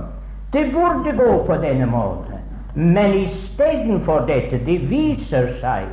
Det 0.54 0.72
burde 0.74 1.18
gå 1.18 1.44
på 1.48 1.56
denne 1.56 1.86
måten. 1.86 2.43
Men 2.74 3.14
istedenfor 3.14 4.26
dette, 4.28 4.58
det 4.66 4.80
viser 4.90 5.52
seg 5.62 5.90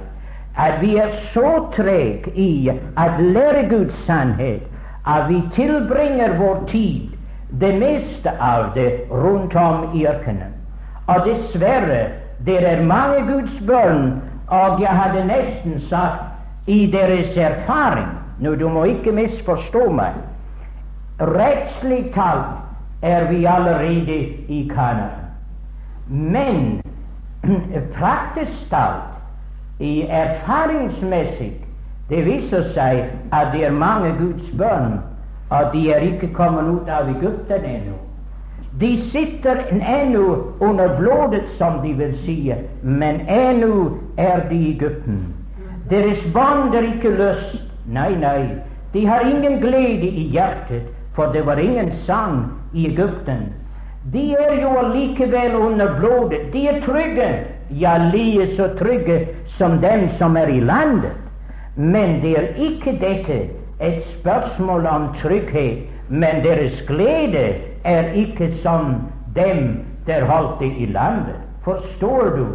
at 0.61 0.81
vi 0.81 0.97
er 0.99 1.13
så 1.35 1.51
trege 1.77 2.33
i 2.35 2.71
å 2.71 3.07
lære 3.21 3.67
Guds 3.71 3.97
sannhet 4.07 4.65
at 5.09 5.29
vi 5.29 5.41
tilbringer 5.57 6.37
vår 6.39 6.65
tid, 6.71 7.13
det 7.61 7.73
meste 7.81 8.33
av 8.41 8.73
det, 8.75 9.05
rundt 9.11 9.55
om 9.57 9.91
i 9.97 10.07
ørkenen. 10.09 10.57
Og 11.11 11.27
dessverre, 11.27 12.03
det 12.47 12.59
er 12.65 12.83
mange 12.87 13.25
Guds 13.29 13.61
barn, 13.69 14.21
og 14.49 14.81
jeg 14.83 14.97
hadde 14.97 15.27
nesten 15.29 15.81
sagt 15.89 16.69
i 16.71 16.87
deres 16.93 17.37
erfaring 17.37 18.11
nå, 18.41 18.55
du 18.57 18.69
må 18.73 18.87
ikke 18.89 19.13
misforstå 19.13 19.91
meg. 19.93 20.17
Rettslig 21.21 22.07
talt 22.15 23.05
er 23.05 23.29
vi 23.29 23.45
allerede 23.45 24.21
i 24.49 24.63
Canada. 24.73 25.20
Men 26.11 26.83
praktisk 27.99 28.71
talt, 28.71 29.07
i 29.81 30.03
erfaringsmessig, 30.03 31.53
det 32.11 32.25
viser 32.27 32.67
seg 32.75 33.05
at 33.33 33.53
det 33.55 33.65
er 33.69 33.73
mange 33.73 34.11
Guds 34.19 34.49
barn 34.59 34.99
at 35.55 35.71
de 35.73 35.85
er 35.95 36.03
ikke 36.05 36.33
kommet 36.35 36.67
ut 36.67 36.91
av 36.91 37.09
Egypten 37.11 37.65
ennå. 37.65 37.95
De 38.81 38.91
sitter 39.11 39.63
ennå 39.71 40.55
under 40.61 40.97
blodet, 40.99 41.47
som 41.59 41.81
de 41.83 41.95
vil 41.99 42.19
si, 42.25 42.53
men 42.83 43.23
ennå 43.31 43.99
er 44.19 44.45
de 44.51 44.59
i 44.59 44.73
Egypten. 44.75 45.25
Deres 45.91 46.23
bånd 46.35 46.75
er 46.75 46.87
ikke 46.93 47.15
løst. 47.17 47.63
Nei, 47.87 48.13
nei, 48.19 48.47
de 48.93 49.07
har 49.07 49.27
ingen 49.27 49.59
glede 49.63 50.07
i 50.07 50.29
hjertet, 50.35 50.87
for 51.15 51.33
det 51.35 51.47
var 51.47 51.59
ingen 51.59 51.93
sang 52.07 52.45
i 52.75 52.87
Egypten. 52.93 53.49
De 54.05 54.33
er 54.33 54.61
jo 54.63 54.69
allikevel 54.81 55.55
under 55.57 55.99
blodet. 55.99 56.53
De 56.53 56.69
er 56.69 56.81
trygge, 56.87 57.29
ja, 57.71 57.97
like 58.13 58.57
så 58.57 58.71
trygge 58.79 59.27
som 59.59 59.81
dem 59.81 60.09
som 60.19 60.37
er 60.37 60.49
i 60.49 60.61
landet. 60.61 61.13
Men 61.77 62.21
det 62.23 62.33
er 62.39 62.49
ikke 62.57 62.97
dette 63.01 63.41
et 63.81 64.03
spørsmål 64.21 64.87
om 64.87 65.09
trygghet, 65.23 65.85
men 66.09 66.43
deres 66.45 66.81
glede 66.89 67.55
er 67.85 68.13
ikke 68.13 68.53
som 68.63 68.97
dem 69.37 69.85
der 70.07 70.25
holdt 70.25 70.61
det 70.61 70.73
i 70.79 70.87
landet. 70.87 71.37
Forstår 71.65 72.25
du? 72.37 72.47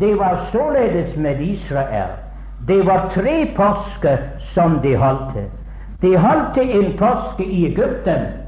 Det 0.00 0.18
var 0.18 0.48
således 0.52 1.16
med 1.16 1.40
Israel. 1.40 2.12
Det 2.68 2.86
var 2.86 3.12
tre 3.14 3.52
påsker 3.56 4.16
som 4.54 4.78
de 4.82 4.96
holdt. 4.96 5.36
De 6.02 6.16
holdt 6.16 6.58
en 6.58 6.98
påske 6.98 7.44
i 7.44 7.66
Egypten, 7.66 8.43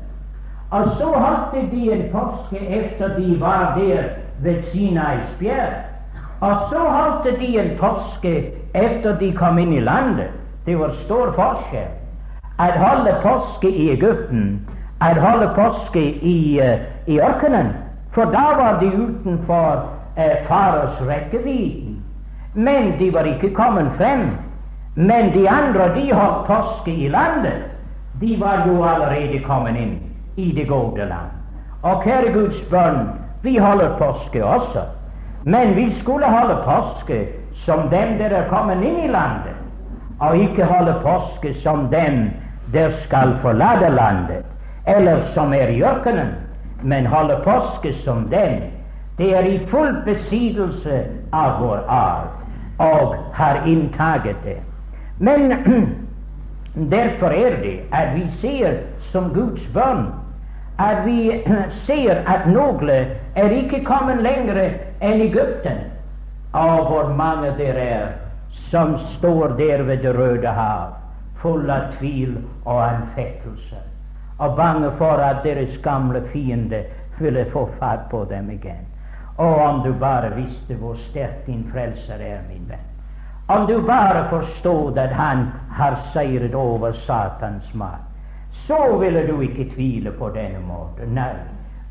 og 0.71 0.85
så 0.99 1.05
holdt 1.05 1.73
de 1.73 1.93
en 1.93 2.03
påske 2.13 2.67
efter 2.67 3.17
de 3.17 3.41
var 3.41 3.79
der 3.79 4.03
ved 4.43 4.63
Sinais 4.73 5.29
bjerg. 5.39 5.73
Og 6.41 6.57
så 6.71 6.79
holdt 6.79 7.41
de 7.41 7.61
en 7.61 7.79
påske 7.79 8.53
efter 8.75 9.19
de 9.19 9.33
kom 9.33 9.59
inn 9.59 9.73
i 9.73 9.81
landet. 9.81 10.29
Det 10.67 10.79
var 10.79 10.95
stor 11.05 11.33
forskjell. 11.33 11.91
At 12.59 12.73
holde 12.73 13.15
påske 13.23 13.71
i 13.71 13.91
Egypten, 13.91 14.69
at 15.01 15.17
holde 15.17 15.51
påske 15.55 16.03
i, 16.13 16.61
uh, 16.61 16.81
i 17.07 17.21
ørkenen, 17.21 17.67
for 18.13 18.25
da 18.25 18.47
var 18.57 18.79
de 18.81 18.87
utenfor 18.87 19.87
uh, 20.17 20.49
fares 20.49 21.09
rekkevidde. 21.09 21.95
Men 22.55 22.99
de 22.99 23.13
var 23.15 23.23
ikke 23.23 23.55
kommet 23.55 23.91
frem. 23.97 24.29
Men 24.95 25.33
de 25.35 25.51
andre, 25.51 25.95
de 25.95 26.13
holdt 26.15 26.47
påske 26.47 26.91
i 26.91 27.09
landet. 27.09 27.63
De 28.21 28.37
var 28.41 28.67
jo 28.67 28.85
allerede 28.85 29.39
kommet 29.45 29.77
inn 29.77 30.06
i 30.37 30.53
det 30.53 30.69
gode 30.69 30.99
land. 30.99 31.33
Og 31.83 32.03
kjære 32.05 32.33
Guds 32.33 32.61
barn, 32.71 33.09
vi 33.43 33.57
holder 33.57 33.99
påske 33.99 34.45
også. 34.45 34.83
Men 35.45 35.77
vi 35.77 35.95
skulle 36.01 36.27
holde 36.27 36.57
påske 36.65 37.29
som 37.65 37.79
dem 37.79 38.19
der 38.19 38.31
er 38.31 38.49
kommet 38.49 38.83
inn 38.83 38.99
i 39.05 39.07
landet, 39.07 39.55
og 40.21 40.37
ikke 40.37 40.65
holde 40.65 40.95
påske 41.03 41.55
som 41.63 41.87
dem 41.93 42.31
der 42.73 42.91
skal 43.05 43.37
forlate 43.43 43.91
landet, 43.95 44.45
eller 44.87 45.23
som 45.35 45.53
er 45.53 45.69
i 45.69 45.83
ørkenen, 45.83 46.35
men 46.83 47.07
holde 47.07 47.39
påske 47.45 47.95
som 48.05 48.29
dem. 48.31 48.63
Det 49.19 49.37
er 49.37 49.43
i 49.43 49.61
full 49.71 49.95
besittelse 50.05 51.05
av 51.33 51.61
vår 51.63 51.87
arv 51.89 52.29
og 52.79 53.15
har 53.33 53.63
inntaget 53.67 54.37
det. 54.45 54.59
Men 55.19 55.53
derfor 56.97 57.27
er 57.27 57.63
det 57.63 57.81
at 57.93 58.15
vi 58.15 58.27
ser 58.41 58.79
som 59.13 59.31
Guds 59.35 59.63
barn 59.75 60.07
at 60.79 61.07
vi 61.07 61.43
ser 61.87 62.23
at 62.29 62.47
noen 62.53 62.91
er 63.35 63.53
ikke 63.53 63.85
kommet 63.85 64.21
lenger 64.23 64.59
enn 65.01 65.23
Egypten. 65.25 65.79
Og 66.53 66.89
hvor 66.89 67.13
mange 67.17 67.53
der 67.59 67.81
er 67.81 68.07
som 68.71 68.99
står 69.19 69.57
der 69.59 69.83
ved 69.83 69.97
Det 70.03 70.15
røde 70.19 70.49
hav, 70.49 70.97
full 71.43 71.71
av 71.71 71.93
tvil 71.99 72.37
og 72.65 72.83
anfektelse, 72.89 73.81
og 74.39 74.57
bange 74.57 74.91
for 74.99 75.21
at 75.23 75.45
deres 75.45 75.79
gamle 75.83 76.23
fiende 76.33 76.85
ville 77.19 77.47
få 77.53 77.69
fatt 77.81 78.09
på 78.11 78.25
dem 78.31 78.51
igjen. 78.51 78.85
Og 79.37 79.57
om 79.61 79.83
du 79.85 79.93
bare 79.93 80.35
visste 80.35 80.75
hvor 80.75 80.97
sterk 81.11 81.47
din 81.47 81.65
frelser 81.73 82.21
er, 82.21 82.41
min 82.49 82.65
venn. 82.69 82.89
Om 83.49 83.67
du 83.67 83.81
bare 83.87 84.29
forstod 84.31 84.99
at 84.99 85.13
han 85.13 85.47
har 85.73 86.01
seiret 86.13 86.55
over 86.55 86.93
Satans 87.07 87.75
makt 87.75 88.06
så 88.67 88.97
ville 89.01 89.27
du 89.27 89.41
ikke 89.41 89.71
tvile 89.75 90.11
på 90.11 90.29
denne 90.35 90.61
måten. 90.67 91.15
Nei, 91.15 91.33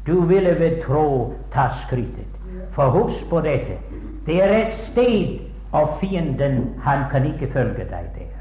du 0.05 0.25
ville 0.25 0.59
ved 0.59 0.81
tro 0.85 1.33
ta 1.53 1.69
skrittet. 1.85 2.31
For 2.75 2.89
husk 2.89 3.29
på 3.29 3.41
dette, 3.41 3.77
det 4.25 4.43
er 4.43 4.53
et 4.57 4.79
sted, 4.91 5.39
og 5.71 5.97
fienden, 5.99 6.69
han 6.83 7.03
kan 7.11 7.25
ikke 7.25 7.51
følge 7.53 7.83
deg 7.89 8.07
der. 8.15 8.35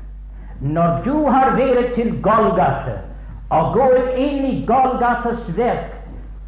Når 0.60 1.00
du 1.04 1.26
har 1.26 1.56
vært 1.56 1.94
til 1.94 2.12
Golgata 2.22 3.00
og 3.50 3.74
gått 3.74 4.14
inn 4.16 4.44
i 4.46 4.64
Golgatas 4.66 5.48
verk, 5.56 5.90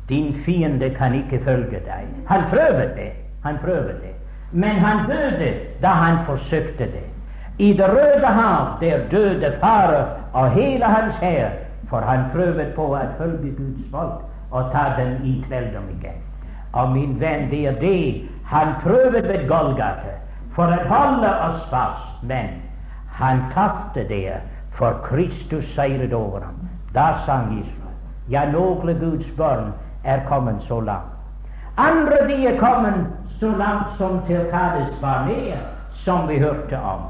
din 0.08 0.34
fiende 0.44 0.90
kan 0.94 1.14
ikke 1.14 1.42
følge 1.44 1.82
deg. 1.88 2.06
Han 2.30 2.46
prøver 2.52 2.94
det, 2.94 3.10
han 3.42 3.58
prøver 3.64 3.98
det. 4.02 4.14
Men 4.52 4.78
han 4.78 5.08
døde 5.10 5.52
da 5.82 5.88
han 5.88 6.22
forsøkte 6.26 6.86
det. 6.94 7.06
I 7.58 7.72
Det 7.72 7.88
røde 7.88 8.26
hav 8.26 8.78
der 8.80 9.08
døde 9.10 9.52
Farer 9.60 10.06
og 10.32 10.50
hele 10.50 10.84
hans 10.84 11.14
hær 11.20 11.65
for 11.90 12.00
han 12.00 12.28
prøvde 12.34 12.70
på 12.76 12.88
å 12.94 13.02
følge 13.18 13.52
Guds 13.58 13.90
folk 13.90 14.22
og 14.50 14.70
ta 14.72 14.88
dem 14.98 15.18
i 15.24 15.36
kveldom 15.46 15.88
igjen. 15.96 16.22
Og 16.72 16.92
min 16.92 17.16
venn, 17.20 17.48
det 17.50 17.62
er 17.66 17.80
det 17.80 18.28
han 18.50 18.74
prøvde 18.82 19.22
ved 19.28 19.46
Golgata 19.48 20.16
for 20.56 20.72
å 20.72 20.80
holde 20.90 21.32
oss 21.48 21.66
fast. 21.70 22.22
Men 22.22 22.60
han 23.18 23.44
tapte 23.54 24.04
det, 24.08 24.40
for 24.76 24.98
Kristus 25.06 25.64
seiret 25.74 26.12
over 26.12 26.44
ham. 26.44 26.58
Da 26.94 27.24
sang 27.26 27.52
Israel. 27.56 27.94
Ja, 28.28 28.44
noen 28.50 28.98
Guds 29.00 29.28
barn 29.38 29.72
er 30.04 30.24
kommet 30.28 30.60
så 30.68 30.80
langt. 30.80 31.12
Andre 31.76 32.26
de 32.28 32.42
er 32.48 32.60
kommet 32.60 33.06
så 33.40 33.52
langt 33.56 33.96
som 33.98 34.20
til 34.28 34.44
Kades 34.50 34.92
var 35.00 35.24
med. 35.28 35.76
som 36.06 36.28
vi 36.28 36.38
hørte 36.38 36.78
om. 36.78 37.00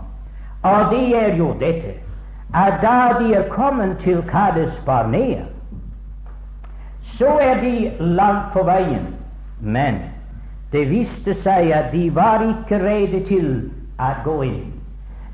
Og 0.62 0.90
det 0.90 1.16
er 1.16 1.34
jo 1.36 1.52
dette 1.60 1.92
at 2.56 2.80
da 2.82 3.18
de 3.20 3.34
er 3.34 3.48
kommet 3.48 3.98
til 4.04 4.22
Kades 4.30 4.72
Barnea, 4.86 5.42
så 7.18 7.38
er 7.40 7.60
de 7.60 7.92
langt 8.00 8.52
på 8.52 8.62
veien. 8.64 9.06
Men 9.60 9.98
det 10.72 10.86
viste 10.90 11.36
seg 11.44 11.70
at 11.72 11.92
de 11.92 12.08
var 12.14 12.44
ikke 12.44 12.80
rede 12.80 13.20
til 13.28 13.50
å 14.00 14.08
gå 14.24 14.36
inn. 14.48 14.72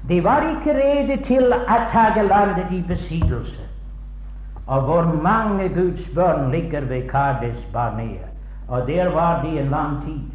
De 0.09 0.19
var 0.25 0.47
ikke 0.51 0.75
rede 0.75 1.21
til 1.27 1.55
å 1.55 1.79
ta 1.93 2.09
landet 2.19 2.75
i 2.75 2.83
besittelse. 2.89 3.69
Og 4.67 4.83
hvor 4.87 5.07
mange 5.23 5.69
Guds 5.75 6.03
barn 6.15 6.51
ligger 6.51 6.87
ved 6.91 7.09
Kades 7.11 7.63
Barnea. 7.73 8.27
Og 8.69 8.87
der 8.87 9.11
var 9.15 9.43
de 9.43 9.59
en 9.61 9.71
lang 9.71 10.03
tid. 10.07 10.27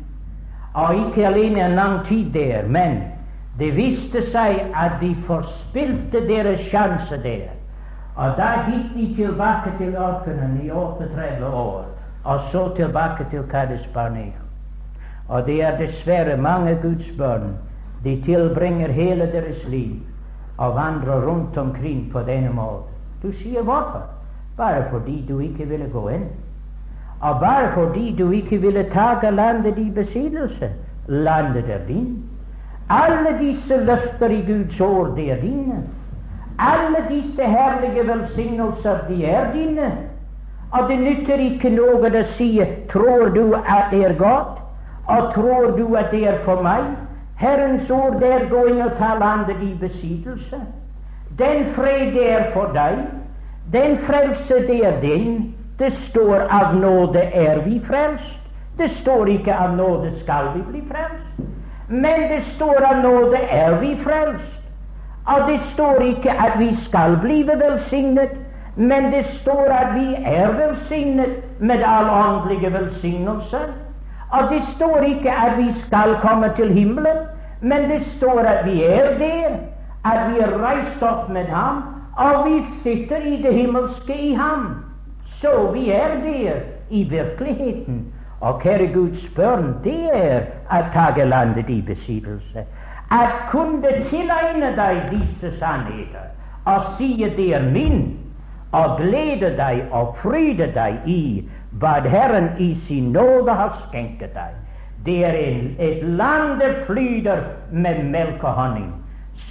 Og 0.74 0.96
ikke 0.96 1.28
alene 1.28 1.66
en 1.66 1.76
lang 1.76 2.08
tid 2.08 2.32
der, 2.34 2.68
men 2.68 3.02
det 3.60 3.76
viste 3.76 4.22
seg 4.32 4.60
at 4.76 5.00
de 5.02 5.16
forspilte 5.28 6.22
deres 6.28 6.60
sjanse 6.72 7.18
der. 7.24 7.48
Og 8.16 8.34
da 8.38 8.50
gikk 8.68 8.94
de 8.96 9.06
tilbake 9.16 9.72
til 9.78 9.96
ørkenen 9.96 10.60
i 10.64 10.70
38 10.72 11.46
år, 11.46 11.86
og 12.24 12.40
så 12.52 12.76
tilbake 12.76 13.26
til 13.32 13.44
Kades 13.52 13.88
Barnea. 13.94 14.38
Og 15.28 15.46
det 15.46 15.64
er 15.64 15.78
dessverre 15.78 16.38
mange 16.38 16.78
Guds 16.82 17.18
barn. 17.18 17.58
De 18.04 18.22
tilbringer 18.26 18.92
hele 18.92 19.32
deres 19.32 19.68
liv 19.68 19.96
og 20.58 20.76
vandrer 20.76 21.28
rundt 21.28 21.58
omkring 21.58 22.12
på 22.12 22.20
denne 22.20 22.50
måten. 22.50 22.94
Du 23.24 23.32
sier 23.42 23.62
hvorfor? 23.62 24.04
Bare 24.58 24.84
fordi 24.92 25.26
du 25.30 25.40
ikke 25.40 25.66
ville 25.66 25.90
gå 25.94 26.10
inn. 26.10 26.28
Og 27.22 27.40
bare 27.40 27.74
fordi 27.74 28.16
du 28.20 28.32
ikke 28.32 28.58
ville 28.58 28.86
ta 28.94 29.30
landet 29.30 29.78
i 29.78 29.90
besittelse. 29.92 30.70
Landet 31.08 31.70
er 31.70 31.88
din. 31.88 32.27
Alle 32.90 33.38
disse 33.40 33.78
løfter 33.78 34.30
i 34.30 34.42
Guds 34.48 34.80
år, 34.80 35.16
de 35.16 35.30
er 35.30 35.42
dine. 35.42 35.84
Alle 36.60 37.04
disse 37.10 37.44
herlige 37.44 38.08
velsignelser, 38.08 38.98
de 39.10 39.26
er 39.26 39.52
dine. 39.54 39.92
Og 40.72 40.90
det 40.90 41.00
nytter 41.00 41.40
ikke 41.40 41.70
noe 41.70 42.10
å 42.10 42.24
si 42.38 42.62
'Tror 42.92 43.30
du 43.36 43.54
at 43.54 43.92
det 43.92 44.06
er 44.06 44.14
godt?' 44.14 44.62
og 45.08 45.34
'Tror 45.34 45.78
du 45.78 45.96
at 45.96 46.12
det 46.12 46.28
er 46.28 46.40
for 46.46 46.62
meg?' 46.62 46.96
Herrens 47.38 47.90
ord 47.90 48.24
er 48.24 48.68
inn 48.68 48.82
og 48.82 48.92
ta 48.98 49.14
landet 49.20 49.62
i 49.62 49.74
besittelse. 49.80 50.58
Den 51.38 51.66
fred 51.76 52.14
det 52.14 52.32
er 52.32 52.52
for 52.54 52.72
deg, 52.74 52.98
den 53.74 53.98
frelse 53.98 54.68
det 54.68 54.86
er 54.86 55.02
din. 55.02 55.54
Det 55.80 55.94
står 56.10 56.48
av 56.50 56.76
nåde 56.76 57.22
er 57.34 57.60
vi 57.66 57.82
frelst. 57.88 58.40
Det 58.78 58.92
står 59.02 59.26
ikke 59.26 59.54
av 59.56 59.76
nåde 59.76 60.12
skal 60.24 60.50
vi 60.56 60.62
bli 60.72 60.82
frelst. 60.90 61.57
Men 61.90 62.22
det 62.32 62.44
står 62.56 62.84
av 62.90 63.02
nåde 63.04 63.38
er 63.38 63.80
vi 63.80 63.98
frelst. 64.04 64.54
Og 65.28 65.48
det 65.48 65.60
står 65.74 66.02
ikke 66.02 66.32
at 66.32 66.60
vi 66.60 66.70
skal 66.88 67.18
blive 67.22 67.56
velsignet, 67.60 68.30
men 68.76 69.12
det 69.12 69.26
står 69.42 69.68
at 69.72 69.96
vi 69.96 70.16
er 70.26 70.52
velsignet 70.52 71.44
med 71.60 71.84
all 71.86 72.10
åndelige 72.10 72.74
velsignelse. 72.74 73.60
Og 74.32 74.52
det 74.52 74.62
står 74.76 74.98
ikke 75.00 75.32
at 75.32 75.58
vi 75.58 75.68
skal 75.88 76.16
komme 76.22 76.52
til 76.56 76.74
himmelen, 76.74 77.18
men 77.62 77.90
det 77.90 78.02
står 78.18 78.40
at 78.40 78.66
vi 78.66 78.84
er 78.84 79.18
der, 79.20 79.50
at 80.06 80.32
vi 80.32 80.40
er 80.40 80.58
reist 80.64 81.04
opp 81.04 81.30
med 81.30 81.46
ham, 81.46 81.84
Og 82.18 82.50
vi 82.50 82.66
sitter 82.84 83.18
i 83.18 83.42
det 83.42 83.54
himmelske 83.54 84.22
i 84.22 84.34
ham. 84.34 84.76
Så 85.42 85.72
vi 85.74 85.90
er 85.90 86.08
der 86.08 86.54
i 86.90 87.04
virkeligheten. 87.04 88.14
Og 88.40 88.62
kjære 88.62 88.94
Guds 88.94 89.30
børn, 89.36 89.76
det 89.84 90.10
er 90.14 90.42
å 90.70 90.82
ta 90.94 91.10
landet 91.26 91.70
i 91.70 91.82
besittelse. 91.82 92.66
At 93.12 93.34
kunne 93.52 93.92
tilegne 94.10 94.74
deg 94.78 95.08
disse 95.12 95.58
sannheter 95.60 96.34
og 96.68 96.98
si 96.98 97.14
det 97.38 97.54
er 97.56 97.64
min, 97.72 98.18
og 98.72 98.98
glede 99.00 99.54
deg 99.58 99.86
og 99.96 100.18
fryde 100.22 100.68
deg 100.76 101.06
i 101.08 101.22
hva 101.80 102.00
Herren 102.04 102.50
i 102.60 102.74
sin 102.88 103.14
nåde 103.16 103.54
har 103.54 103.78
skjenket 103.88 104.34
deg. 104.36 104.56
Det 105.06 105.18
er 105.26 105.38
en, 105.40 105.76
et 105.80 106.04
land 106.04 106.60
det 106.60 106.74
flyter 106.88 107.44
med 107.72 108.04
melk 108.12 108.44
og 108.44 108.54
honning. 108.54 108.92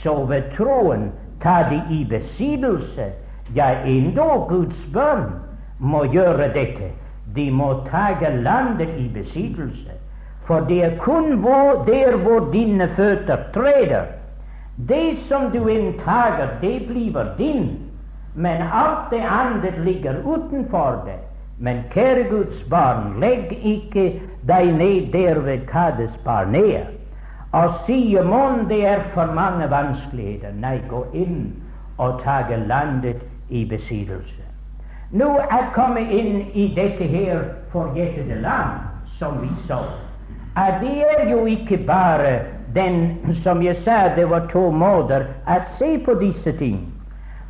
Så 0.03 0.27
ved 0.29 0.51
troen 0.57 1.09
ta 1.43 1.63
det 1.71 1.81
i 1.91 2.05
besittelse. 2.11 3.11
Ja, 3.55 3.71
endog 3.87 4.49
Guds 4.49 4.87
børn 4.93 5.31
må 5.79 6.05
gjøre 6.13 6.51
dette. 6.53 6.91
De 7.37 7.51
må 7.51 7.73
ta 7.91 8.17
landet 8.33 8.89
i 8.99 9.09
besittelse. 9.15 9.93
For 10.47 10.61
det 10.61 10.85
er 10.85 10.99
kun 10.99 11.39
hvor, 11.43 11.85
der 11.87 12.17
hvor 12.17 12.53
dine 12.53 12.89
føtter 12.97 13.37
treder. 13.55 14.05
Det 14.89 15.19
som 15.29 15.51
du 15.51 15.69
inntager, 15.69 16.49
det 16.61 16.87
blir 16.89 17.35
din. 17.39 17.79
Men 18.35 18.63
alt 18.63 19.11
det 19.11 19.23
andre 19.23 19.85
ligger 19.85 20.15
utenfor 20.25 21.03
det. 21.07 21.21
Men 21.59 21.85
kjære 21.91 22.29
Guds 22.31 22.69
barn, 22.71 23.21
legg 23.21 23.53
ikke 23.63 24.21
deg 24.49 24.67
ned 24.77 25.13
der 25.13 25.41
ved 25.41 25.67
Kades 25.67 26.13
Barnea 26.25 26.85
og 27.57 27.79
sier 27.87 28.25
mon 28.27 28.67
det 28.69 28.83
er 28.87 29.05
for 29.15 29.33
mange 29.33 29.71
vanskeligheter. 29.71 30.53
Nei, 30.61 30.79
gå 30.91 31.05
inn 31.15 31.55
og 31.99 32.21
ta 32.25 32.43
landet 32.67 33.23
i 33.49 33.65
besittelse. 33.65 34.45
Nå 35.11 35.29
er 35.39 35.71
kommet 35.75 36.11
inn 36.11 36.41
i 36.55 36.67
dette 36.75 37.05
her 37.07 37.45
forjettede 37.73 38.41
land, 38.43 38.81
som 39.19 39.39
vi 39.41 39.49
så, 39.69 39.79
at 40.57 40.81
det 40.81 41.05
er 41.05 41.31
jo 41.31 41.45
ikke 41.47 41.79
bare 41.87 42.41
den, 42.75 43.17
som 43.45 43.63
jeg 43.63 43.77
sa, 43.85 44.09
det 44.17 44.27
var 44.31 44.49
to 44.53 44.71
måter 44.71 45.29
å 45.47 45.61
se 45.79 45.93
på 46.05 46.17
disse 46.21 46.53
ting. 46.59 46.81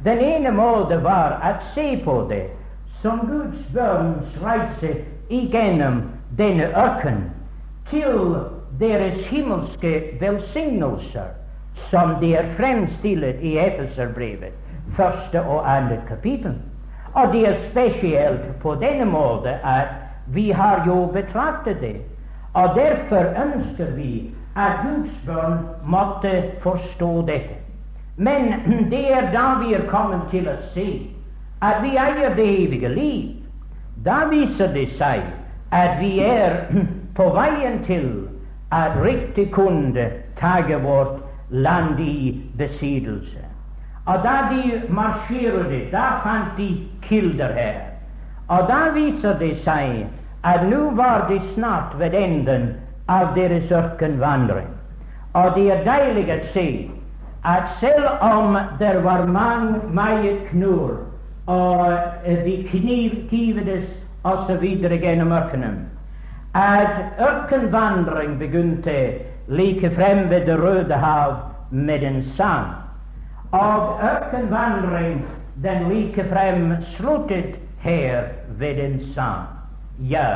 Den 0.05 0.21
ene 0.21 0.53
måten 0.53 1.01
var 1.03 1.39
å 1.41 1.55
se 1.75 1.97
på 2.05 2.19
det 2.31 2.45
som 3.01 3.25
Guds 3.31 3.65
børns 3.73 4.37
reise 4.45 4.93
igjennom 5.33 6.03
denne 6.37 6.69
ørken 6.77 7.25
til 7.91 8.37
deres 8.81 9.19
himmelske 9.31 9.97
velsignelser, 10.21 11.33
som 11.91 12.19
de 12.21 12.35
er 12.37 12.53
fremstilt 12.61 13.41
i 13.41 13.57
Efeserbrevet, 13.65 14.53
første 14.97 15.41
og 15.41 15.65
andre 15.71 16.03
kapittel. 16.09 16.59
Og 17.17 17.33
det 17.33 17.49
er 17.49 17.63
spesielt 17.71 18.45
på 18.63 18.75
denne 18.81 19.05
måten 19.05 19.55
at 19.65 19.89
vi 20.27 20.51
har 20.51 20.83
jo 20.87 21.07
betraktet 21.07 21.81
det. 21.81 21.97
Og 22.55 22.69
derfor 22.77 23.25
ønsker 23.45 23.91
vi 23.97 24.31
at 24.57 24.73
Guds 24.85 25.15
barn 25.27 25.59
måtte 25.85 26.43
forstå 26.63 27.27
dette. 27.27 27.57
Men 28.17 28.53
det 28.93 29.13
er 29.13 29.33
da 29.33 29.47
vi 29.65 29.75
er 29.75 29.89
kommet 29.89 30.21
til 30.31 30.49
å 30.49 30.57
se 30.75 30.89
at 31.65 31.81
vi 31.83 31.97
eier 31.97 32.37
det 32.37 32.47
evige 32.65 32.89
liv. 32.89 33.33
Da 34.05 34.25
viser 34.31 34.73
det 34.77 34.89
seg 35.01 35.25
at 35.73 35.97
vi 36.01 36.19
er 36.21 36.59
på 37.19 37.31
veien 37.33 37.81
til 37.89 38.09
at 38.73 39.01
riktig 39.05 39.51
kunne 39.57 40.11
tage 40.41 40.83
vårt 40.85 41.21
land 41.51 42.01
i 42.01 42.43
besittelse. 42.59 43.47
Og 44.07 44.23
da 44.23 44.35
de 44.51 44.83
marsjerte, 44.89 45.81
da 45.91 46.05
fant 46.23 46.53
de 46.59 46.69
kilder 47.09 47.53
her. 47.53 47.81
Og 48.49 48.69
da 48.69 48.91
viser 48.95 49.39
det 49.39 49.57
seg 49.65 50.07
at 50.47 50.67
nå 50.71 50.91
var 50.99 51.27
de 51.31 51.41
snart 51.55 51.97
ved 51.99 52.15
enden 52.15 52.69
av 53.09 53.35
deres 53.35 53.71
ørkenvandring. 53.71 54.69
Og 55.35 55.57
det 55.57 55.67
er 55.73 55.83
deilig 55.87 56.27
å 56.31 56.39
se 56.55 56.69
at 57.47 57.75
selv 57.81 58.07
om 58.25 58.57
det 58.79 58.95
var 59.05 59.27
mange, 59.31 59.81
meget 59.95 60.49
knur, 60.51 60.97
og 61.47 61.93
de 62.25 62.57
kniv, 62.71 63.19
kivedes 63.31 63.87
osv. 64.25 64.65
gjennom 64.91 65.33
ørkenen, 65.33 65.85
at 66.55 67.21
ørkenvandring 67.21 68.39
begynte 68.39 68.97
like 69.49 69.91
frem 69.95 70.31
ved 70.31 70.47
Det 70.47 70.59
røde 70.63 70.95
hav 70.95 71.37
med 71.71 72.03
en 72.03 72.25
sang 72.37 72.67
og 73.53 74.01
ørkenvandring 74.03 75.25
den 75.63 75.89
likefrem 75.89 76.77
sluttet 76.97 77.55
her 77.81 78.23
ved 78.59 78.79
en 78.85 79.01
sang. 79.15 79.47
Ja, 79.99 80.27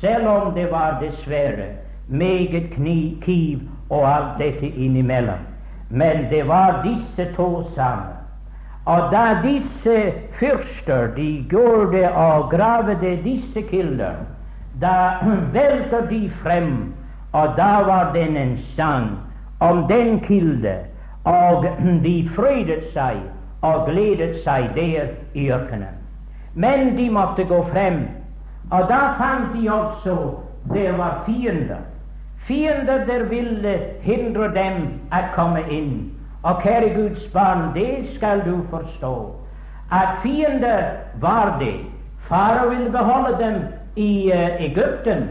selv 0.00 0.28
om 0.28 0.54
det 0.54 0.70
var 0.70 1.00
dessverre 1.00 1.66
meget 2.08 2.70
kni, 2.74 3.22
kiv 3.22 3.58
og 3.90 4.08
alt 4.16 4.38
dette 4.38 4.66
innimellom. 4.66 5.46
Men 5.90 6.26
det 6.30 6.48
var 6.48 6.82
disse 6.82 7.32
to 7.36 7.70
sammen. 7.74 8.14
Og 8.84 9.12
da 9.12 9.24
disse 9.42 10.12
fyrster 10.38 11.06
de 11.16 11.44
gjorde 11.48 12.12
og 12.12 12.50
gravde 12.50 13.18
disse 13.24 13.62
kilder, 13.62 14.14
da 14.80 14.94
velter 15.56 16.06
de 16.10 16.30
frem, 16.42 16.94
og 17.32 17.48
da 17.56 17.82
var 17.86 18.12
den 18.14 18.36
en 18.36 18.58
sang 18.76 19.10
om 19.60 19.86
den 19.88 20.20
kilde 20.20 20.74
og 21.24 21.66
de 22.06 22.30
frydet 22.36 22.88
seg 22.94 23.20
og 23.62 23.86
gledet 23.86 24.40
seg 24.44 24.70
der 24.74 25.12
i 25.34 25.50
ørkenen. 25.52 25.96
Men 26.54 26.96
de 26.96 27.10
måtte 27.10 27.44
gå 27.44 27.62
frem, 27.72 28.02
og 28.70 28.88
da 28.88 29.00
fant 29.18 29.54
de 29.54 29.68
også 29.72 30.16
det 30.74 30.98
var 30.98 31.22
fiender. 31.26 31.82
Fiender 32.46 33.04
der 33.06 33.24
ville 33.24 33.78
hindre 34.00 34.48
dem 34.54 34.88
å 35.12 35.20
komme 35.34 35.62
inn. 35.70 36.10
Og 36.42 36.62
kjære 36.62 36.94
Guds 36.94 37.26
barn, 37.32 37.70
det 37.74 38.14
skal 38.16 38.40
du 38.46 38.62
forstå, 38.70 39.14
at 39.92 40.22
fiender 40.22 40.82
var 41.20 41.58
det. 41.60 41.76
Farao 42.28 42.68
ville 42.68 42.90
beholde 42.90 43.36
dem 43.38 43.62
i 43.96 44.32
uh, 44.32 44.62
Egypten, 44.64 45.28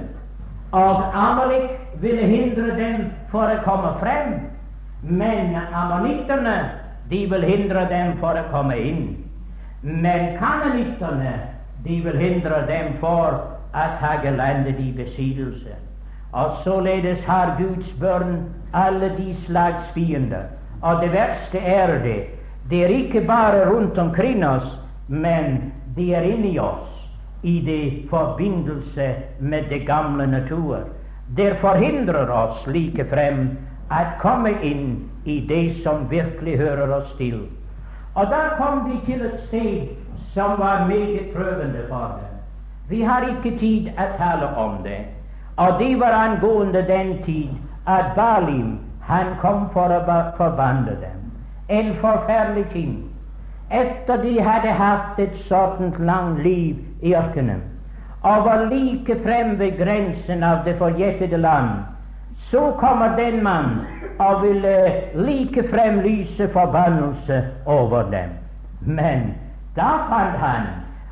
og 0.71 1.03
Amalek 1.13 1.79
ville 2.01 2.21
hindre 2.21 2.75
dem 2.77 3.05
for 3.31 3.49
å 3.49 3.63
komme 3.65 3.95
frem. 4.03 4.35
Men 5.01 5.55
ammonittene 5.73 6.55
de 7.09 7.25
vil 7.29 7.43
hindre 7.43 7.85
dem 7.89 8.17
for 8.21 8.37
å 8.37 8.47
komme 8.51 8.77
inn. 8.77 9.05
Men 9.81 10.37
kanonittene 10.37 11.33
de 11.83 12.01
vil 12.03 12.17
hindre 12.19 12.65
dem 12.67 12.97
for 12.99 13.39
å 13.73 13.85
ta 14.01 14.17
landet 14.23 14.79
i 14.79 14.91
besittelse. 14.91 15.77
Og 16.33 16.59
således 16.63 17.23
har 17.25 17.55
Guds 17.57 17.89
børn 17.99 18.49
alle 18.73 19.09
de 19.17 19.35
slags 19.45 19.89
fiender. 19.93 20.45
Og 20.81 21.01
det 21.01 21.11
verste 21.13 21.57
er 21.59 21.99
det, 22.03 22.19
det 22.69 22.83
er 22.83 22.89
ikke 22.89 23.21
bare 23.21 23.65
rundt 23.69 23.97
omkring 23.97 24.45
oss, 24.45 24.67
men 25.07 25.73
de 25.95 26.13
er 26.13 26.21
inni 26.21 26.59
oss 26.59 26.87
i 27.41 27.59
det 27.65 28.09
forbindelse 28.09 29.15
med 29.39 29.63
det 29.69 29.87
gamle 29.87 30.27
natur. 30.27 30.77
Det 31.37 31.57
forhindrer 31.61 32.29
oss 32.29 32.67
like 32.67 33.05
frem 33.09 33.57
å 33.89 34.03
komme 34.21 34.53
inn 34.61 35.08
i 35.29 35.39
det 35.49 35.83
som 35.83 36.07
virkelig 36.11 36.57
hører 36.57 36.93
oss 36.95 37.13
til. 37.17 37.39
Og 38.15 38.27
da 38.33 38.41
kom 38.57 38.83
de 38.89 38.97
til 39.05 39.21
et 39.25 39.39
sted 39.47 39.87
som 40.33 40.59
var 40.59 40.87
meget 40.87 41.29
prøvende 41.35 41.85
for 41.89 42.19
dem. 42.19 42.35
Vi 42.89 43.01
har 43.01 43.25
ikke 43.29 43.57
tid 43.59 43.89
å 43.97 44.07
tale 44.17 44.49
om 44.57 44.77
det. 44.83 45.01
Og 45.57 45.79
det 45.79 45.99
var 45.99 46.15
angående 46.17 46.81
den 46.87 47.17
tid 47.25 47.49
at 47.87 48.15
Balim 48.15 48.79
han 49.01 49.35
kom 49.41 49.67
for 49.73 49.93
å 49.93 50.01
forvandle 50.37 50.97
dem. 51.01 51.31
En 51.69 51.93
forferdelig 52.01 52.65
ting. 52.73 52.93
Etter 53.69 54.21
de 54.23 54.39
hadde 54.41 54.73
hatt 54.73 55.19
et 55.19 55.35
sånt 55.49 55.99
langt 55.99 56.41
liv 56.43 56.77
i 57.01 57.13
ørkenen 57.13 57.61
og 58.23 58.45
var 58.45 58.65
like 58.67 59.15
frem 59.23 59.59
ved 59.59 59.77
grensen 59.79 60.43
av 60.43 60.65
det 60.65 60.75
forjettede 60.77 61.37
land, 61.37 61.69
så 62.51 62.71
kommer 62.79 63.15
den 63.15 63.43
mann 63.43 63.65
og 64.19 64.43
vil 64.43 64.65
like 65.15 65.63
frem 65.69 65.99
lyse 65.99 66.49
forbannelse 66.53 67.43
over 67.65 68.01
dem. 68.01 68.29
Men 68.81 69.33
da 69.75 69.89
fant 70.09 70.37
han 70.37 70.63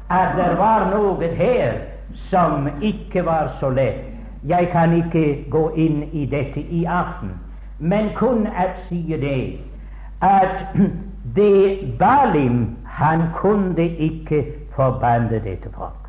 at 0.10 0.36
det 0.38 0.58
var 0.58 0.88
noe 0.92 1.28
her 1.36 1.74
som 2.30 2.68
ikke 2.82 3.26
var 3.26 3.52
så 3.60 3.70
lett. 3.70 4.04
Jeg 4.48 4.70
kan 4.72 4.94
ikke 4.94 5.46
gå 5.52 5.70
inn 5.76 6.04
i 6.14 6.26
dette 6.26 6.62
i 6.62 6.86
aften, 6.86 7.32
men 7.80 8.10
kun 8.16 8.48
at 8.48 8.78
si 8.88 9.02
det 9.22 9.60
at 10.22 10.78
det 11.38 11.98
Balim 12.00 12.78
han 12.86 13.22
kunne 13.36 13.88
ikke 13.88 14.46
forbanne 14.76 15.42
dette 15.44 15.70
folk. 15.76 16.08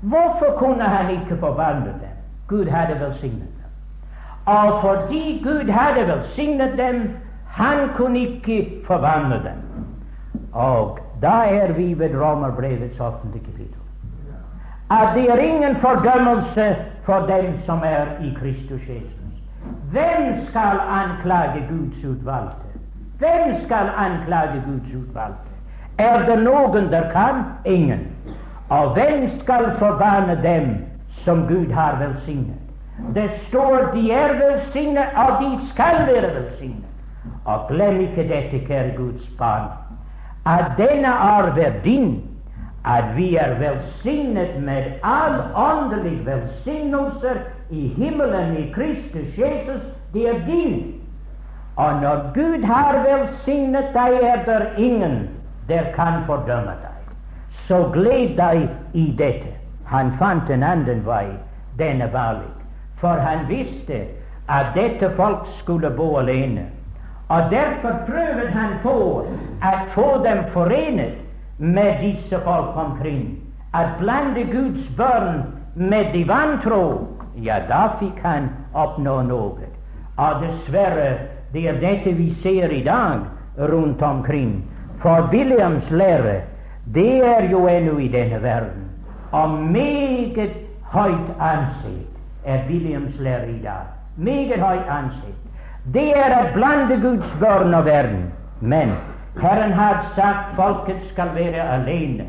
Hvorfor 0.00 0.56
kunne 0.58 0.82
han 0.84 1.10
ikke 1.10 1.36
forbanne 1.40 1.84
dem? 2.00 2.16
Gud 2.48 2.66
hadde 2.66 3.00
velsignet 3.00 3.59
og 4.46 4.80
fordi 4.82 5.40
Gud 5.44 5.70
hadde 5.70 6.06
velsignet 6.12 6.78
dem, 6.78 7.10
han 7.46 7.78
kunne 7.96 8.18
ikke 8.18 8.82
forvandle 8.86 9.34
dem. 9.34 9.60
Og 10.52 10.98
da 11.22 11.36
er 11.48 11.72
vi 11.72 11.98
ved 11.98 12.22
Romerbrevets 12.22 13.00
offentlige 13.00 13.44
kapittel. 13.44 13.76
At 14.90 15.08
det 15.14 15.30
er 15.30 15.36
ingen 15.36 15.76
fordømmelse 15.76 16.76
for 17.04 17.18
dem 17.18 17.54
som 17.66 17.78
er 17.84 18.06
i 18.22 18.34
Kristus 18.40 18.80
Jesus. 18.88 19.20
Hvem 19.90 20.46
skal 20.48 20.80
anklage 20.88 21.64
Guds 21.70 22.04
utvalgte? 22.04 22.66
Hvem 23.18 23.64
skal 23.64 23.90
anklage 23.96 24.62
Guds 24.66 24.94
utvalgte? 24.94 25.50
Er 25.98 26.26
det 26.26 26.42
noen 26.44 26.92
der 26.92 27.10
kan? 27.12 27.44
Ingen. 27.64 28.00
Og 28.68 28.92
hvem 28.94 29.40
skal 29.42 29.76
forbanne 29.78 30.42
dem 30.42 30.76
som 31.24 31.46
Gud 31.48 31.72
har 31.72 31.98
velsignet? 31.98 32.69
Det 33.14 33.30
står 33.48 33.90
de 33.94 34.12
er 34.12 34.34
velsignet, 34.38 35.06
og 35.16 35.42
de 35.42 35.68
skal 35.72 36.06
være 36.06 36.34
velsignet. 36.34 36.86
Og 37.44 37.68
glem 37.68 38.00
ikke 38.00 38.28
dette, 38.28 38.60
kjære 38.66 38.96
Guds 38.96 39.30
barn, 39.38 39.68
at 40.46 40.72
denne 40.78 41.08
arv 41.08 41.58
er 41.58 41.72
din, 41.84 42.22
at 42.84 43.04
vi 43.16 43.36
er 43.36 43.54
velsignet 43.58 44.62
med 44.62 44.84
all 45.02 45.40
åndelig 45.54 46.26
velsignelser 46.26 47.42
i 47.70 47.88
himmelen 47.96 48.56
i 48.56 48.72
Kristus 48.72 49.38
Jesus, 49.38 49.82
det 50.12 50.28
er 50.28 50.46
din. 50.46 50.94
Og 51.76 52.00
når 52.02 52.32
Gud 52.34 52.64
har 52.64 53.04
velsignet 53.08 53.84
deg, 53.94 54.22
er 54.22 54.44
det 54.44 54.68
ingen 54.76 55.28
der 55.68 55.92
kan 55.94 56.24
fordømme 56.26 56.74
deg. 56.82 57.14
Så 57.68 57.90
gled 57.92 58.36
deg 58.36 58.68
i 58.94 59.14
dette. 59.18 59.52
Han 59.84 60.12
fant 60.18 60.50
en 60.50 60.62
annen 60.62 61.04
vei, 61.06 61.26
denne 61.78 62.08
Balik, 62.12 62.59
for 63.00 63.16
han 63.18 63.46
visste 63.48 64.04
at 64.48 64.74
dette 64.74 65.10
folk 65.16 65.46
skulle 65.62 65.90
bo 65.90 66.16
alene. 66.18 66.66
Og 67.28 67.50
derfor 67.50 68.02
prøvde 68.06 68.50
han 68.50 68.72
på 68.82 68.94
å 69.62 69.72
få 69.94 70.08
dem 70.24 70.42
forenet 70.54 71.18
med 71.58 72.02
disse 72.02 72.40
folk 72.44 72.76
omkring. 72.76 73.38
At 73.74 73.98
blande 74.00 74.44
Guds 74.50 74.88
barn 74.98 75.44
med 75.74 76.12
de 76.12 76.24
vantro, 76.26 77.06
ja, 77.38 77.60
da 77.68 77.84
fikk 78.00 78.18
han 78.24 78.50
oppnå 78.74 79.20
noe. 79.28 79.68
Og 80.18 80.42
dessverre, 80.42 81.12
det 81.54 81.68
er 81.70 81.78
dette 81.80 82.16
vi 82.18 82.32
ser 82.42 82.74
i 82.74 82.82
dag 82.84 83.22
rundt 83.70 84.02
omkring. 84.02 84.58
For 85.02 85.30
Williams 85.32 85.86
lære, 85.90 86.40
det 86.94 87.22
er 87.24 87.46
jo 87.50 87.66
ennå 87.68 87.98
i 87.98 88.08
denne 88.08 88.42
verden. 88.42 88.90
Og 89.32 89.50
meget 89.70 90.56
høyt 90.90 91.30
ansett 91.38 92.19
er 92.44 92.66
Williams 92.68 93.18
lære 93.18 93.50
i 93.50 93.62
dag. 93.62 93.86
Meget 94.16 94.60
høyt 94.60 94.88
ansett 94.88 95.40
det 95.94 96.10
er 96.12 96.34
å 96.36 96.42
blande 96.54 96.98
Guds 97.00 97.30
børn 97.40 97.74
og 97.74 97.86
verden. 97.86 98.28
Men 98.60 98.92
Herren 99.40 99.72
har 99.72 100.02
sagt 100.16 100.56
folket 100.56 101.00
skal 101.12 101.32
være 101.34 101.64
alene. 101.76 102.26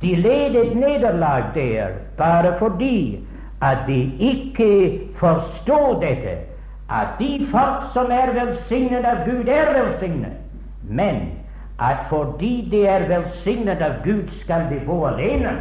De 0.00 0.14
led 0.16 0.56
et 0.56 0.76
nederlag 0.76 1.50
der 1.54 1.98
bare 2.16 2.54
fordi 2.58 3.20
at 3.60 3.84
de 3.86 3.98
ikke 4.18 5.00
forstår 5.20 6.00
dette, 6.00 6.38
at 6.88 7.18
de 7.18 7.46
folk 7.52 7.90
som 7.92 8.08
er 8.10 8.32
velsignet 8.32 9.04
av 9.04 9.26
Gud, 9.28 9.48
er 9.48 9.68
velsignet. 9.76 10.40
Men 10.88 11.20
at 11.78 12.08
fordi 12.08 12.68
de 12.72 12.86
er 12.88 13.04
velsignet 13.08 13.82
av 13.84 14.00
Gud, 14.04 14.32
skal 14.40 14.64
de 14.72 14.80
bo 14.86 15.04
alene, 15.06 15.52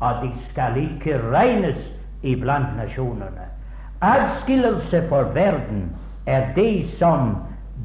og 0.00 0.22
de 0.22 0.30
skal 0.52 0.78
ikke 0.78 1.18
regnes 1.34 1.82
iblant 2.24 2.76
nasjonene. 2.76 3.48
Adskillelse 4.04 5.04
for 5.08 5.30
verden 5.36 5.88
er 6.26 6.48
det 6.56 6.86
som 6.98 7.36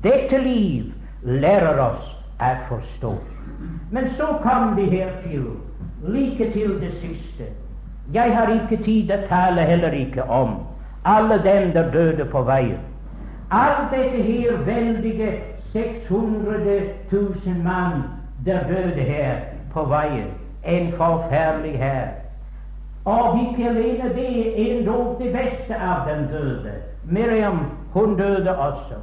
dette 0.04 0.38
liv 0.38 0.92
lærer 1.24 1.80
oss 1.84 2.16
å 2.40 2.52
forstå. 2.70 3.14
Men 3.92 4.12
så 4.18 4.34
kom 4.44 4.76
vi 4.76 4.88
hertil, 4.92 5.50
like 6.04 6.52
til 6.54 6.78
det 6.80 6.92
siste. 7.02 7.52
Jeg 8.14 8.34
har 8.36 8.50
ikke 8.54 8.84
tid 8.84 9.12
å 9.12 9.22
tale 9.30 9.68
heller 9.70 9.94
ikke 9.94 10.26
om 10.26 10.60
alle 11.06 11.38
dem 11.44 11.72
der 11.76 11.92
døde 11.92 12.26
på 12.26 12.42
veien. 12.44 12.80
Alt 13.52 13.92
dette 13.92 14.24
her 14.24 14.58
veldige 14.66 15.34
600 15.74 16.60
000 17.12 17.64
mann 17.64 18.04
der 18.46 18.64
døde 18.68 19.02
her 19.02 19.36
på 19.74 19.86
veien. 19.86 20.28
En 20.64 20.92
forferdelig 20.98 21.78
hær. 21.78 22.08
Og 23.06 23.40
ikke 23.40 23.70
alene 23.70 24.10
det, 24.16 24.72
endog 24.72 25.22
det 25.22 25.34
beste 25.34 25.76
av 25.76 26.08
dem 26.10 26.28
døde. 26.28 26.74
Miriam 27.04 27.60
hun 27.94 28.18
døde 28.18 28.58
også. 28.58 29.00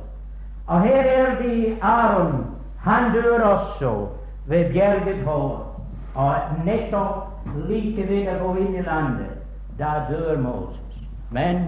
Og 0.66 0.82
her 0.82 1.02
er 1.02 1.42
det 1.42 1.78
Aron. 1.82 2.44
Han 2.78 3.12
dør 3.12 3.40
også 3.40 4.06
ved 4.46 4.72
Bjerget 4.72 5.24
hår. 5.24 5.82
Og 6.14 6.34
nettopp 6.64 7.36
like 7.68 8.08
ved 8.08 8.28
å 8.32 8.36
gå 8.40 8.52
inn 8.60 8.76
i 8.78 8.84
landet, 8.86 9.34
da 9.78 10.06
dør 10.10 10.38
Moses. 10.40 11.00
Men 11.30 11.66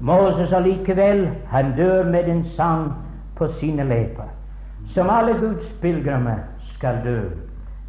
Moses 0.00 0.52
allikevel, 0.52 1.28
han 1.48 1.74
dør 1.76 2.04
med 2.10 2.28
en 2.28 2.44
sang 2.56 2.92
på 3.36 3.48
sine 3.60 3.84
lepper, 3.84 4.28
som 4.94 5.10
alle 5.10 5.36
Guds 5.40 5.68
pilegrimer 5.82 6.42
skal 6.74 7.00
dø. 7.04 7.20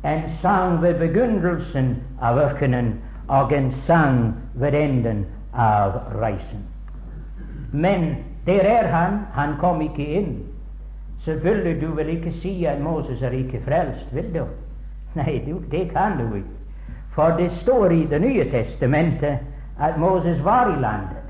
En 0.06 0.22
sang 0.42 0.82
ved 0.82 1.00
begynnelsen 1.02 1.96
av 2.22 2.38
ørkenen 2.38 2.94
og 3.28 3.54
en 3.54 3.74
sang 3.88 4.36
ved 4.54 4.74
enden 4.74 5.26
av 5.54 5.92
reisen. 6.22 6.66
Men 7.72 8.16
der 8.46 8.62
er 8.62 8.88
han. 8.88 9.20
Han 9.34 9.56
kom 9.60 9.82
ikke 9.82 10.06
inn. 10.06 10.38
Selvfølgelig, 11.26 11.82
du 11.82 11.96
vil 11.96 12.10
ikke 12.10 12.34
si 12.42 12.66
at 12.66 12.82
Moses 12.82 13.22
er 13.22 13.30
ikke 13.30 13.62
frelst, 13.66 14.16
vil 14.16 14.34
du? 14.34 14.44
Nei, 15.16 15.42
du, 15.48 15.62
det 15.72 15.90
kan 15.92 16.18
du 16.20 16.36
ikke. 16.36 16.56
For 17.16 17.38
det 17.38 17.52
står 17.62 17.92
i 17.92 18.06
Det 18.06 18.22
nye 18.22 18.44
testamentet 18.52 19.38
at 19.80 19.98
Moses 19.98 20.44
var 20.44 20.78
i 20.78 20.82
landet. 20.82 21.24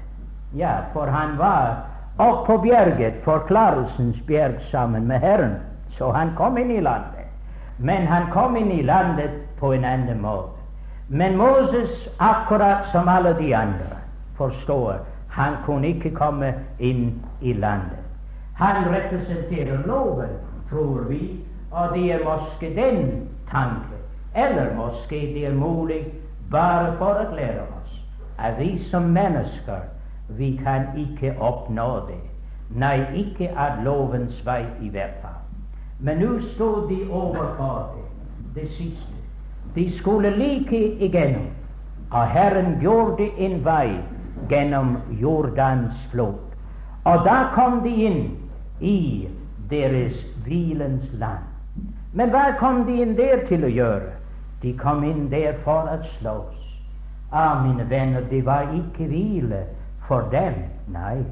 Ja, 0.56 0.74
for 0.94 1.06
han 1.06 1.38
var 1.38 1.86
oppe 2.18 2.46
på 2.46 2.58
bjerget, 2.58 3.14
forklarelsens 3.24 4.18
bjerg, 4.28 4.56
sammen 4.72 5.08
med 5.08 5.20
Herren. 5.20 5.56
Så 5.98 6.12
han 6.12 6.32
kom 6.36 6.58
inn 6.58 6.72
i 6.72 6.80
landet. 6.80 7.28
Men 7.78 8.08
han 8.08 8.32
kom 8.32 8.56
inn 8.58 8.72
i 8.72 8.82
landet 8.82 9.32
på 9.60 9.74
en 9.74 9.86
annen 9.86 10.22
måte. 10.22 10.55
Men 11.08 11.38
Moses, 11.38 12.10
akkurat 12.18 12.92
som 12.92 13.08
alle 13.08 13.34
de 13.34 13.56
andre, 13.56 13.98
forstår 14.38 14.96
han 15.30 15.54
kunne 15.66 15.88
ikke 15.88 16.16
komme 16.16 16.54
inn 16.80 17.22
i 17.42 17.54
landet. 17.54 18.02
Han 18.56 18.86
representerer 18.90 19.88
loven, 19.88 20.30
tror 20.70 21.02
vi, 21.10 21.40
og 21.72 21.94
det 21.94 22.12
er 22.12 22.24
måske 22.24 22.76
den 22.76 23.28
tanke, 23.52 24.00
eller 24.36 24.76
måske 24.76 25.16
det 25.36 25.46
er 25.48 25.54
mulig 25.54 26.06
bare 26.52 26.96
for 26.98 27.20
å 27.20 27.36
lære 27.36 27.62
oss 27.62 28.00
at 28.38 28.60
vi 28.60 28.88
som 28.92 29.02
mennesker, 29.02 29.80
vi 30.30 30.60
kan 30.64 30.88
ikke 30.98 31.36
oppnå 31.40 32.08
det. 32.08 32.22
Nei, 32.70 32.98
ikke 33.16 33.52
av 33.58 33.84
lovens 33.84 34.40
vei 34.46 34.64
i 34.82 34.90
hvert 34.90 35.20
fall. 35.22 35.42
Men 36.00 36.20
nå 36.20 36.40
står 36.56 36.88
de 36.90 36.98
overfor 37.12 37.96
det, 37.96 38.08
det 38.56 38.70
siste. 38.78 39.15
De 39.76 39.98
skulle 40.00 40.30
like 40.38 40.82
igjennom, 41.04 41.48
og 42.12 42.28
Herren 42.28 42.78
gjorde 42.82 43.30
en 43.38 43.60
vei 43.66 43.98
gjennom 44.50 44.98
Jordans 45.22 45.96
flod. 46.12 46.40
Og 47.06 47.26
da 47.26 47.50
kom 47.54 47.82
de 47.84 47.92
inn 48.08 48.22
i 48.80 49.28
deres 49.70 50.16
hvilens 50.46 51.06
land. 51.20 51.44
Men 52.14 52.32
hva 52.32 52.54
kom 52.60 52.86
de 52.88 53.02
inn 53.04 53.18
der 53.18 53.44
til 53.50 53.66
å 53.68 53.72
gjøre? 53.72 54.14
De 54.62 54.72
kom 54.80 55.04
inn 55.04 55.28
der 55.30 55.58
for 55.66 55.90
å 55.92 55.98
slåss. 56.16 56.62
Ah, 57.32 57.60
mine 57.66 57.84
venner, 57.90 58.24
det 58.30 58.46
var 58.46 58.72
ikke 58.74 59.10
hvile 59.12 59.66
for 60.08 60.30
dem. 60.32 60.62
Nei, 60.94 61.26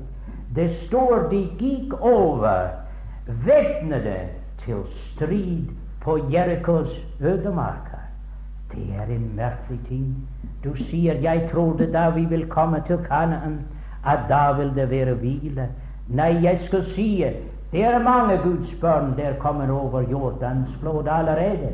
det 0.55 0.67
står 0.87 1.29
de 1.31 1.45
gikk 1.61 1.93
over 2.01 2.73
væpnede 3.45 4.17
til 4.65 4.83
strid 5.13 5.71
på 6.03 6.17
Jerikos 6.33 6.91
ødemarker. 7.21 7.92
Det 8.75 8.95
er 8.99 9.15
en 9.15 9.31
merkelig 9.35 9.79
ting. 9.87 10.27
Du 10.63 10.75
sier 10.75 11.13
'jeg 11.13 11.49
trodde 11.53 11.93
da 11.93 12.09
vi 12.09 12.25
vil 12.25 12.49
komme 12.49 12.83
til 12.87 12.97
Kanaan, 12.97 13.59
at 14.05 14.19
da 14.29 14.51
vil 14.57 14.75
det 14.75 14.89
være 14.89 15.15
hvile'. 15.15 15.67
Nei, 16.07 16.43
jeg 16.43 16.59
skal 16.67 16.85
si 16.95 17.25
det 17.73 17.83
er 17.83 17.99
mange 17.99 18.37
Guds 18.43 18.75
barn 18.81 19.13
der 19.17 19.33
kommer 19.39 19.71
over 19.71 20.01
Jordans 20.01 20.69
flod 20.81 21.07
allerede. 21.07 21.69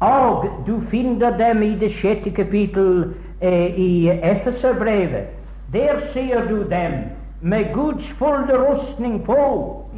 Og 0.00 0.46
du 0.66 0.80
finner 0.90 1.36
dem 1.36 1.62
i 1.62 1.74
det 1.78 1.92
sjette 1.92 2.30
kapittel 2.30 3.14
eh, 3.40 3.78
i 3.78 4.08
Efeserbrevet. 4.08 5.26
Der 5.72 6.00
ser 6.12 6.48
du 6.48 6.56
dem 6.56 6.92
med 7.40 7.74
Guds 7.74 8.04
fulle 8.18 8.56
rustning 8.68 9.24
på. 9.24 9.36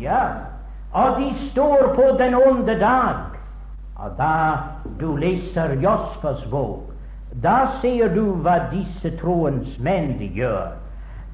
Ja, 0.01 0.25
og 0.93 1.21
de 1.21 1.51
står 1.51 1.93
på 1.95 2.23
den 2.23 2.35
onde 2.35 2.81
dag. 2.81 3.40
Og 4.01 4.11
da 4.17 4.57
du 5.01 5.17
leser 5.17 5.75
Josfas 5.83 6.45
bok, 6.51 6.89
da 7.43 7.57
ser 7.81 8.15
du 8.15 8.33
hva 8.41 8.57
disse 8.73 9.13
troens 9.21 9.75
menn 9.79 10.15
de 10.19 10.29
gjør. 10.35 10.73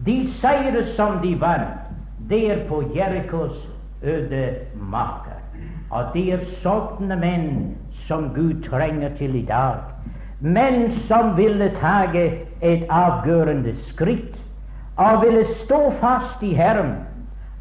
De 0.06 0.16
seire 0.40 0.82
som 0.96 1.20
de 1.22 1.36
vant 1.40 1.86
der 2.30 2.64
på 2.68 2.82
Jerikos 2.94 3.54
øde 4.02 4.54
marker. 4.74 5.38
Og 5.90 6.10
det 6.14 6.24
er 6.34 6.42
sånne 6.64 7.16
menn 7.20 7.76
som 8.08 8.32
Gud 8.34 8.66
trenger 8.66 9.14
til 9.18 9.38
i 9.38 9.44
dag. 9.46 9.86
Menn 10.40 10.98
som 11.06 11.36
ville 11.38 11.70
tage 11.80 12.26
et 12.60 12.82
avgjørende 12.90 13.76
skritt 13.92 14.34
og 14.96 15.22
ville 15.22 15.46
stå 15.62 15.80
fast 16.02 16.42
i 16.42 16.52
Herren 16.58 16.96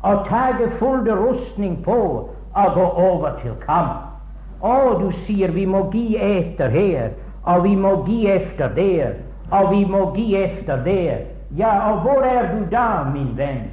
og 0.01 0.25
tage 0.29 0.71
full 0.79 1.05
rustning 1.13 1.77
på 1.85 2.01
og 2.55 2.73
gå 2.73 2.89
over 2.89 3.39
til 3.43 3.53
kamp. 3.61 4.14
Og 4.65 5.01
du 5.01 5.11
sier 5.25 5.53
vi 5.53 5.65
må 5.69 5.83
gi 5.93 6.15
etter 6.17 6.73
her, 6.73 7.13
og 7.45 7.63
vi 7.67 7.75
må 7.77 7.93
gi 8.07 8.25
efter 8.33 8.73
der, 8.73 9.17
og 9.51 9.71
vi 9.71 9.83
må 9.85 10.07
gi 10.15 10.31
efter 10.39 10.81
der. 10.85 11.25
Ja, 11.57 11.91
og 11.91 12.01
hvor 12.01 12.25
er 12.25 12.49
du 12.53 12.65
da, 12.71 13.03
min 13.13 13.35
venn? 13.37 13.67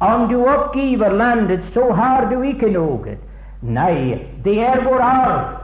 Om 0.00 0.28
du 0.28 0.44
oppgiver 0.44 1.08
landet, 1.08 1.60
så 1.72 1.92
har 1.92 2.28
du 2.30 2.42
ikke 2.42 2.68
noe. 2.70 3.16
Nei, 3.62 4.18
det 4.44 4.58
er 4.60 4.84
vår 4.84 5.00
arv. 5.00 5.56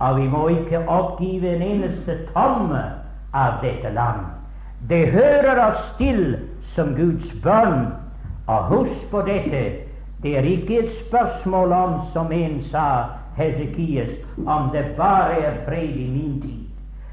Og 0.00 0.16
vi 0.20 0.28
må 0.28 0.48
ikke 0.48 0.80
oppgive 0.88 1.56
en 1.56 1.62
eneste 1.62 2.16
tomme 2.32 2.80
av 3.36 3.60
dette 3.62 3.92
land. 3.92 4.24
Det 4.88 5.12
hører 5.12 5.60
oss 5.66 5.84
til 6.00 6.38
som 6.74 6.94
Guds 6.96 7.28
barn. 7.44 7.92
Og 8.46 8.64
husk 8.72 9.06
på 9.10 9.20
dette, 9.28 9.62
det 10.22 10.36
er 10.38 10.48
ikke 10.48 10.78
et 10.78 10.92
spørsmål 11.06 11.72
om, 11.72 11.94
som 12.12 12.32
en 12.32 12.60
sa, 12.72 12.88
Hesekias, 13.36 14.08
om 14.46 14.70
det 14.72 14.84
bare 14.96 15.40
er 15.40 15.60
fred 15.66 15.96
i 15.96 16.08
min 16.10 16.40
tid. 16.42 16.62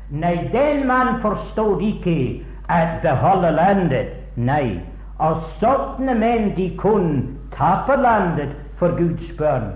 Nei, 0.09 0.36
den 0.53 0.88
mann 0.88 1.19
forstod 1.21 1.82
ikke 1.82 2.43
at 2.69 3.01
beholde 3.01 3.51
landet. 3.51 4.13
Nei, 4.36 4.80
og 5.19 5.43
sånne 5.61 6.15
menn 6.17 6.53
de 6.57 6.69
kunne 6.80 7.24
taper 7.57 8.01
landet 8.01 8.53
for 8.80 8.95
Guds 8.97 9.34
barn. 9.38 9.71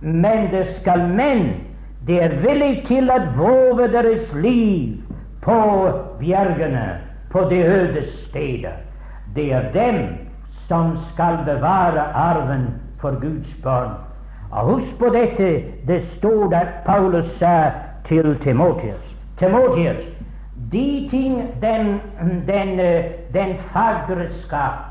Men 0.00 0.50
det 0.52 0.66
skal 0.80 1.08
menn 1.12 1.50
de 2.06 2.20
er 2.22 2.38
villige 2.40 2.86
til 2.88 3.10
å 3.10 3.18
våge 3.36 3.88
deres 3.92 4.30
liv 4.38 4.96
på 5.44 5.58
bjergene, 6.20 6.86
på 7.32 7.42
de 7.50 7.58
øde 7.64 8.04
steder. 8.28 8.78
Det 9.34 9.50
er 9.52 9.72
dem 9.74 9.98
som 10.68 10.96
skal 11.12 11.42
bevare 11.44 12.06
arven 12.14 12.70
for 13.00 13.18
Guds 13.20 13.50
barn. 13.64 14.07
Og 14.50 14.64
husk 14.64 14.98
på 14.98 15.08
dette, 15.12 15.48
det 15.86 16.02
står 16.16 16.54
at 16.56 16.68
Paulus 16.86 17.26
sa 17.38 17.70
til 18.08 18.36
Timotius. 18.42 19.04
Timotius, 19.38 20.04
de 20.72 21.08
ting, 21.10 21.42
den, 21.62 22.00
den, 22.46 22.78
den 23.32 23.56
fagre 23.72 24.28
skatt 24.44 24.88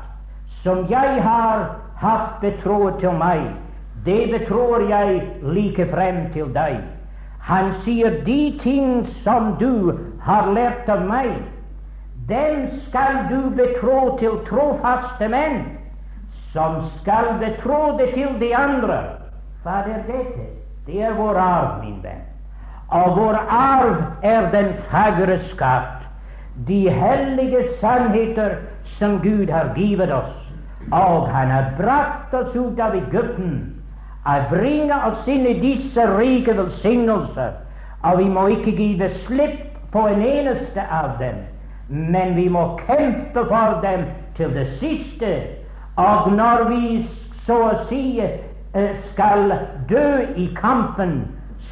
som 0.62 0.86
jeg 0.90 1.22
har 1.22 1.66
hatt 1.98 2.40
betroet 2.40 2.98
til 3.02 3.14
meg, 3.18 3.42
det 4.06 4.30
betror 4.30 4.86
jeg 4.88 5.20
like 5.42 5.86
frem 5.90 6.26
til 6.34 6.50
deg. 6.54 6.80
Han 7.48 7.72
sier 7.84 8.20
de 8.26 8.40
ting 8.62 9.06
som 9.24 9.54
du 9.60 9.94
har 10.22 10.50
lært 10.54 10.88
av 10.90 11.04
meg, 11.08 11.30
den 12.28 12.66
skal 12.86 13.24
du 13.30 13.50
betro 13.56 14.18
til 14.20 14.36
trofaste 14.48 15.30
menn, 15.32 15.62
som 16.52 16.84
skal 16.98 17.38
betro 17.40 17.96
det 17.98 18.12
til 18.14 18.34
de 18.40 18.52
andre. 18.56 19.17
Hva 19.68 19.82
er 19.84 19.98
dette? 20.08 20.44
Det 20.86 21.02
er 21.04 21.12
vår 21.12 21.36
arv, 21.36 21.72
min 21.82 21.98
venn. 22.00 22.22
Og 22.88 23.18
vår 23.18 23.36
arv 23.52 23.98
er 24.24 24.46
den 24.54 24.70
fagre 24.88 25.36
skatt, 25.50 26.06
de 26.68 26.86
hellige 26.88 27.66
sannheter 27.82 28.54
som 28.96 29.18
Gud 29.20 29.52
har 29.52 29.74
givet 29.76 30.08
oss. 30.08 30.32
Og 30.88 31.28
Han 31.28 31.52
har 31.52 31.68
brakt 31.76 32.32
oss 32.34 32.56
ut 32.56 32.80
av 32.80 32.96
Egypten 32.96 33.74
Han 34.24 34.48
bringe 34.48 34.96
oss 35.10 35.28
inn 35.28 35.44
i 35.46 35.60
disse 35.60 36.06
rike 36.16 36.56
velsignelser. 36.56 37.52
Og 38.08 38.18
vi 38.18 38.24
må 38.24 38.46
ikke 38.56 38.72
give 38.72 39.12
slipp 39.26 39.60
på 39.92 40.08
en 40.08 40.22
eneste 40.22 40.80
av 40.80 41.18
dem, 41.20 41.44
men 41.88 42.36
vi 42.36 42.48
må 42.48 42.78
kjempe 42.86 43.44
for 43.52 43.80
dem 43.84 44.08
til 44.36 44.48
det 44.56 44.68
siste. 44.80 45.36
Og 45.96 46.32
når 46.32 46.68
vi 46.72 47.08
så 47.46 47.56
å 47.68 47.88
si 47.88 48.20
skal 49.12 49.52
dø 49.88 50.08
i 50.36 50.48
kampen, 50.60 51.20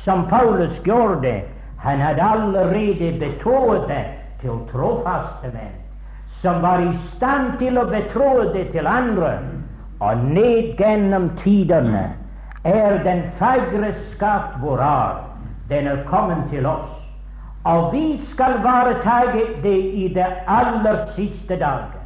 som 0.05 0.27
Paulus 0.31 0.75
gjorde, 0.85 1.41
han 1.79 2.01
hadde 2.01 2.23
allerede 2.23 3.13
betroet 3.21 3.91
til 4.41 4.59
trofaste 4.73 5.51
menn, 5.53 5.75
som 6.43 6.63
var 6.63 6.83
i 6.83 6.93
stand 7.17 7.59
til 7.61 7.79
å 7.79 7.87
betro 7.91 8.31
det 8.55 8.69
til 8.75 8.87
andre. 8.87 9.39
Og 10.01 10.25
ned 10.29 10.77
gjennom 10.77 11.31
tidene 11.41 12.11
er 12.69 12.99
den 13.05 13.23
fagre 13.39 13.95
skatt 14.15 14.59
vår 14.61 14.83
arv. 14.85 15.23
Den 15.71 15.89
er 15.89 16.05
kommet 16.11 16.45
til 16.51 16.67
oss. 16.69 16.93
Og 17.67 17.93
vi 17.95 18.21
skal 18.33 18.61
varetage 18.63 19.47
det 19.63 19.79
i 20.03 20.09
det 20.15 20.29
aller 20.47 21.01
siste 21.17 21.57
dagen. 21.59 22.03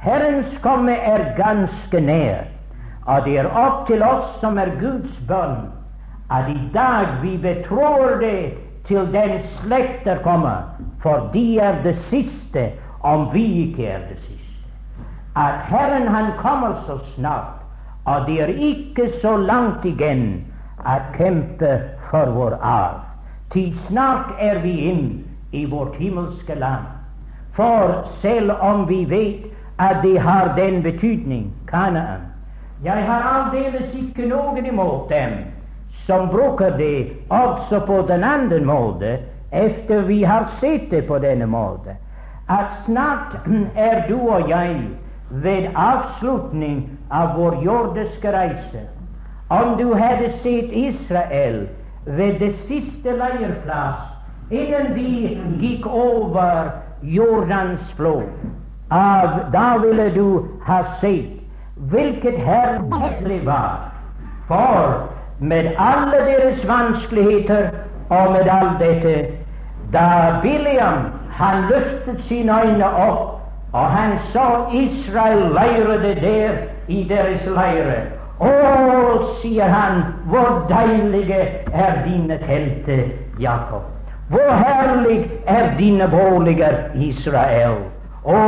Herrens 0.00 0.52
komme 0.64 0.92
er 0.92 1.30
ganske 1.36 2.00
nær, 2.00 2.49
og 3.10 3.24
det 3.26 3.38
er 3.42 3.48
opp 3.58 3.86
til 3.88 4.02
oss 4.06 4.34
som 4.42 4.58
er 4.58 4.70
Guds 4.78 5.14
bønn, 5.26 5.64
at 6.30 6.50
i 6.50 6.60
dag 6.74 7.16
vi 7.22 7.34
betror 7.42 8.20
det 8.20 8.52
til 8.86 9.08
den 9.14 9.40
slekter 9.56 10.20
kommer, 10.22 10.68
for 11.02 11.26
de 11.34 11.58
er 11.58 11.82
det 11.82 11.96
siste, 12.10 12.68
om 13.00 13.26
vi 13.34 13.42
ikke 13.64 13.88
er 13.96 14.04
det 14.10 14.18
siste. 14.28 14.70
At 15.36 15.58
Herren 15.70 16.06
han 16.08 16.30
kommer 16.38 16.78
så 16.86 17.00
snart, 17.16 17.58
og 18.04 18.26
det 18.26 18.40
er 18.42 18.54
ikke 18.70 19.10
så 19.22 19.36
langt 19.36 19.84
igjen 19.84 20.44
å 20.86 21.00
kjempe 21.18 21.74
for 22.10 22.30
vår 22.36 22.58
arv. 22.62 23.02
Til 23.50 23.74
snart 23.88 24.36
er 24.38 24.62
vi 24.62 24.76
inn 24.92 25.06
i 25.50 25.64
vårt 25.66 25.98
himmelske 25.98 26.54
land. 26.54 26.86
For 27.58 28.04
selv 28.22 28.54
om 28.62 28.86
vi 28.88 29.02
vet 29.10 29.50
at 29.82 30.04
det 30.06 30.18
har 30.22 30.54
den 30.56 30.82
betydning, 30.86 31.50
Kanaan 31.66 32.29
Jeg 32.84 33.04
har 33.06 33.24
aldeles 33.28 33.90
ikke 33.92 34.24
noen 34.28 34.66
imot 34.66 35.10
dem 35.10 35.34
som 36.06 36.28
bruker 36.32 36.70
det 36.78 37.12
også 37.28 37.82
på 37.86 37.98
den 38.08 38.24
andre 38.24 38.60
måten, 38.64 39.26
etter 39.52 40.06
vi 40.08 40.22
har 40.24 40.46
sett 40.60 40.90
det 40.90 41.02
på 41.08 41.18
denne 41.20 41.46
måten, 41.46 41.98
at 42.48 42.70
snart 42.86 43.36
er 43.88 44.06
du 44.08 44.16
og 44.16 44.48
jeg 44.48 44.78
ved 45.30 45.68
avslutning 45.76 46.86
av 47.10 47.36
vår 47.36 47.60
jordiske 47.64 48.32
reise. 48.32 48.86
Om 49.50 49.76
du 49.78 49.92
hadde 49.94 50.32
sett 50.42 50.72
Israel 50.72 51.66
ved 52.06 52.38
det 52.40 52.54
siste 52.68 53.12
leirplass 53.12 54.08
innen 54.50 54.94
vi 54.94 55.36
gikk 55.60 55.86
over 55.86 56.72
Jordans 57.02 57.92
flod, 57.96 58.24
da 59.52 59.66
ville 59.84 60.08
du 60.14 60.26
ha 60.66 60.80
sett 61.02 61.39
hvilket 61.88 62.38
herlig 62.44 63.46
var. 63.46 63.92
For 64.46 65.10
med 65.38 65.72
alle 65.78 66.18
deres 66.26 66.68
vanskeligheter 66.68 67.68
og 68.08 68.32
med 68.32 68.48
alt 68.50 68.80
dette, 68.80 69.26
da 69.92 70.06
William 70.44 71.04
han 71.30 71.64
løftet 71.70 72.24
sine 72.28 72.62
øyne 72.62 72.86
opp 72.86 73.40
og 73.72 73.86
han 73.86 74.18
så 74.32 74.66
Israel 74.72 75.38
leirede 75.38 76.14
der 76.20 76.50
i 76.88 77.06
deres 77.08 77.44
leire. 77.46 78.00
Å, 78.40 78.50
sier 79.42 79.68
han, 79.68 80.02
hvor 80.32 80.64
deilige 80.70 81.38
er 81.72 82.00
dine 82.06 82.38
telter, 82.46 83.04
Jakob. 83.40 83.84
Hvor 84.30 84.50
herlig 84.64 85.30
er 85.46 85.76
dine 85.78 86.08
boliger, 86.08 86.78
Israel. 86.94 87.76
Å, 88.24 88.40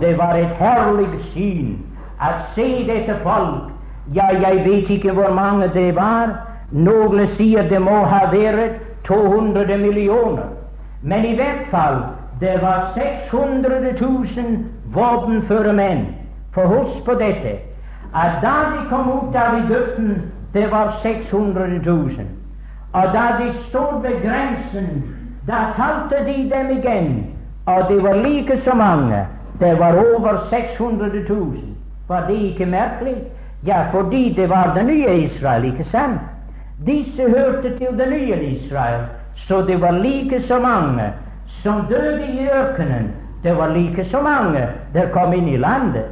det 0.00 0.14
var 0.18 0.38
et 0.38 0.54
herlig 0.60 1.10
syn 1.32 1.74
å 2.20 2.32
se 2.54 2.68
dette 2.88 3.18
folk. 3.22 3.70
Ja, 4.12 4.28
jeg 4.32 4.64
vet 4.66 4.90
ikke 4.90 5.14
hvor 5.16 5.32
mange 5.34 5.70
det 5.74 5.94
var. 5.96 6.34
Noen 6.70 7.28
sier 7.38 7.68
det 7.70 7.80
må 7.82 8.04
ha 8.10 8.26
vært 8.32 8.82
200 9.08 9.78
millioner. 9.78 10.50
Men 11.02 11.24
i 11.24 11.34
hvert 11.36 11.68
fall 11.70 12.02
det 12.40 12.56
var 12.62 12.92
600 12.96 13.94
000 14.00 14.58
våpenføre 14.94 15.72
menn. 15.72 16.06
For 16.54 16.70
husk 16.70 17.04
på 17.04 17.16
dette 17.20 17.58
at 18.14 18.38
da 18.42 18.54
de 18.70 18.88
kom 18.88 19.08
ut 19.10 19.36
av 19.36 19.56
Egypten, 19.58 20.30
det 20.54 20.68
var 20.70 21.00
600 21.02 21.66
000. 21.86 22.26
Og 22.94 23.14
da 23.14 23.24
de 23.40 23.48
stod 23.68 24.02
ved 24.02 24.20
grensen, 24.22 25.02
da 25.48 25.74
talte 25.76 26.22
de 26.24 26.36
dem 26.50 26.70
igjen, 26.78 27.08
og 27.66 27.88
det 27.90 28.02
var 28.02 28.22
like 28.22 28.60
så 28.64 28.74
mange. 28.74 29.26
Det 29.60 29.78
var 29.78 29.98
over 29.98 30.46
600 30.50 31.08
000. 31.28 31.73
Var 32.08 32.26
det 32.28 32.34
ikke 32.34 32.66
merkelig? 32.66 33.16
Ja, 33.66 33.84
fordi 33.92 34.34
det 34.36 34.50
var 34.50 34.74
det 34.74 34.86
nye 34.86 35.14
Israel, 35.24 35.64
ikke 35.64 35.84
sant? 35.90 36.20
Disse 36.86 37.22
hørte 37.22 37.78
til 37.78 37.98
det 37.98 38.08
nye 38.10 38.42
Israel, 38.42 39.00
så 39.48 39.62
det 39.62 39.80
var 39.80 39.90
like 39.90 40.42
så 40.46 40.58
mange 40.58 41.12
som 41.62 41.86
døde 41.88 42.26
i 42.26 42.48
ørkenen. 42.48 43.10
Det 43.42 43.56
var 43.56 43.68
like 43.68 44.04
så 44.10 44.20
mange 44.20 44.68
der 44.94 45.08
kom 45.12 45.32
inn 45.32 45.48
i 45.48 45.56
landet. 45.56 46.04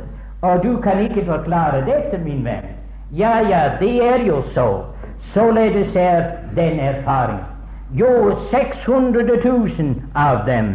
Og 0.43 0.65
du 0.65 0.81
kan 0.81 0.99
ikke 1.01 1.25
forklare 1.25 1.85
dette, 1.87 2.19
min 2.25 2.45
venn. 2.45 2.67
Ja, 3.13 3.39
ja, 3.49 3.71
det 3.81 4.07
er 4.07 4.25
jo 4.27 4.43
så. 4.55 4.85
Således 5.35 5.97
er 5.97 6.23
den 6.57 6.81
erfaring. 6.81 7.41
Jo, 7.95 8.39
600 8.51 9.25
000 9.45 9.95
av 10.15 10.47
dem, 10.47 10.75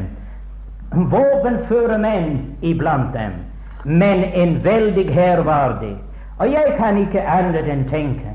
våpenføre 0.93 1.97
menn 1.97 2.55
iblant 2.61 3.13
dem, 3.13 3.31
men 3.87 4.23
en 4.23 4.57
veldig 4.63 5.07
hær 5.13 5.41
var 5.47 5.77
det. 5.81 5.95
Og 6.39 6.51
jeg 6.51 6.75
kan 6.77 6.97
ikke 6.99 7.23
annet 7.23 7.69
enn 7.71 7.87
tenke 7.89 8.33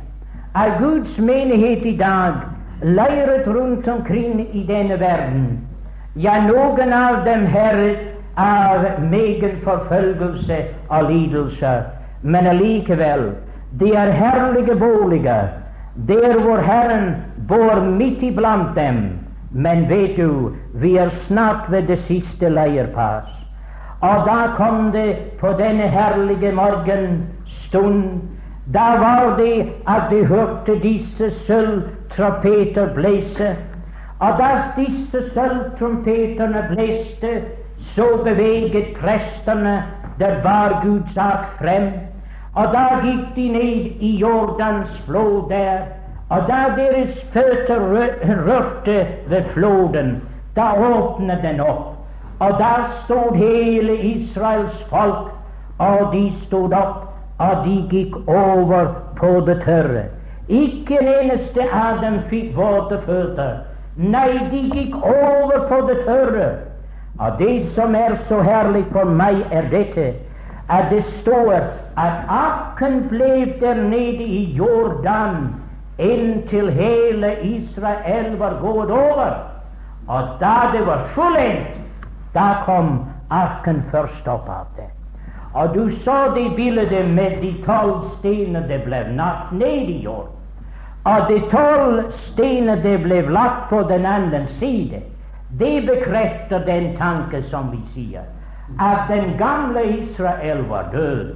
at 0.54 0.78
Guds 0.80 1.18
menighet 1.18 1.84
i 1.86 1.96
dag 1.96 2.40
leiret 2.82 3.46
rundt 3.46 3.88
omkring 3.88 4.40
i 4.52 4.64
denne 4.68 4.98
verden, 5.00 5.60
ja, 6.16 6.34
noen 6.44 6.92
av 6.92 7.22
dem 7.24 7.46
herret 7.46 8.02
av 8.36 8.84
meget 9.10 9.60
forfølgelse 9.64 10.58
og 10.88 11.10
lidelse, 11.10 11.72
men 12.22 12.46
allikevel, 12.46 13.30
de 13.80 13.94
er 13.96 14.12
herlige 14.12 14.76
boliger, 14.76 15.48
der 16.08 16.40
hvor 16.40 16.60
Herren 16.60 17.14
bor 17.48 17.80
midt 17.80 18.22
iblant 18.22 18.76
dem. 18.76 19.18
Men 19.52 19.88
vet 19.88 20.16
du, 20.16 20.52
vi 20.74 20.96
er 20.96 21.10
snart 21.26 21.70
ved 21.70 21.82
det 21.82 21.98
siste 22.08 22.48
leirpass. 22.48 23.41
Og 24.02 24.26
da 24.26 24.38
kom 24.56 24.92
det 24.92 25.16
på 25.40 25.52
denne 25.58 25.88
herlige 25.88 26.52
morgenstund 26.52 28.04
da 28.74 28.96
var 28.98 29.36
det 29.38 29.72
at 29.88 30.02
de 30.10 30.24
hørte 30.26 30.78
disse 30.82 31.32
sølvtrompeter 31.46 32.94
blæse. 32.94 33.56
Og 34.20 34.38
da 34.38 34.50
disse 34.76 35.30
sølvtrompetene 35.34 36.66
blæste, 36.70 37.42
så 37.94 38.06
beveget 38.24 38.96
prestene 39.00 39.82
der 40.18 40.42
var 40.42 40.80
Guds 40.84 41.16
ark 41.16 41.58
frem. 41.58 41.90
Og 42.54 42.64
da 42.72 42.84
gikk 43.02 43.34
de 43.36 43.48
ned 43.48 43.90
i 44.00 44.16
Jordans 44.16 45.02
flod 45.06 45.50
der. 45.50 45.78
Og 46.28 46.42
da 46.48 46.60
deres 46.76 47.16
føtter 47.32 47.80
rørte 48.46 49.06
ved 49.28 49.42
floden, 49.54 50.22
da 50.56 50.62
åpnet 50.78 51.38
den 51.42 51.60
opp. 51.60 51.91
Og 52.42 52.58
der 52.58 52.80
stod 53.04 53.36
hele 53.36 53.96
Israels 53.96 54.78
folk, 54.90 55.30
og 55.78 56.12
de 56.12 56.32
stod 56.46 56.72
opp, 56.74 57.04
og 57.38 57.66
de 57.66 57.76
gikk 57.90 58.16
over 58.26 58.86
på 59.16 59.30
det 59.46 59.60
tørre. 59.64 60.02
Ikke 60.48 60.98
en 61.00 61.08
eneste 61.08 61.66
av 61.70 62.00
dem 62.02 62.18
fikk 62.30 62.56
våte 62.56 62.98
føtter. 63.06 63.60
Nei, 63.96 64.30
de 64.50 64.62
gikk 64.72 64.96
over 65.06 65.66
på 65.68 65.78
det 65.88 65.98
tørre. 66.06 66.48
Og 67.18 67.38
det 67.38 67.54
som 67.76 67.94
er 67.94 68.16
så 68.28 68.40
herlig 68.42 68.84
for 68.92 69.04
meg, 69.22 69.44
er 69.52 69.68
dette 69.70 70.12
at 70.72 70.90
det 70.90 71.04
står 71.20 71.52
at 72.00 72.30
akken 72.32 73.02
ble 73.10 73.52
der 73.60 73.82
nede 73.84 74.24
i 74.24 74.42
Jordan 74.56 75.52
inntil 75.98 76.70
hele 76.72 77.34
Israel 77.42 78.38
var 78.38 78.58
gått 78.62 78.90
over. 78.90 79.36
Og 80.08 80.22
da 80.40 80.56
det 80.72 80.86
var 80.86 81.06
fullendt, 81.14 81.81
da 82.34 82.62
kom 82.64 83.04
arken 83.30 83.82
først 83.90 84.28
opp 84.28 84.48
av 84.48 84.66
det. 84.76 84.88
Og 85.54 85.74
du 85.74 85.96
så 86.04 86.32
det 86.34 86.56
bildet 86.56 87.08
med 87.08 87.40
de 87.42 87.52
tolv 87.66 88.08
stener 88.18 88.64
det 88.68 88.82
ble 88.86 89.02
lagt 89.16 89.52
ned 89.52 89.90
i 89.92 89.98
jord. 90.04 90.30
Og 91.04 91.28
de 91.28 91.40
tolv 91.50 92.12
stener 92.32 92.80
det 92.82 93.02
ble 93.02 93.20
lagt 93.28 93.68
på 93.70 93.82
den 93.88 94.06
andre 94.06 94.46
side. 94.58 95.02
Det 95.58 95.84
bekrefter 95.86 96.64
den 96.64 96.96
tanke 96.96 97.42
som 97.50 97.68
vi 97.72 97.80
sier, 97.94 98.24
at 98.80 99.10
den 99.10 99.34
gamle 99.36 99.82
Israel 99.84 100.62
var 100.68 100.88
død, 100.92 101.34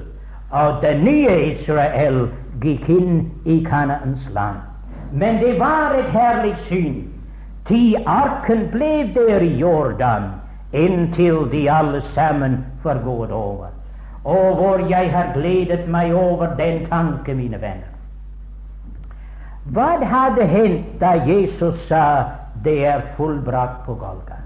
og 0.50 0.80
den 0.82 1.04
nye 1.04 1.34
Israel 1.50 2.28
gikk 2.62 2.88
inn 2.88 3.26
i 3.44 3.58
Kanaans 3.66 4.24
land. 4.32 4.62
Men 5.12 5.42
det 5.42 5.58
var 5.60 5.92
et 5.98 6.08
herlig 6.14 6.54
syn. 6.70 7.04
Ti 7.68 7.96
arken 8.06 8.68
ble 8.72 9.10
der 9.12 9.44
i 9.44 9.52
Jordan 9.60 10.30
inntil 10.72 11.50
de 11.50 11.70
alle 11.70 12.02
sammen 12.14 12.64
får 12.82 13.02
gått 13.04 13.30
over. 13.30 13.68
Og 14.24 14.54
hvor 14.54 14.88
jeg 14.90 15.12
har 15.12 15.32
gledet 15.34 15.88
meg 15.88 16.14
over 16.14 16.56
den 16.58 16.86
tanke, 16.90 17.34
mine 17.34 17.60
venner. 17.60 17.92
Hva 19.74 19.96
hadde 20.02 20.46
hendt 20.46 21.00
da 21.00 21.12
Jesus 21.26 21.78
sa 21.88 22.02
det 22.64 22.86
er 22.86 23.00
fullbrakt 23.16 23.84
på 23.86 23.94
Golgata. 23.94 24.42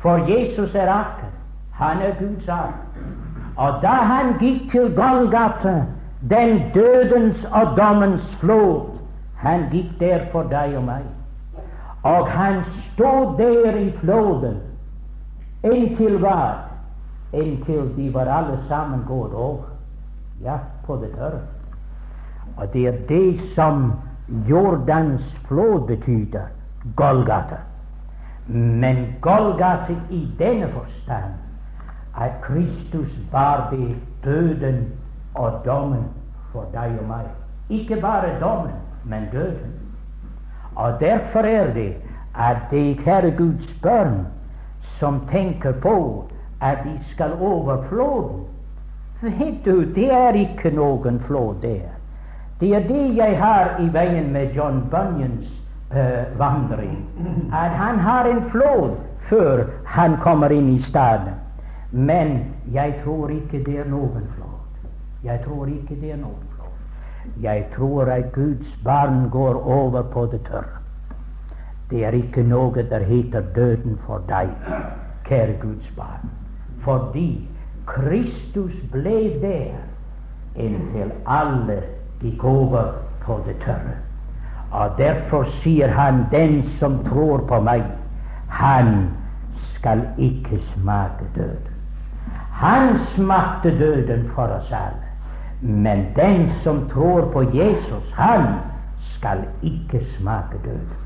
For 0.00 0.16
Jesus 0.28 0.74
er 0.74 0.88
akker 0.92 1.32
Han 1.72 2.02
er 2.02 2.14
Guds 2.18 2.48
arv. 2.48 2.72
Og 3.56 3.82
da 3.82 3.88
han 3.88 4.34
gikk 4.40 4.70
til 4.70 4.94
Golgata, 4.96 5.82
den 6.30 6.62
dødens 6.74 7.44
og 7.52 7.76
dommens 7.76 8.36
flod, 8.40 8.96
han 9.36 9.68
gikk 9.72 9.90
der 10.00 10.24
for 10.32 10.48
deg 10.48 10.76
og 10.76 10.84
meg. 10.84 11.04
Og 12.02 12.28
han 12.28 12.62
stod 12.94 13.36
der 13.38 13.76
i 13.76 13.90
floden 14.00 14.56
inntil 15.72 16.18
hva? 16.22 16.38
Inntil 17.32 17.88
de 17.96 18.10
var 18.14 18.26
alle 18.26 18.58
sammen 18.68 19.04
gått 19.08 19.34
over. 19.34 19.64
Ja, 20.44 20.58
på 20.86 20.96
det 20.96 21.12
tørre. 21.16 21.40
Og 22.56 22.72
det 22.72 22.86
er 22.86 22.98
det 23.08 23.40
som 23.54 23.92
Jordans 24.48 25.22
flod 25.48 25.86
betyder. 25.86 26.52
Golgata. 26.96 27.56
Men 28.48 29.06
Golgata 29.20 29.96
i 30.10 30.28
denne 30.38 30.68
forstand 30.72 31.34
at 32.16 32.30
Kristus 32.42 33.10
bar 33.32 33.68
det 33.70 33.96
døden 34.24 34.92
og 35.34 35.52
dommen 35.64 36.04
for 36.52 36.64
deg 36.72 36.94
og 37.00 37.08
meg. 37.08 37.26
Ikke 37.68 38.00
bare 38.00 38.38
dommen, 38.40 38.72
men 39.04 39.28
døden. 39.32 39.74
Og 40.76 41.00
derfor 41.00 41.40
er 41.40 41.72
det 41.74 41.94
at 42.34 42.56
det 42.70 42.98
kjære 43.04 43.30
Guds 43.36 43.68
barn 43.82 44.26
som 44.98 45.20
tenker 45.30 45.72
på 45.82 46.24
at 46.60 46.84
de 46.84 46.98
skal 47.12 47.32
over 47.40 47.84
floden 47.88 48.44
Vet 49.20 49.64
du, 49.64 49.84
det 49.94 50.10
er 50.12 50.36
ikke 50.36 50.70
noen 50.76 51.20
flod 51.24 51.62
der. 51.62 51.88
Det 52.60 52.74
er 52.76 52.84
det 52.88 53.16
jeg 53.16 53.38
har 53.40 53.78
i 53.80 53.88
veien 53.92 54.28
med 54.32 54.52
John 54.56 54.82
Bunyans 54.90 55.48
uh, 55.92 56.38
vandring. 56.38 56.98
At 57.52 57.72
han 57.80 57.98
har 57.98 58.28
en 58.28 58.42
flod 58.50 58.96
før 59.28 59.64
han 59.84 60.16
kommer 60.20 60.52
inn 60.52 60.68
i 60.68 60.82
staden. 60.82 61.34
Men 61.90 62.38
jeg 62.72 62.94
tror 63.04 63.32
ikke 63.32 63.64
det 63.64 63.78
er 63.78 63.88
noen 63.88 64.28
flod. 64.36 64.92
Jeg 65.24 65.40
tror 65.44 65.66
ikke 65.66 65.96
det 66.00 66.12
er 66.12 66.20
noen 66.20 66.44
flod. 66.56 66.72
Jeg 67.42 67.66
tror 67.76 68.12
at 68.12 68.32
Guds 68.32 68.78
barn 68.84 69.30
går 69.30 69.62
over 69.64 70.02
på 70.02 70.26
det 70.26 70.40
tørre. 70.50 70.85
Det 71.90 72.04
er 72.04 72.10
ikke 72.18 72.42
noe 72.42 72.82
der 72.90 73.04
heter 73.06 73.44
døden 73.54 73.98
for 74.06 74.22
deg, 74.28 74.48
kjære 75.28 75.58
Guds 75.62 75.92
barn. 75.96 76.30
Fordi 76.82 77.48
Kristus 77.86 78.74
ble 78.92 79.20
der 79.42 79.76
inntil 80.56 81.12
alle 81.26 81.82
gikk 82.22 82.44
over 82.44 82.92
på 83.22 83.38
det 83.46 83.56
tørre. 83.62 83.94
Og 84.70 84.98
derfor 84.98 85.46
sier 85.62 85.88
han, 85.94 86.24
den 86.32 86.62
som 86.80 86.98
tror 87.06 87.46
på 87.46 87.60
meg, 87.62 87.86
han 88.50 89.08
skal 89.76 90.02
ikke 90.18 90.58
smake 90.74 91.30
døden. 91.36 91.72
Han 92.56 92.98
smakte 93.14 93.78
døden 93.78 94.30
for 94.34 94.50
oss 94.58 94.72
alle. 94.72 95.06
Men 95.60 96.06
den 96.16 96.50
som 96.64 96.88
tror 96.90 97.30
på 97.32 97.42
Jesus, 97.54 98.12
han 98.14 98.54
skal 99.16 99.44
ikke 99.62 100.02
smake 100.18 100.58
døden. 100.64 101.05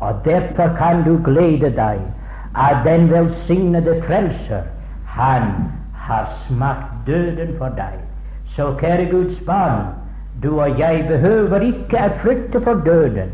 Og 0.00 0.14
derfor 0.24 0.68
kan 0.78 1.02
du 1.04 1.18
glede 1.24 1.70
deg 1.76 2.00
at 2.54 2.76
den 2.84 3.10
velsignede 3.10 4.02
frelser, 4.06 4.62
han 5.06 5.42
har 5.94 6.28
smakt 6.46 7.06
døden 7.06 7.54
for 7.58 7.68
deg. 7.76 7.98
Så 8.56 8.72
kjære 8.80 9.10
Guds 9.10 9.40
barn, 9.46 9.86
du 10.42 10.60
og 10.60 10.78
jeg 10.78 11.04
behøver 11.08 11.60
ikke 11.60 11.98
å 11.98 12.12
frykte 12.22 12.60
for 12.60 12.82
døden, 12.86 13.32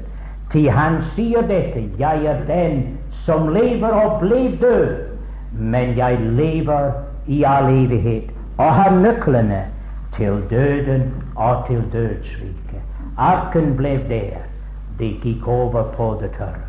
til 0.52 0.70
han 0.70 1.00
sier 1.14 1.46
dette, 1.46 1.84
jeg 1.98 2.24
er 2.26 2.44
den 2.48 2.82
som 3.24 3.48
lever 3.54 3.92
og 3.94 4.20
ble 4.20 4.56
død, 4.60 4.96
men 5.52 5.96
jeg 5.96 6.18
lever 6.20 6.90
i 7.26 7.42
all 7.46 7.68
evighet 7.70 8.30
og 8.58 8.74
har 8.74 8.94
nøklene 8.94 9.64
til 10.16 10.42
døden 10.50 11.10
og 11.36 11.66
til 11.68 11.82
dødsriket. 11.92 12.82
Arken 13.18 13.76
ble 13.76 13.98
der, 14.08 14.40
det 15.00 15.14
gikk 15.22 15.48
over 15.48 15.82
på 15.96 16.18
det 16.22 16.30
tørre. 16.38 16.66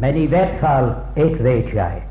Men 0.00 0.16
i 0.16 0.26
hvert 0.26 0.56
fall 0.60 0.92
et 1.16 1.44
vet 1.44 1.74
jeg, 1.74 2.02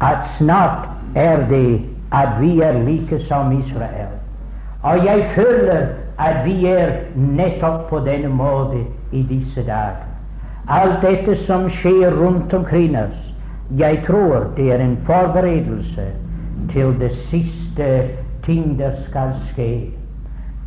at 0.00 0.28
snart 0.38 0.88
er 1.14 1.46
det 1.48 1.80
at 2.12 2.40
vi 2.40 2.60
er 2.60 2.72
like 2.72 3.18
som 3.28 3.52
Israel. 3.52 4.12
Og 4.82 5.04
jeg 5.06 5.30
føler 5.34 5.86
at 6.18 6.44
vi 6.44 6.66
er 6.66 6.90
nettopp 7.16 7.88
på 7.88 8.00
denne 8.06 8.28
måte 8.28 8.84
i 9.12 9.22
disse 9.22 9.62
dager. 9.66 10.02
Alt 10.68 11.02
dette 11.02 11.36
som 11.46 11.70
skjer 11.70 12.14
rundt 12.20 12.54
omkring 12.54 12.96
oss, 12.98 13.18
jeg 13.78 14.02
tror 14.06 14.52
det 14.56 14.72
er 14.72 14.84
en 14.84 14.98
forberedelse 15.06 16.06
til 16.72 16.94
det 17.00 17.12
siste 17.30 17.88
ting 18.46 18.78
der 18.78 18.92
skal 19.08 19.34
skje. 19.52 19.72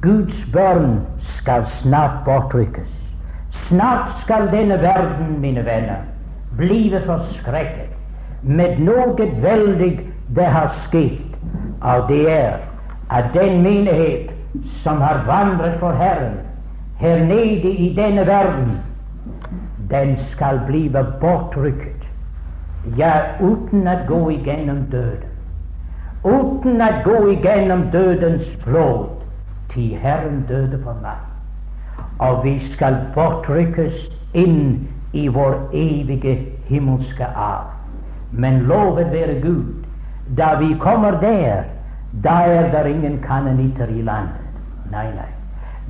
Guds 0.01 0.45
barn 0.53 0.99
skal 1.38 1.65
snart 1.81 2.23
bortrykkes. 2.25 2.94
Snart 3.70 4.22
skal 4.24 4.51
denne 4.51 4.82
verden, 4.82 5.39
mine 5.41 5.66
venner, 5.66 6.05
blive 6.57 7.01
forskrekket 7.05 7.91
med 8.41 8.80
noe 8.86 9.28
veldig 9.41 9.91
det 10.36 10.45
har 10.45 10.74
skjedd, 10.86 11.36
og 11.82 12.07
det 12.09 12.22
er 12.32 12.57
at 13.09 13.34
den 13.34 13.61
menighet 13.63 14.32
som 14.84 15.01
har 15.01 15.24
vandret 15.26 15.80
for 15.80 15.91
Herren 15.91 16.38
her 16.99 17.26
nede 17.26 17.72
i 17.72 17.93
denne 17.97 18.26
verden, 18.28 18.78
den 19.89 20.18
skal 20.32 20.61
blive 20.68 21.05
bortrykket, 21.22 22.05
ja, 22.97 23.13
uten 23.41 23.88
å 23.88 23.97
gå 24.07 24.22
igjennom 24.38 24.86
døden. 24.91 25.32
Uten 26.26 26.82
å 26.82 26.89
gå 27.05 27.20
igjennom 27.36 27.89
dødens 27.93 28.47
flod, 28.63 29.09
til 29.74 29.97
Herren 30.01 30.45
døde 30.49 30.80
for 30.84 30.97
meg. 31.01 31.34
Og 32.20 32.43
vi 32.43 32.59
skal 32.74 32.97
bortrykkes 33.13 33.93
inn 34.34 34.88
i 35.13 35.28
vår 35.28 35.55
evige 35.74 36.38
himmelske 36.68 37.26
arv. 37.26 37.72
Men 38.32 38.61
lovet 38.68 39.11
være 39.11 39.39
Gud, 39.41 39.86
da 40.38 40.55
vi 40.59 40.76
kommer 40.80 41.20
der, 41.22 41.63
da 42.24 42.30
er 42.30 42.72
det 42.74 42.91
ingen 42.91 43.20
kanonitter 43.28 43.88
i 43.88 44.01
landet. 44.01 44.43
Nei, 44.91 45.07
nei. 45.16 45.32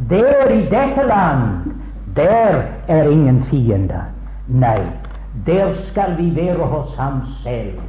Der 0.09 0.49
i 0.49 0.61
dette 0.69 1.07
land, 1.07 1.71
der 2.15 2.61
er 2.87 3.09
ingen 3.09 3.43
fiender. 3.49 4.09
Nei, 4.47 4.81
der 5.45 5.73
skal 5.91 6.17
vi 6.17 6.35
være 6.35 6.65
hos 6.65 6.95
ham 6.97 7.21
selv. 7.43 7.79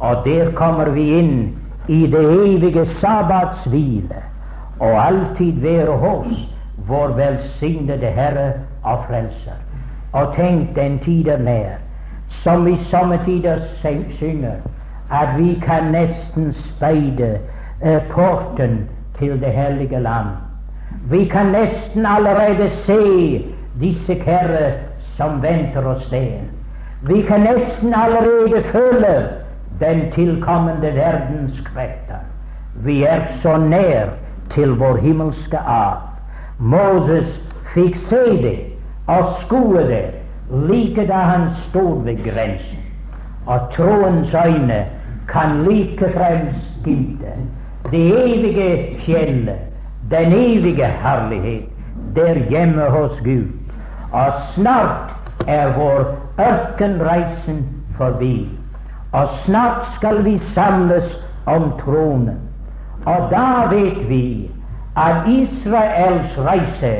Og 0.00 0.16
der 0.24 0.52
kommer 0.52 0.90
vi 0.90 1.18
inn 1.18 1.58
i 1.88 2.06
det 2.06 2.24
evige 2.24 2.86
sabbatshvile, 3.00 4.22
og 4.80 5.06
alltid 5.06 5.52
være 5.52 5.96
hos 5.96 6.49
vår 6.86 7.08
velsignede 7.16 8.06
Herre 8.06 8.52
og 8.82 9.04
Frelser. 9.08 9.58
Og 10.12 10.34
tenk, 10.36 10.76
den 10.76 10.98
tid 10.98 11.28
er 11.28 11.38
nær, 11.38 11.78
som 12.42 12.66
vi 12.66 12.78
somme 12.90 13.18
tider 13.24 13.58
synger, 14.18 14.56
at 15.10 15.28
vi 15.38 15.54
kan 15.66 15.92
nesten 15.92 16.54
speide 16.54 17.38
eh, 17.82 18.02
porten 18.10 18.88
til 19.18 19.40
det 19.40 19.52
hellige 19.52 20.00
land. 20.00 20.26
Vi 21.10 21.24
kan 21.24 21.46
nesten 21.46 22.06
allerede 22.06 22.70
se 22.86 23.02
disse 23.80 24.14
kjære 24.14 24.72
som 25.16 25.42
venter 25.42 25.86
oss 25.86 26.08
der. 26.10 26.40
Vi 27.02 27.22
kan 27.22 27.40
nesten 27.40 27.94
allerede 27.94 28.62
føle 28.72 29.28
den 29.80 30.12
tilkommende 30.12 30.94
verdens 30.94 31.60
krefter. 31.64 32.22
Vi 32.74 33.02
er 33.04 33.20
så 33.42 33.56
nær 33.56 34.06
til 34.54 34.68
vår 34.68 34.96
himmelske 34.96 35.58
arv. 35.58 36.09
Moses 36.60 37.28
fikk 37.74 37.96
se 38.08 38.24
det 38.42 38.58
og 39.08 39.34
skue 39.44 39.82
det 39.88 40.04
like 40.68 41.06
da 41.08 41.22
han 41.32 41.48
stod 41.68 42.04
ved 42.04 42.20
grensen. 42.24 42.84
Og 43.46 43.60
troens 43.76 44.34
øyne 44.34 44.84
kan 45.28 45.64
likefrem 45.64 46.46
skimte 46.80 47.32
det 47.90 48.02
evige 48.24 49.00
fjellet, 49.06 49.58
den 50.10 50.32
evige 50.32 50.86
herlighet, 50.86 51.64
der 52.16 52.34
hjemme 52.50 52.82
hos 52.82 53.20
Gud. 53.24 53.48
Og 54.12 54.32
snart 54.54 55.10
er 55.46 55.72
vår 55.78 56.16
ørkenreisen 56.40 57.66
forbi. 57.96 58.48
Og 59.12 59.28
snart 59.46 59.86
skal 59.96 60.24
vi 60.24 60.40
samles 60.54 61.18
om 61.46 61.72
tronen. 61.84 62.38
Og 63.06 63.30
da 63.30 63.66
vet 63.70 64.08
vi 64.08 64.50
at 65.06 65.28
Israels 65.28 66.38
reise 66.38 66.94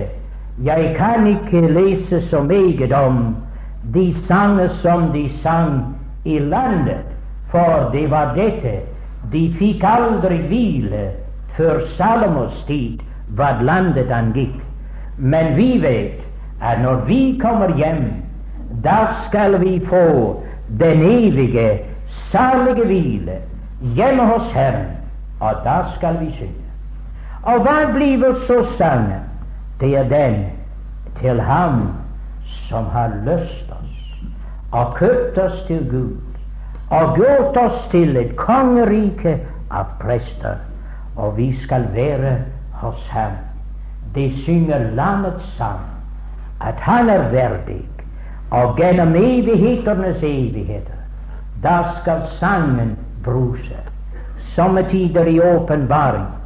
Jeg 0.65 0.95
kan 0.99 1.27
ikke 1.27 1.73
lese 1.73 2.29
så 2.29 2.43
meget 2.43 2.93
om 2.93 3.37
de 3.95 4.17
sanger 4.29 4.69
som 4.83 5.13
de 5.13 5.31
sang 5.43 5.97
i 6.25 6.39
landet, 6.39 7.07
for 7.51 7.91
det 7.93 8.11
var 8.11 8.35
dette. 8.35 8.75
De 9.33 9.55
fikk 9.59 9.85
aldri 9.85 10.37
hvile 10.37 11.11
før 11.57 11.81
Salomos 11.97 12.65
tid 12.67 13.01
hva 13.37 13.55
landet 13.63 14.13
angikk. 14.13 14.57
Men 15.17 15.57
vi 15.57 15.79
vet 15.83 16.21
at 16.63 16.83
når 16.83 17.05
vi 17.07 17.39
kommer 17.43 17.77
hjem, 17.77 18.05
da 18.85 18.99
skal 19.29 19.61
vi 19.61 19.81
få 19.89 20.43
den 20.81 21.03
evige, 21.03 21.81
salige 22.33 22.87
hvile 22.87 23.41
hjemme 23.97 24.23
hos 24.23 24.53
Herren, 24.53 24.87
og 25.41 25.65
da 25.65 25.83
skal 25.97 26.21
vi 26.21 26.35
synge. 26.37 26.70
Og 27.43 27.63
hva 27.65 27.93
blir 27.95 28.25
så 28.47 28.65
sangen? 28.79 29.25
Det 29.81 29.97
er 29.97 30.09
den 30.09 30.45
til 31.21 31.41
Ham 31.41 31.89
som 32.69 32.85
har 32.93 33.13
løst 33.25 33.71
oss 33.73 33.97
og 34.73 34.99
kjøpt 34.99 35.39
oss 35.39 35.63
til 35.67 35.87
Gud 35.91 36.19
og 36.91 37.17
gjort 37.17 37.57
oss 37.57 37.79
til 37.91 38.17
et 38.17 38.35
kongerike 38.37 39.39
av 39.71 39.89
prester, 40.03 40.59
og 41.17 41.37
vi 41.37 41.53
skal 41.63 41.87
være 41.95 42.37
hos 42.83 43.01
Ham. 43.11 43.39
De 44.15 44.27
synger 44.45 44.91
landets 44.99 45.47
sang, 45.57 45.87
at 46.61 46.75
Han 46.83 47.09
er 47.09 47.31
verdig, 47.31 47.85
og 48.51 48.77
gjennom 48.79 49.15
evigheternes 49.15 50.19
evigheter, 50.23 50.99
da 51.63 51.79
skal 52.01 52.27
sangen 52.41 52.97
bruse. 53.25 53.79
Somme 54.57 54.83
tider 54.91 55.31
i 55.31 55.41
åpenbaring 55.41 56.40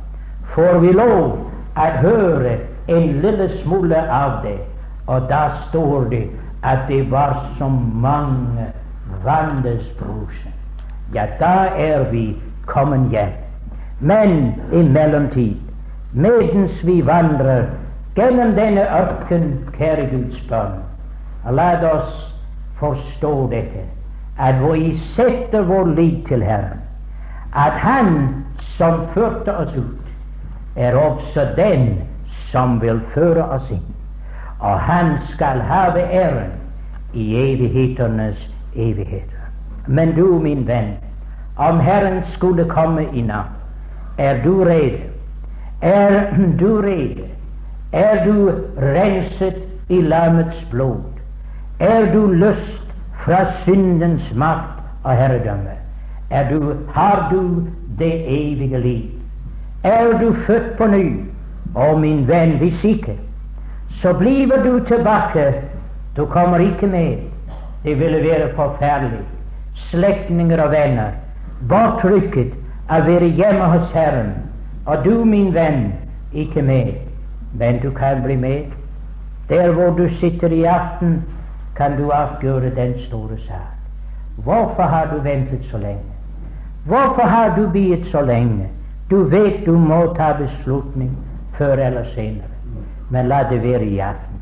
får 0.54 0.78
vi 0.84 0.92
lov 0.92 1.36
å 1.76 1.86
høre 2.02 2.56
en 2.86 3.06
lille 3.22 3.48
smule 3.62 4.00
av 4.12 4.42
det, 4.44 4.58
og 5.06 5.28
da 5.28 5.44
står 5.68 6.08
det 6.10 6.24
at 6.64 6.86
det 6.88 7.02
var 7.10 7.36
så 7.58 7.68
mange 7.68 8.70
vandes 9.24 9.84
bruse. 9.98 10.52
Ja, 11.14 11.26
da 11.40 11.68
er 11.76 12.10
vi 12.10 12.34
kommet 12.66 13.10
hjem. 13.12 13.32
Men 14.00 14.54
i 14.72 14.82
mellomtid, 14.82 15.56
medens 16.12 16.84
vi 16.84 17.00
vandrer 17.06 17.68
gjennom 18.16 18.54
denne 18.56 18.86
ørken, 18.94 19.50
kjære 19.76 20.08
Guds 20.10 20.40
barn, 20.50 20.80
la 21.50 21.74
oss 21.90 22.14
forstå 22.80 23.34
dette, 23.52 23.84
at 24.38 24.58
vi 24.62 24.94
setter 25.14 25.66
vår 25.68 25.94
lit 25.94 26.24
til 26.28 26.42
Herren, 26.42 26.80
at 27.54 27.72
Han 27.82 28.44
som 28.76 29.06
førte 29.14 29.56
oss 29.56 29.76
ut, 29.76 30.03
er 30.76 30.96
også 30.96 31.46
den 31.56 32.00
som 32.50 32.80
vil 32.82 33.00
føre 33.14 33.44
oss 33.44 33.70
inn. 33.70 33.84
Og 34.60 34.80
han 34.80 35.16
skal 35.34 35.60
have 35.60 36.00
æren 36.00 36.52
i 37.12 37.34
evighetenes 37.36 38.38
evigheter. 38.74 39.42
Men 39.86 40.14
du, 40.14 40.38
min 40.38 40.66
venn, 40.66 40.94
om 41.56 41.80
Herren 41.80 42.22
skulle 42.32 42.64
komme 42.70 43.06
i 43.12 43.22
natt, 43.22 43.52
er 44.18 44.42
du 44.44 44.64
rede? 44.64 45.02
Er 45.82 46.34
du 46.60 46.80
rede? 46.80 47.28
Er 47.92 48.24
du 48.24 48.50
renset 48.82 49.62
i 49.88 50.00
lammets 50.00 50.66
blod? 50.70 51.02
Er 51.80 52.12
du 52.12 52.26
løst 52.26 52.94
fra 53.24 53.44
syndens 53.62 54.34
makt 54.34 54.82
og 55.04 55.16
herredømme? 55.16 55.76
Er 56.30 56.48
du, 56.50 56.74
har 56.94 57.28
du 57.30 57.66
det 57.98 58.14
evige 58.26 58.80
liv? 58.80 59.13
Er 59.84 60.18
du 60.18 60.34
født 60.46 60.76
på 60.78 60.86
ny? 60.86 61.34
og 61.74 62.00
min 62.00 62.28
venn, 62.28 62.58
hvis 62.58 62.84
ikke, 62.84 63.18
så 64.02 64.12
blir 64.12 64.46
du 64.64 64.84
tilbake. 64.84 65.54
Du 66.16 66.26
kommer 66.26 66.58
ikke 66.58 66.86
med. 66.86 67.16
Det 67.84 67.98
ville 67.98 68.18
være 68.18 68.54
forferdelig. 68.54 69.24
Slektninger 69.74 70.62
og 70.62 70.70
venner, 70.70 71.10
bortrykket 71.68 72.54
å 72.90 73.00
være 73.08 73.32
hjemme 73.38 73.66
hos 73.72 73.90
Herren. 73.94 74.32
Og 74.86 75.04
du, 75.04 75.24
min 75.24 75.50
venn, 75.54 75.92
ikke 76.32 76.62
med. 76.62 76.94
Men 77.54 77.80
du 77.82 77.90
kan 77.90 78.22
bli 78.22 78.36
med. 78.36 78.70
Der 79.48 79.72
hvor 79.72 79.90
du 79.90 80.08
sitter 80.20 80.52
i 80.52 80.64
aften, 80.64 81.22
kan 81.76 81.96
du 81.98 82.10
avgjøre 82.10 82.70
den 82.76 82.94
store 83.08 83.36
sak. 83.48 83.74
Hvorfor 84.36 84.82
har 84.82 85.10
du 85.12 85.18
ventet 85.22 85.66
så 85.70 85.78
lenge? 85.78 86.10
Hvorfor 86.86 87.22
har 87.22 87.56
du 87.56 87.70
biet 87.70 88.06
så 88.12 88.20
lenge? 88.20 88.68
Du 89.10 89.24
vet 89.24 89.66
du 89.66 89.72
må 89.72 90.14
ta 90.16 90.32
beslutning 90.38 91.10
før 91.58 91.76
eller 91.76 92.04
senere. 92.14 92.48
Men 93.10 93.28
la 93.28 93.42
det 93.50 93.60
være 93.62 93.84
i 93.84 93.98
aften. 94.00 94.40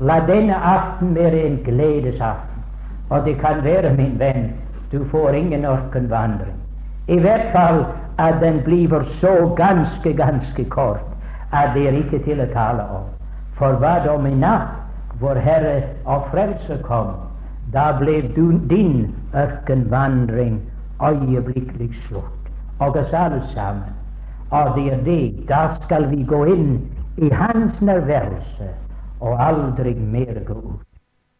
La 0.00 0.18
denne 0.26 0.56
aften 0.56 1.14
være 1.14 1.42
en 1.46 1.60
gledesaften. 1.64 2.64
Og 3.10 3.24
det 3.24 3.38
kan 3.38 3.64
være, 3.64 3.94
min 3.94 4.18
venn, 4.18 4.50
du 4.92 5.04
får 5.10 5.30
ingen 5.38 5.64
ørkenvandring. 5.64 6.58
I 7.08 7.18
hvert 7.18 7.46
fall 7.52 7.84
at 8.18 8.40
den 8.40 8.60
blir 8.64 9.04
så 9.20 9.54
ganske, 9.56 10.12
ganske 10.16 10.64
kort 10.64 11.06
at 11.52 11.70
det 11.74 11.88
er 11.88 11.96
ikke 12.02 12.18
til 12.24 12.40
å 12.40 12.50
tale 12.52 12.82
om. 12.82 13.08
For 13.58 13.78
hva 13.78 14.00
om 14.10 14.26
i 14.26 14.34
natt, 14.34 14.78
vår 15.20 15.38
Herre 15.44 15.74
og 16.04 16.26
Frelse 16.32 16.80
kom, 16.82 17.12
da 17.72 17.92
ble 17.98 18.22
din 18.34 19.14
ørkenvandring 19.36 20.60
øyeblikkelig 20.98 21.92
slutt 22.08 22.41
og 22.82 22.96
oss 22.96 23.12
alle 23.12 23.42
sammen. 23.54 23.98
Og 24.50 24.76
det 24.76 24.86
er 24.92 25.02
det. 25.04 25.48
Da 25.48 25.62
skal 25.84 26.10
vi 26.10 26.24
gå 26.28 26.44
inn 26.44 26.80
i 27.16 27.30
Hans 27.30 27.80
nærværelse 27.80 28.68
og 29.20 29.38
aldri 29.48 29.94
mer 29.94 30.44
god. 30.46 30.72